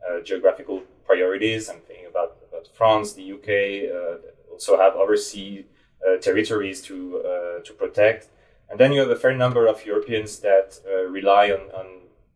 uh, 0.08 0.20
geographical 0.22 0.82
priorities. 1.06 1.68
I'm 1.68 1.80
thinking 1.80 2.06
about, 2.06 2.36
about 2.48 2.68
France, 2.74 3.12
the 3.12 3.32
UK, 3.32 3.48
uh, 3.94 4.52
also 4.52 4.76
have 4.76 4.94
overseas 4.94 5.64
uh, 6.06 6.16
territories 6.16 6.82
to 6.82 7.18
uh, 7.18 7.62
to 7.62 7.72
protect. 7.72 8.28
And 8.68 8.80
then 8.80 8.92
you 8.92 9.00
have 9.00 9.10
a 9.10 9.16
fair 9.16 9.36
number 9.36 9.66
of 9.66 9.84
Europeans 9.84 10.38
that 10.40 10.80
uh, 10.84 11.04
rely 11.04 11.50
on, 11.50 11.70
on 11.70 11.86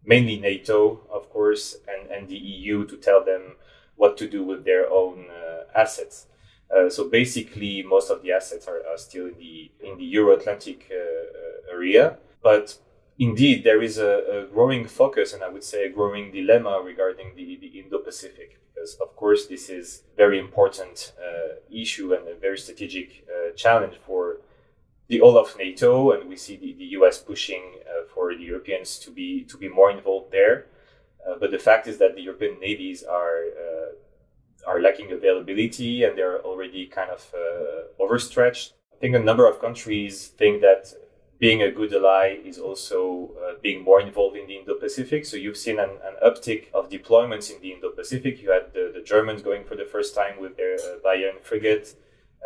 mainly 0.04 0.38
NATO, 0.38 1.00
of 1.10 1.30
course, 1.30 1.76
and, 1.88 2.10
and 2.10 2.28
the 2.28 2.36
EU 2.36 2.86
to 2.86 2.96
tell 2.96 3.24
them 3.24 3.56
what 3.96 4.16
to 4.18 4.28
do 4.28 4.44
with 4.44 4.64
their 4.64 4.88
own 4.90 5.26
assets. 5.74 6.26
Uh, 6.74 6.90
so 6.90 7.08
basically, 7.08 7.82
most 7.82 8.10
of 8.10 8.22
the 8.22 8.32
assets 8.32 8.66
are, 8.66 8.82
are 8.90 8.98
still 8.98 9.26
in 9.26 9.38
the 9.38 9.70
in 9.80 9.96
the 9.98 10.04
Euro-Atlantic 10.04 10.90
uh, 10.90 11.72
area. 11.72 12.18
But 12.42 12.78
indeed, 13.18 13.64
there 13.64 13.82
is 13.82 13.98
a, 13.98 14.44
a, 14.44 14.46
growing 14.52 14.86
focus, 14.86 15.32
and 15.32 15.42
I 15.42 15.48
would 15.48 15.64
say 15.64 15.84
a 15.84 15.88
growing 15.88 16.32
dilemma 16.32 16.80
regarding 16.84 17.34
the, 17.36 17.56
the 17.60 17.78
Indo-Pacific, 17.80 18.58
because 18.74 18.94
of 18.96 19.14
course 19.16 19.46
this 19.46 19.68
is 19.68 20.02
very 20.16 20.38
important 20.38 21.12
uh, 21.18 21.54
issue 21.70 22.12
and 22.14 22.28
a 22.28 22.34
very 22.34 22.58
strategic 22.58 23.26
uh, 23.28 23.54
challenge 23.54 23.94
for 24.04 24.40
the 25.08 25.20
all 25.20 25.38
of 25.38 25.56
NATO, 25.56 26.10
and 26.10 26.28
we 26.28 26.36
see 26.36 26.56
the, 26.56 26.72
the 26.72 26.86
U.S. 26.98 27.18
pushing 27.18 27.62
uh, 27.82 28.06
for 28.12 28.34
the 28.34 28.42
Europeans 28.42 28.98
to 28.98 29.10
be 29.12 29.44
to 29.44 29.56
be 29.56 29.68
more 29.68 29.90
involved 29.90 30.32
there. 30.32 30.66
but 31.40 31.50
the 31.50 31.64
fact 31.68 31.86
is 31.86 31.96
that 31.98 32.12
the 32.14 32.22
European 32.28 32.54
navies 32.60 33.04
are 33.04 33.38
are 34.66 34.80
lacking 34.80 35.12
availability 35.12 36.04
and 36.04 36.18
they're 36.18 36.40
already 36.42 36.86
kind 36.86 37.10
of 37.10 37.32
uh, 37.34 38.02
overstretched. 38.02 38.74
I 38.92 38.96
think 38.98 39.14
a 39.14 39.18
number 39.20 39.48
of 39.48 39.60
countries 39.60 40.28
think 40.28 40.62
that 40.62 40.92
being 41.38 41.62
a 41.62 41.70
good 41.70 41.92
ally 41.92 42.38
is 42.44 42.58
also 42.58 43.30
uh, 43.42 43.54
being 43.62 43.84
more 43.84 44.00
involved 44.00 44.36
in 44.36 44.46
the 44.46 44.56
Indo-Pacific. 44.56 45.26
So 45.26 45.36
you've 45.36 45.56
seen 45.56 45.78
an, 45.78 45.90
an 46.08 46.14
uptick 46.24 46.72
of 46.72 46.88
deployments 46.88 47.54
in 47.54 47.60
the 47.60 47.72
Indo-Pacific. 47.72 48.42
You 48.42 48.50
had 48.50 48.72
the, 48.72 48.90
the 48.94 49.02
Germans 49.02 49.42
going 49.42 49.64
for 49.64 49.76
the 49.76 49.84
first 49.84 50.14
time 50.14 50.40
with 50.40 50.56
their 50.56 50.74
uh, 50.74 50.98
Bayern 51.04 51.42
frigate. 51.42 51.94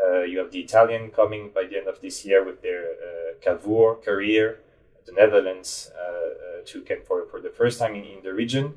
Uh, 0.05 0.23
you 0.23 0.39
have 0.39 0.51
the 0.51 0.61
Italian 0.61 1.11
coming 1.11 1.51
by 1.55 1.64
the 1.64 1.77
end 1.77 1.87
of 1.87 2.01
this 2.01 2.25
year 2.25 2.45
with 2.45 2.62
their 2.62 2.83
uh, 2.83 3.35
Cavour 3.41 3.97
carrier. 3.97 4.59
The 5.07 5.12
Netherlands 5.12 5.91
uh, 5.97 6.01
uh, 6.01 6.62
too 6.64 6.83
came 6.83 7.03
for, 7.07 7.27
for 7.31 7.41
the 7.41 7.51
first 7.51 7.79
time 7.79 7.95
in, 7.95 8.05
in 8.05 8.23
the 8.25 8.35
region. 8.35 8.75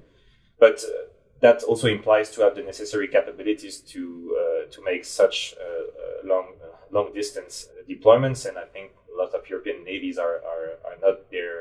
But 0.60 0.84
that 1.44 1.62
also 1.64 1.88
implies 1.90 2.32
to 2.32 2.42
have 2.42 2.56
the 2.56 2.64
necessary 2.64 3.08
capabilities 3.08 3.80
to 3.94 4.02
uh, 4.42 4.72
to 4.72 4.82
make 4.84 5.04
such 5.04 5.54
uh, 5.60 5.64
uh, 5.64 6.28
long 6.32 6.48
long 6.90 7.14
distance 7.14 7.68
deployments. 7.88 8.48
And 8.48 8.58
I 8.58 8.66
think 8.74 8.92
a 9.14 9.18
lot 9.22 9.36
of 9.36 9.48
European 9.50 9.84
navies 9.84 10.18
are 10.18 10.38
are, 10.54 10.68
are 10.88 10.98
not 11.02 11.30
there 11.30 11.60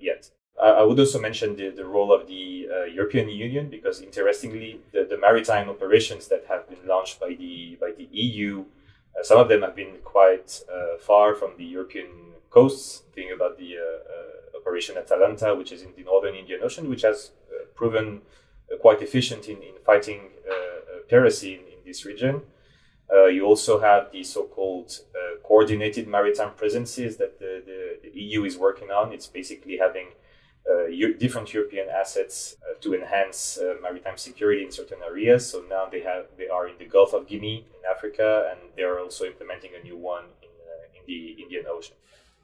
yet. 0.00 0.30
I 0.60 0.82
would 0.82 0.98
also 0.98 1.20
mention 1.20 1.54
the, 1.56 1.68
the 1.70 1.84
role 1.84 2.12
of 2.12 2.26
the 2.26 2.68
uh, 2.68 2.84
European 2.84 3.28
Union 3.28 3.70
because, 3.70 4.00
interestingly, 4.00 4.80
the, 4.92 5.06
the, 5.08 5.16
maritime 5.16 5.68
operations 5.68 6.26
that 6.28 6.46
have 6.48 6.68
been 6.68 6.84
launched 6.84 7.20
by 7.20 7.30
the 7.42 7.78
by 7.80 7.92
the 7.96 8.08
EU, 8.10 8.64
uh, 8.64 9.22
some 9.22 9.38
of 9.38 9.48
them 9.48 9.62
have 9.62 9.76
been 9.76 9.94
quite 10.04 10.60
uh, 10.72 10.98
far 10.98 11.36
from 11.36 11.50
the 11.58 11.64
European 11.64 12.10
coasts. 12.50 13.02
Think 13.14 13.30
about 13.32 13.56
the 13.56 13.70
Operation 14.56 14.96
Atalanta, 14.96 15.54
which 15.54 15.70
is 15.70 15.82
in 15.82 15.92
the 15.96 16.02
northern 16.02 16.34
Indian 16.34 16.60
Ocean, 16.62 16.88
which 16.90 17.02
has 17.02 17.30
proven 17.76 18.22
quite 18.76 19.02
efficient 19.02 19.48
in, 19.48 19.56
in 19.62 19.74
fighting 19.84 20.20
uh, 20.48 20.52
uh, 20.52 20.98
piracy 21.08 21.54
in, 21.54 21.60
in, 21.60 21.78
this 21.86 22.04
region. 22.04 22.42
Uh, 23.10 23.24
you 23.24 23.42
also 23.46 23.80
have 23.80 24.12
the 24.12 24.22
so-called 24.22 25.00
uh, 25.14 25.40
coordinated 25.42 26.06
maritime 26.06 26.52
presences 26.54 27.16
that 27.16 27.38
the, 27.38 27.62
the, 27.64 28.10
the, 28.10 28.20
EU 28.20 28.44
is 28.44 28.58
working 28.58 28.90
on. 28.90 29.10
It's 29.12 29.26
basically 29.26 29.78
having 29.78 30.08
uh, 30.70 30.88
different 31.18 31.54
European 31.54 31.88
assets 31.88 32.56
to 32.82 32.94
enhance 32.94 33.58
maritime 33.80 34.18
security 34.18 34.62
in 34.62 34.70
certain 34.70 34.98
areas. 35.02 35.48
So 35.50 35.64
now 35.70 35.86
they 35.90 36.02
have 36.02 36.26
they 36.36 36.48
are 36.48 36.68
in 36.68 36.76
the 36.78 36.84
Gulf 36.84 37.14
of 37.14 37.26
Guinea 37.26 37.66
in 37.76 37.82
Africa, 37.90 38.50
and 38.50 38.60
they 38.76 38.82
are 38.82 39.00
also 39.00 39.24
implementing 39.24 39.70
a 39.80 39.82
new 39.82 39.96
one 39.96 40.24
in, 40.42 40.50
in 40.94 41.02
the 41.06 41.42
Indian 41.42 41.64
Ocean. 41.66 41.96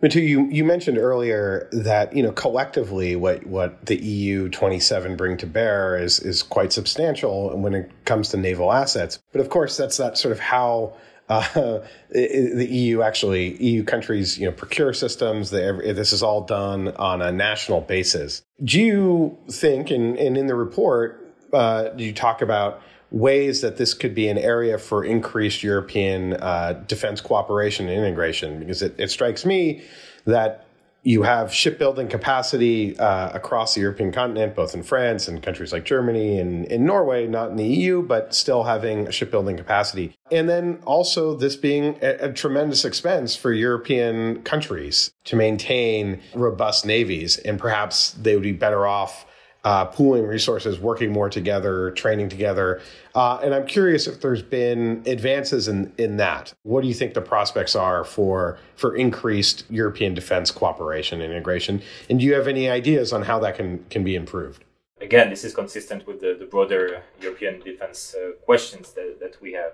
Mathieu, 0.04 0.20
you, 0.20 0.50
you 0.50 0.64
mentioned 0.64 0.98
earlier 0.98 1.66
that 1.72 2.14
you 2.14 2.22
know 2.22 2.30
collectively 2.30 3.16
what, 3.16 3.46
what 3.46 3.86
the 3.86 3.96
EU 3.96 4.50
27 4.50 5.16
bring 5.16 5.38
to 5.38 5.46
bear 5.46 5.96
is 5.96 6.20
is 6.20 6.42
quite 6.42 6.74
substantial 6.74 7.56
when 7.56 7.72
it 7.72 7.90
comes 8.04 8.28
to 8.28 8.36
naval 8.36 8.70
assets. 8.70 9.18
But 9.32 9.40
of 9.40 9.48
course, 9.48 9.78
that's 9.78 9.98
not 9.98 10.18
sort 10.18 10.32
of 10.32 10.40
how 10.40 10.94
uh, 11.30 11.48
the 12.10 12.68
EU 12.68 13.00
actually 13.00 13.56
EU 13.64 13.82
countries 13.82 14.36
you 14.36 14.44
know 14.44 14.52
procure 14.52 14.92
systems. 14.92 15.48
this 15.48 16.12
is 16.12 16.22
all 16.22 16.42
done 16.42 16.88
on 16.96 17.22
a 17.22 17.32
national 17.32 17.80
basis. 17.80 18.42
Do 18.62 18.82
you 18.82 19.38
think, 19.50 19.90
and, 19.90 20.18
in 20.18 20.46
the 20.46 20.54
report, 20.54 21.34
uh, 21.54 21.88
you 21.96 22.12
talk 22.12 22.42
about 22.42 22.82
ways 23.14 23.60
that 23.60 23.76
this 23.76 23.94
could 23.94 24.12
be 24.12 24.26
an 24.28 24.36
area 24.36 24.76
for 24.76 25.04
increased 25.04 25.62
European 25.62 26.34
uh, 26.34 26.72
defense 26.88 27.20
cooperation 27.20 27.88
and 27.88 28.04
integration? 28.04 28.58
Because 28.58 28.82
it, 28.82 28.94
it, 28.98 29.08
strikes 29.08 29.46
me 29.46 29.82
that 30.24 30.66
you 31.04 31.22
have 31.22 31.54
shipbuilding 31.54 32.08
capacity 32.08 32.98
uh, 32.98 33.30
across 33.32 33.74
the 33.74 33.82
European 33.82 34.10
continent, 34.10 34.56
both 34.56 34.74
in 34.74 34.82
France 34.82 35.28
and 35.28 35.42
countries 35.44 35.72
like 35.72 35.84
Germany 35.84 36.40
and 36.40 36.64
in 36.66 36.84
Norway, 36.84 37.28
not 37.28 37.50
in 37.50 37.56
the 37.56 37.66
EU, 37.66 38.02
but 38.02 38.34
still 38.34 38.64
having 38.64 39.08
shipbuilding 39.10 39.56
capacity. 39.56 40.12
And 40.32 40.48
then 40.48 40.80
also 40.84 41.36
this 41.36 41.54
being 41.54 41.96
a, 42.02 42.30
a 42.30 42.32
tremendous 42.32 42.84
expense 42.84 43.36
for 43.36 43.52
European 43.52 44.42
countries 44.42 45.12
to 45.24 45.36
maintain 45.36 46.20
robust 46.34 46.84
navies, 46.84 47.36
and 47.36 47.60
perhaps 47.60 48.10
they 48.12 48.34
would 48.34 48.42
be 48.42 48.52
better 48.52 48.88
off 48.88 49.24
uh, 49.64 49.86
pooling 49.86 50.26
resources, 50.26 50.78
working 50.78 51.10
more 51.10 51.30
together, 51.30 51.90
training 51.92 52.28
together. 52.28 52.80
Uh, 53.14 53.40
and 53.42 53.54
I'm 53.54 53.66
curious 53.66 54.06
if 54.06 54.20
there's 54.20 54.42
been 54.42 55.02
advances 55.06 55.68
in, 55.68 55.92
in 55.96 56.18
that. 56.18 56.52
What 56.62 56.82
do 56.82 56.88
you 56.88 56.94
think 56.94 57.14
the 57.14 57.22
prospects 57.22 57.74
are 57.74 58.04
for, 58.04 58.58
for 58.76 58.94
increased 58.94 59.64
European 59.70 60.14
defense 60.14 60.50
cooperation 60.50 61.20
and 61.20 61.32
integration? 61.32 61.82
And 62.10 62.20
do 62.20 62.26
you 62.26 62.34
have 62.34 62.46
any 62.46 62.68
ideas 62.68 63.12
on 63.12 63.22
how 63.22 63.38
that 63.40 63.56
can, 63.56 63.84
can 63.88 64.04
be 64.04 64.14
improved? 64.14 64.64
Again, 65.00 65.30
this 65.30 65.44
is 65.44 65.54
consistent 65.54 66.06
with 66.06 66.20
the, 66.20 66.36
the 66.38 66.46
broader 66.46 67.02
European 67.20 67.60
defense 67.60 68.14
uh, 68.14 68.32
questions 68.44 68.92
that, 68.92 69.18
that 69.20 69.40
we 69.40 69.52
have. 69.54 69.72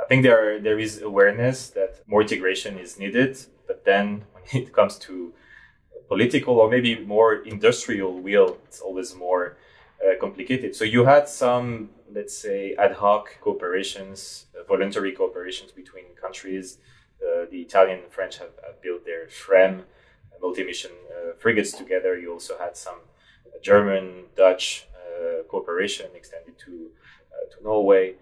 I 0.00 0.04
think 0.06 0.22
there, 0.22 0.56
are, 0.56 0.58
there 0.58 0.78
is 0.78 1.00
awareness 1.00 1.68
that 1.70 2.02
more 2.06 2.22
integration 2.22 2.78
is 2.78 2.98
needed, 2.98 3.38
but 3.66 3.84
then 3.84 4.24
when 4.32 4.62
it 4.62 4.72
comes 4.72 4.98
to 5.00 5.32
political 6.08 6.54
or 6.58 6.70
maybe 6.70 6.98
more 7.00 7.34
industrial 7.34 8.12
will, 8.18 8.58
it's 8.64 8.80
always 8.80 9.14
more 9.14 9.56
uh, 10.04 10.18
complicated. 10.20 10.74
So 10.74 10.84
you 10.84 11.04
had 11.04 11.28
some, 11.28 11.90
let's 12.12 12.36
say, 12.36 12.74
ad 12.78 12.92
hoc 12.92 13.38
cooperations, 13.42 14.44
uh, 14.54 14.64
voluntary 14.64 15.14
cooperations 15.14 15.74
between 15.74 16.04
countries. 16.20 16.78
Uh, 17.20 17.46
the 17.50 17.60
Italian 17.62 18.00
and 18.00 18.12
French 18.12 18.38
have, 18.38 18.50
have 18.64 18.80
built 18.82 19.04
their 19.04 19.26
FREMM 19.26 19.80
uh, 19.80 19.84
multi-mission 20.40 20.90
uh, 21.10 21.32
frigates 21.38 21.72
together. 21.72 22.18
You 22.18 22.32
also 22.32 22.58
had 22.58 22.76
some 22.76 23.00
German, 23.62 24.24
Dutch 24.36 24.86
uh, 24.94 25.42
cooperation 25.48 26.06
extended 26.14 26.58
to 26.66 26.90
to 27.52 27.62
Norway. 27.62 28.14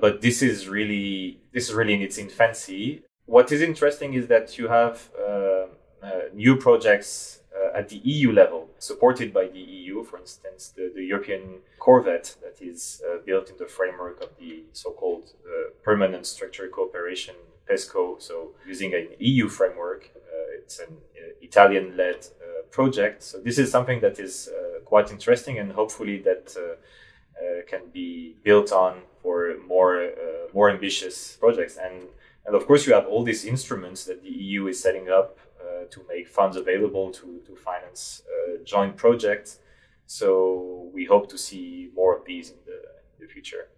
but 0.00 0.20
this 0.20 0.40
is 0.40 0.68
really 0.68 1.40
this 1.52 1.68
is 1.68 1.74
really 1.74 1.94
in 1.94 2.02
its 2.02 2.16
infancy. 2.16 3.02
What 3.26 3.50
is 3.50 3.60
interesting 3.62 4.14
is 4.14 4.26
that 4.28 4.58
you 4.58 4.68
have 4.68 5.10
uh, 5.16 5.66
Uh, 6.02 6.22
new 6.34 6.56
projects 6.56 7.42
uh, 7.54 7.78
at 7.78 7.88
the 7.88 7.98
EU 7.98 8.32
level, 8.32 8.68
supported 8.78 9.32
by 9.32 9.46
the 9.46 9.60
EU, 9.60 10.02
for 10.02 10.18
instance, 10.18 10.72
the, 10.74 10.90
the 10.94 11.04
European 11.04 11.60
Corvette 11.78 12.34
that 12.42 12.60
is 12.60 13.00
uh, 13.08 13.18
built 13.24 13.50
in 13.50 13.56
the 13.56 13.66
framework 13.66 14.20
of 14.20 14.30
the 14.40 14.64
so-called 14.72 15.32
uh, 15.46 15.70
Permanent 15.84 16.26
Structured 16.26 16.72
Cooperation, 16.72 17.36
PESCO. 17.70 18.20
So 18.20 18.50
using 18.66 18.94
an 18.94 19.10
EU 19.20 19.48
framework, 19.48 20.10
uh, 20.16 20.58
it's 20.58 20.80
an 20.80 20.96
Italian-led 21.40 22.26
project. 22.72 23.22
So 23.22 23.38
this 23.38 23.58
is 23.58 23.70
something 23.70 24.00
that 24.00 24.18
is 24.18 24.50
quite 24.84 25.12
interesting, 25.12 25.58
and 25.58 25.70
hopefully 25.72 26.18
that 26.22 26.56
can 27.68 27.82
be 27.92 28.34
built 28.42 28.72
on 28.72 29.02
for 29.22 29.56
more 29.68 30.10
more 30.54 30.70
ambitious 30.70 31.36
projects 31.36 31.76
and 31.76 32.08
and 32.44 32.56
of 32.56 32.66
course, 32.66 32.86
you 32.86 32.94
have 32.94 33.06
all 33.06 33.22
these 33.22 33.44
instruments 33.44 34.04
that 34.04 34.22
the 34.22 34.28
EU 34.28 34.66
is 34.66 34.82
setting 34.82 35.08
up 35.08 35.38
uh, 35.38 35.51
to 35.90 36.00
make 36.08 36.28
funds 36.28 36.56
available 36.56 37.10
to, 37.12 37.40
to 37.46 37.56
finance 37.56 38.22
uh, 38.26 38.62
joint 38.64 38.96
projects. 38.96 39.58
So 40.06 40.90
we 40.92 41.04
hope 41.04 41.28
to 41.30 41.38
see 41.38 41.90
more 41.94 42.16
of 42.16 42.24
these 42.24 42.50
in 42.50 42.56
the, 42.66 42.72
in 43.18 43.26
the 43.26 43.32
future. 43.32 43.68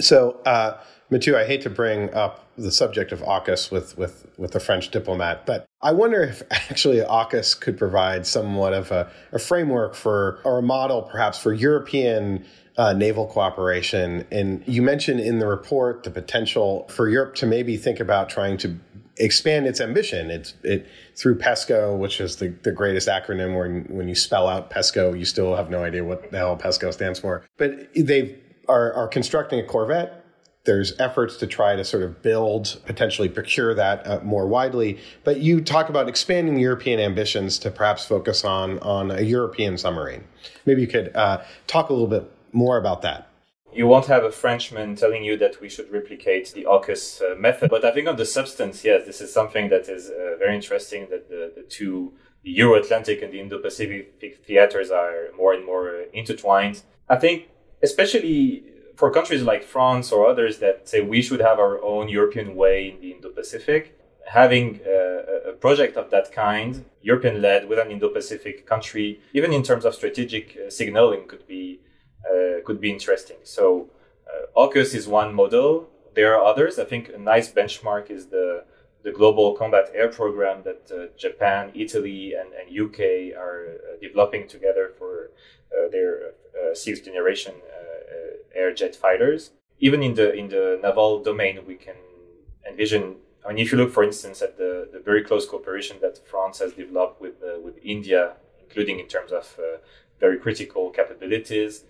So, 0.00 0.40
uh, 0.44 0.80
Mathieu, 1.10 1.36
I 1.36 1.44
hate 1.44 1.62
to 1.62 1.70
bring 1.70 2.12
up 2.14 2.48
the 2.56 2.72
subject 2.72 3.12
of 3.12 3.20
AUKUS 3.20 3.70
with, 3.70 3.96
with, 3.96 4.26
with 4.36 4.50
the 4.50 4.58
French 4.58 4.90
diplomat, 4.90 5.46
but 5.46 5.66
I 5.82 5.92
wonder 5.92 6.22
if 6.22 6.42
actually 6.50 6.98
AUKUS 6.98 7.60
could 7.60 7.78
provide 7.78 8.26
somewhat 8.26 8.72
of 8.72 8.90
a, 8.90 9.10
a 9.32 9.38
framework 9.38 9.94
for, 9.94 10.40
or 10.44 10.58
a 10.58 10.62
model 10.62 11.02
perhaps 11.02 11.38
for 11.38 11.52
European 11.52 12.44
uh, 12.76 12.92
naval 12.92 13.26
cooperation. 13.26 14.26
And 14.32 14.64
you 14.66 14.82
mentioned 14.82 15.20
in 15.20 15.38
the 15.38 15.46
report 15.46 16.02
the 16.02 16.10
potential 16.10 16.88
for 16.88 17.08
Europe 17.08 17.36
to 17.36 17.46
maybe 17.46 17.76
think 17.76 18.00
about 18.00 18.28
trying 18.28 18.56
to 18.58 18.76
expand 19.18 19.66
its 19.66 19.80
ambition. 19.80 20.30
It's 20.30 20.54
it 20.62 20.86
through 21.16 21.38
PESCO, 21.38 21.96
which 21.96 22.20
is 22.20 22.36
the, 22.36 22.48
the 22.62 22.72
greatest 22.72 23.08
acronym 23.08 23.54
where 23.56 23.82
when 23.88 24.08
you 24.08 24.14
spell 24.14 24.48
out 24.48 24.70
PESCO, 24.70 25.18
you 25.18 25.24
still 25.24 25.56
have 25.56 25.70
no 25.70 25.84
idea 25.84 26.04
what 26.04 26.30
the 26.30 26.38
hell 26.38 26.56
PESCO 26.56 26.92
stands 26.92 27.18
for. 27.18 27.44
But 27.56 27.92
they 27.94 28.38
are, 28.68 28.92
are 28.92 29.08
constructing 29.08 29.60
a 29.60 29.64
Corvette 29.64 30.24
there's 30.64 30.98
efforts 30.98 31.36
to 31.36 31.46
try 31.46 31.76
to 31.76 31.84
sort 31.84 32.02
of 32.02 32.22
build, 32.22 32.80
potentially 32.86 33.28
procure 33.28 33.74
that 33.74 34.06
uh, 34.06 34.20
more 34.22 34.46
widely. 34.46 34.98
But 35.22 35.40
you 35.40 35.60
talk 35.60 35.88
about 35.88 36.08
expanding 36.08 36.58
European 36.58 37.00
ambitions 37.00 37.58
to 37.60 37.70
perhaps 37.70 38.04
focus 38.04 38.44
on 38.44 38.78
on 38.80 39.10
a 39.10 39.20
European 39.20 39.76
submarine. 39.78 40.24
Maybe 40.64 40.80
you 40.80 40.88
could 40.88 41.14
uh, 41.14 41.42
talk 41.66 41.90
a 41.90 41.92
little 41.92 42.08
bit 42.08 42.30
more 42.52 42.78
about 42.78 43.02
that. 43.02 43.28
You 43.74 43.88
won't 43.88 44.06
have 44.06 44.22
a 44.22 44.30
Frenchman 44.30 44.94
telling 44.94 45.24
you 45.24 45.36
that 45.38 45.60
we 45.60 45.68
should 45.68 45.90
replicate 45.90 46.52
the 46.54 46.64
AUKUS 46.64 47.20
uh, 47.20 47.34
method. 47.34 47.70
But 47.70 47.84
I 47.84 47.90
think 47.92 48.06
on 48.06 48.16
the 48.16 48.24
substance, 48.24 48.84
yes, 48.84 49.04
this 49.04 49.20
is 49.20 49.32
something 49.32 49.68
that 49.70 49.88
is 49.88 50.10
uh, 50.10 50.36
very 50.38 50.54
interesting 50.54 51.08
that 51.10 51.28
the, 51.28 51.52
the 51.56 51.62
two, 51.62 52.12
Euro 52.44 52.78
Atlantic 52.78 53.22
and 53.22 53.32
the 53.32 53.40
Indo 53.40 53.58
Pacific 53.58 54.44
theaters 54.46 54.90
are 54.90 55.30
more 55.36 55.54
and 55.54 55.64
more 55.64 55.88
uh, 55.88 56.04
intertwined. 56.12 56.82
I 57.08 57.16
think, 57.16 57.48
especially 57.82 58.64
for 58.96 59.10
countries 59.10 59.42
like 59.42 59.64
France 59.64 60.12
or 60.12 60.28
others 60.28 60.58
that 60.58 60.88
say 60.88 61.00
we 61.00 61.20
should 61.22 61.40
have 61.40 61.58
our 61.58 61.82
own 61.82 62.08
European 62.08 62.54
way 62.54 62.90
in 62.90 63.00
the 63.00 63.10
Indo 63.12 63.30
Pacific, 63.30 63.98
having 64.26 64.80
a, 64.86 65.50
a, 65.50 65.52
project 65.52 65.96
of 65.96 66.10
that 66.10 66.32
kind, 66.32 66.84
European 67.02 67.42
led 67.42 67.68
with 67.68 67.78
an 67.78 67.90
Indo 67.90 68.08
Pacific 68.08 68.66
country, 68.66 69.20
even 69.32 69.52
in 69.52 69.62
terms 69.62 69.84
of 69.84 69.94
strategic 69.94 70.56
uh, 70.56 70.70
signaling, 70.70 71.26
could 71.26 71.46
be 71.46 71.80
uh, 71.80 71.93
could 72.64 72.80
be 72.80 72.90
interesting. 72.90 73.36
So 73.42 73.88
uh, 74.26 74.46
AUKUS 74.56 74.94
is 74.94 75.06
one 75.06 75.34
model. 75.34 75.88
There 76.14 76.34
are 76.34 76.44
others. 76.44 76.78
I 76.78 76.84
think 76.84 77.10
a 77.10 77.18
nice 77.18 77.52
benchmark 77.52 78.10
is 78.10 78.26
the 78.26 78.64
the 79.02 79.12
global 79.12 79.52
combat 79.52 79.90
air 79.94 80.08
program 80.08 80.62
that 80.62 80.90
uh, 80.90 81.14
Japan, 81.18 81.70
Italy, 81.74 82.32
and, 82.32 82.48
and 82.54 82.66
UK 82.84 83.36
are 83.38 83.74
uh, 83.74 84.00
developing 84.00 84.48
together 84.48 84.92
for 84.98 85.30
uh, 85.70 85.90
their 85.90 86.32
uh, 86.58 86.74
sixth 86.74 87.04
generation 87.04 87.54
air 88.54 88.72
jet 88.72 88.94
fighters. 88.96 89.50
Even 89.80 90.02
in 90.02 90.14
the 90.14 90.32
in 90.32 90.48
the 90.48 90.80
naval 90.82 91.22
domain, 91.22 91.58
we 91.66 91.74
can 91.74 91.96
envision. 92.68 93.16
I 93.44 93.48
mean, 93.48 93.58
if 93.58 93.72
you 93.72 93.76
look, 93.76 93.92
for 93.92 94.04
instance, 94.04 94.40
at 94.40 94.56
the, 94.56 94.88
the 94.90 95.00
very 95.00 95.22
close 95.22 95.44
cooperation 95.44 95.98
that 96.00 96.26
France 96.26 96.60
has 96.60 96.72
developed 96.72 97.20
with 97.20 97.34
with 97.62 97.76
India, 97.82 98.36
including 98.62 99.00
in 99.00 99.06
terms 99.06 99.32
of 99.32 99.58
very 100.20 100.38
critical 100.38 100.90
capabilities, 100.90 101.84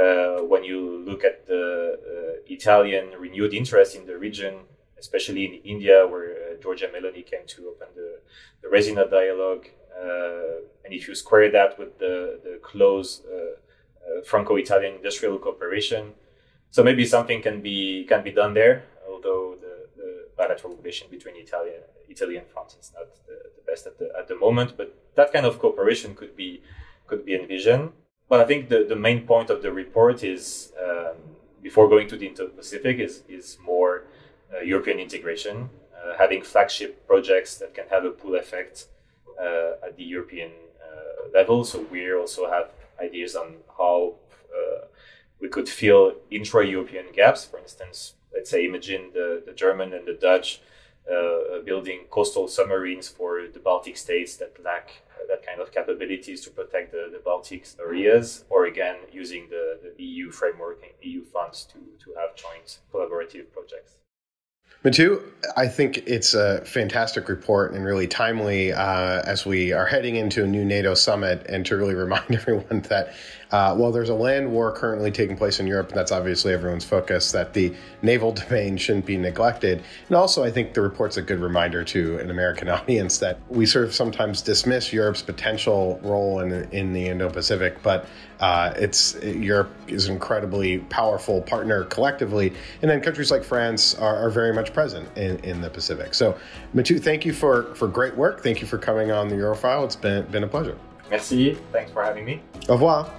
uh, 0.00 0.42
when 0.42 0.64
you 0.64 1.04
look 1.04 1.24
at 1.24 1.46
the 1.46 1.64
uh, 1.96 2.40
Italian 2.46 3.10
renewed 3.18 3.54
interest 3.54 3.96
in 3.96 4.06
the 4.06 4.16
region, 4.18 4.54
especially 4.98 5.44
in 5.44 5.54
India, 5.64 6.06
where 6.06 6.30
uh, 6.32 6.56
Giorgia 6.62 6.88
Meloni 6.92 7.24
came 7.24 7.46
to 7.46 7.68
open 7.68 7.88
the, 7.94 8.20
the 8.62 8.68
Raisina 8.68 9.10
dialogue, 9.10 9.66
uh, 9.98 10.84
and 10.84 10.92
if 10.92 11.08
you 11.08 11.14
square 11.14 11.50
that 11.50 11.78
with 11.78 11.98
the, 11.98 12.40
the 12.44 12.58
close 12.62 13.22
uh, 13.24 13.56
Franco-Italian 14.24 14.96
industrial 14.96 15.38
cooperation, 15.38 16.12
so 16.70 16.82
maybe 16.82 17.04
something 17.04 17.40
can 17.42 17.62
be 17.62 18.04
can 18.08 18.22
be 18.22 18.30
done 18.30 18.54
there. 18.54 18.84
Although 19.08 19.56
the, 19.60 19.88
the 19.96 20.28
bilateral 20.36 20.74
relation 20.76 21.08
between 21.10 21.36
Italy, 21.36 21.70
Italy 22.08 22.36
and 22.36 22.46
France 22.48 22.76
is 22.80 22.92
not 22.94 23.06
the, 23.26 23.38
the 23.56 23.62
best 23.66 23.86
at 23.86 23.98
the, 23.98 24.10
at 24.18 24.28
the 24.28 24.36
moment, 24.36 24.76
but 24.76 24.94
that 25.14 25.32
kind 25.32 25.46
of 25.46 25.58
cooperation 25.58 26.14
could 26.14 26.36
be 26.36 26.62
could 27.06 27.24
be 27.24 27.34
envisioned. 27.34 27.92
But 28.28 28.40
I 28.40 28.44
think 28.44 28.68
the, 28.68 28.84
the 28.88 28.96
main 28.96 29.26
point 29.26 29.50
of 29.50 29.62
the 29.62 29.72
report 29.72 30.24
is, 30.24 30.72
um, 30.84 31.16
before 31.62 31.88
going 31.88 32.08
to 32.08 32.16
the 32.16 32.26
Indo-Pacific, 32.26 32.98
is, 32.98 33.22
is 33.28 33.58
more 33.64 34.04
uh, 34.52 34.60
European 34.60 34.98
integration, 34.98 35.70
uh, 35.94 36.16
having 36.18 36.42
flagship 36.42 37.06
projects 37.06 37.56
that 37.58 37.74
can 37.74 37.86
have 37.88 38.04
a 38.04 38.10
pull 38.10 38.34
effect 38.34 38.86
uh, 39.40 39.86
at 39.86 39.96
the 39.96 40.04
European 40.04 40.50
uh, 40.82 41.28
level. 41.32 41.64
So 41.64 41.86
we 41.90 42.12
also 42.12 42.50
have 42.50 42.70
ideas 43.00 43.36
on 43.36 43.56
how 43.78 44.14
uh, 44.52 44.86
we 45.40 45.48
could 45.48 45.68
fill 45.68 46.14
intra-European 46.30 47.06
gaps. 47.14 47.44
For 47.44 47.58
instance, 47.58 48.14
let's 48.34 48.50
say 48.50 48.64
imagine 48.64 49.10
the, 49.12 49.42
the 49.46 49.52
German 49.52 49.92
and 49.92 50.06
the 50.06 50.14
Dutch 50.14 50.60
uh, 51.10 51.62
building 51.64 52.00
coastal 52.10 52.48
submarines 52.48 53.08
for 53.08 53.46
the 53.52 53.60
Baltic 53.60 53.96
states 53.96 54.36
that 54.36 54.52
lack 54.64 55.02
that 55.28 55.44
kind 55.44 55.60
of 55.60 55.72
capabilities 55.72 56.40
to 56.42 56.50
protect 56.50 56.92
the, 56.92 57.08
the 57.10 57.18
Baltic 57.18 57.66
areas, 57.80 58.44
or 58.48 58.66
again, 58.66 58.96
using 59.12 59.48
the, 59.50 59.78
the 59.82 60.02
EU 60.02 60.30
framework 60.30 60.82
and 60.82 60.92
EU 61.00 61.24
funds 61.24 61.64
to, 61.64 61.78
to 62.04 62.14
have 62.18 62.36
joint 62.36 62.78
collaborative 62.92 63.50
projects. 63.52 63.98
Mathieu, 64.84 65.22
I 65.56 65.68
think 65.68 66.04
it's 66.06 66.34
a 66.34 66.64
fantastic 66.64 67.28
report 67.28 67.72
and 67.72 67.84
really 67.84 68.06
timely 68.06 68.72
uh, 68.72 69.22
as 69.22 69.46
we 69.46 69.72
are 69.72 69.86
heading 69.86 70.16
into 70.16 70.44
a 70.44 70.46
new 70.46 70.64
NATO 70.64 70.94
summit, 70.94 71.46
and 71.48 71.64
to 71.66 71.76
really 71.76 71.94
remind 72.06 72.34
everyone 72.34 72.82
that 72.88 73.14
uh, 73.50 73.74
while 73.74 73.90
there's 73.90 74.08
a 74.08 74.14
land 74.14 74.50
war 74.50 74.72
currently 74.72 75.10
taking 75.10 75.36
place 75.36 75.60
in 75.60 75.66
Europe, 75.66 75.92
that's 75.92 76.12
obviously 76.12 76.52
everyone's 76.52 76.84
focus, 76.84 77.32
that 77.32 77.54
the 77.54 77.74
naval 78.02 78.32
domain 78.48 78.76
shouldn't 78.76 79.06
be 79.06 79.16
neglected. 79.16 79.82
And 80.08 80.16
also, 80.16 80.44
I 80.44 80.50
think 80.50 80.74
the 80.74 80.82
report's 80.82 81.16
a 81.16 81.22
good 81.22 81.40
reminder 81.40 81.82
to 81.84 82.18
an 82.18 82.30
American 82.30 82.68
audience 82.76 83.18
that 83.18 83.40
we 83.48 83.66
sort 83.66 83.86
of 83.86 83.94
sometimes 83.94 84.42
dismiss 84.42 84.92
Europe's 84.92 85.22
potential 85.22 85.98
role 86.02 86.40
in, 86.40 86.52
in 86.72 86.92
the 86.92 87.08
Indo 87.08 87.30
Pacific, 87.30 87.82
but 87.82 88.06
uh, 88.40 88.72
it's 88.76 89.16
Europe 89.22 89.70
is 89.88 90.06
an 90.06 90.14
incredibly 90.14 90.78
powerful 90.78 91.40
partner 91.42 91.84
collectively, 91.84 92.52
and 92.82 92.90
then 92.90 93.00
countries 93.00 93.30
like 93.30 93.42
France 93.42 93.94
are, 93.94 94.16
are 94.16 94.30
very 94.30 94.52
much 94.52 94.72
present 94.72 95.08
in, 95.16 95.38
in 95.38 95.60
the 95.60 95.70
Pacific. 95.70 96.14
So, 96.14 96.36
Mathieu, 96.74 96.98
thank 96.98 97.24
you 97.24 97.32
for 97.32 97.74
for 97.74 97.88
great 97.88 98.16
work. 98.16 98.42
Thank 98.42 98.60
you 98.60 98.66
for 98.66 98.78
coming 98.78 99.10
on 99.10 99.28
the 99.28 99.36
Eurofile. 99.36 99.84
It's 99.84 99.96
been 99.96 100.26
been 100.26 100.44
a 100.44 100.48
pleasure. 100.48 100.76
Merci. 101.10 101.56
Thanks 101.72 101.92
for 101.92 102.02
having 102.02 102.24
me. 102.24 102.42
Au 102.68 102.74
revoir. 102.74 103.10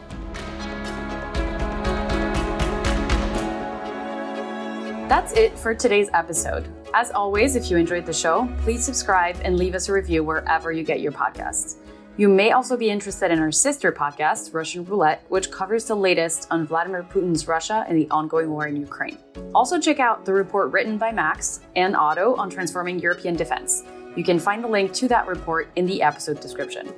That's 5.08 5.32
it 5.34 5.58
for 5.58 5.74
today's 5.74 6.10
episode. 6.14 6.68
As 6.94 7.12
always, 7.12 7.56
if 7.56 7.72
you 7.72 7.78
enjoyed 7.78 8.06
the 8.06 8.14
show, 8.14 8.54
please 8.60 8.84
subscribe 8.84 9.38
and 9.42 9.58
leave 9.58 9.74
us 9.74 9.88
a 9.88 9.94
review 9.94 10.22
wherever 10.22 10.72
you 10.72 10.84
get 10.84 11.00
your 11.00 11.14
podcasts. 11.14 11.78
You 12.18 12.30
may 12.30 12.52
also 12.52 12.76
be 12.76 12.90
interested 12.90 13.30
in 13.30 13.38
our 13.38 13.52
sister 13.52 13.92
podcast, 13.92 14.52
Russian 14.52 14.84
Roulette, 14.84 15.24
which 15.30 15.52
covers 15.52 15.86
the 15.86 15.94
latest 15.94 16.48
on 16.50 16.66
Vladimir 16.66 17.04
Putin's 17.04 17.48
Russia 17.48 17.86
and 17.88 17.96
the 17.96 18.10
ongoing 18.10 18.50
war 18.50 18.66
in 18.66 18.76
Ukraine. 18.76 19.20
Also, 19.54 19.80
check 19.80 20.00
out 20.00 20.26
the 20.26 20.34
report 20.34 20.72
written 20.72 20.98
by 20.98 21.12
Max 21.12 21.60
and 21.76 21.96
Otto 21.96 22.34
on 22.34 22.50
transforming 22.50 22.98
European 22.98 23.36
defense. 23.36 23.84
You 24.16 24.24
can 24.24 24.40
find 24.40 24.64
the 24.64 24.68
link 24.68 24.94
to 24.94 25.08
that 25.10 25.28
report 25.28 25.70
in 25.76 25.86
the 25.86 26.02
episode 26.02 26.40
description. 26.40 26.92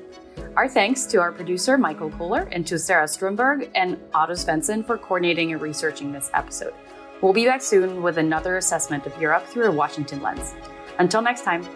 Our 0.56 0.70
thanks 0.70 1.06
to 1.08 1.18
our 1.18 1.34
producer, 1.34 1.78
Michael 1.78 2.12
Kohler, 2.12 2.48
and 2.54 2.66
to 2.68 2.80
Sarah 2.80 3.06
Stromberg 3.06 3.70
and 3.76 4.00
Otto 4.14 4.36
Svendsen 4.36 4.88
for 4.88 4.98
coordinating 4.98 5.52
and 5.52 5.62
researching 5.62 6.14
this 6.14 6.32
episode. 6.34 6.74
We'll 7.22 7.34
be 7.34 7.44
back 7.44 7.62
soon 7.62 8.02
with 8.02 8.20
another 8.20 8.56
assessment 8.56 9.06
of 9.06 9.22
Europe 9.22 9.46
through 9.48 9.66
a 9.66 9.72
Washington 9.72 10.22
lens. 10.22 10.54
Until 10.98 11.22
next 11.22 11.44
time. 11.44 11.68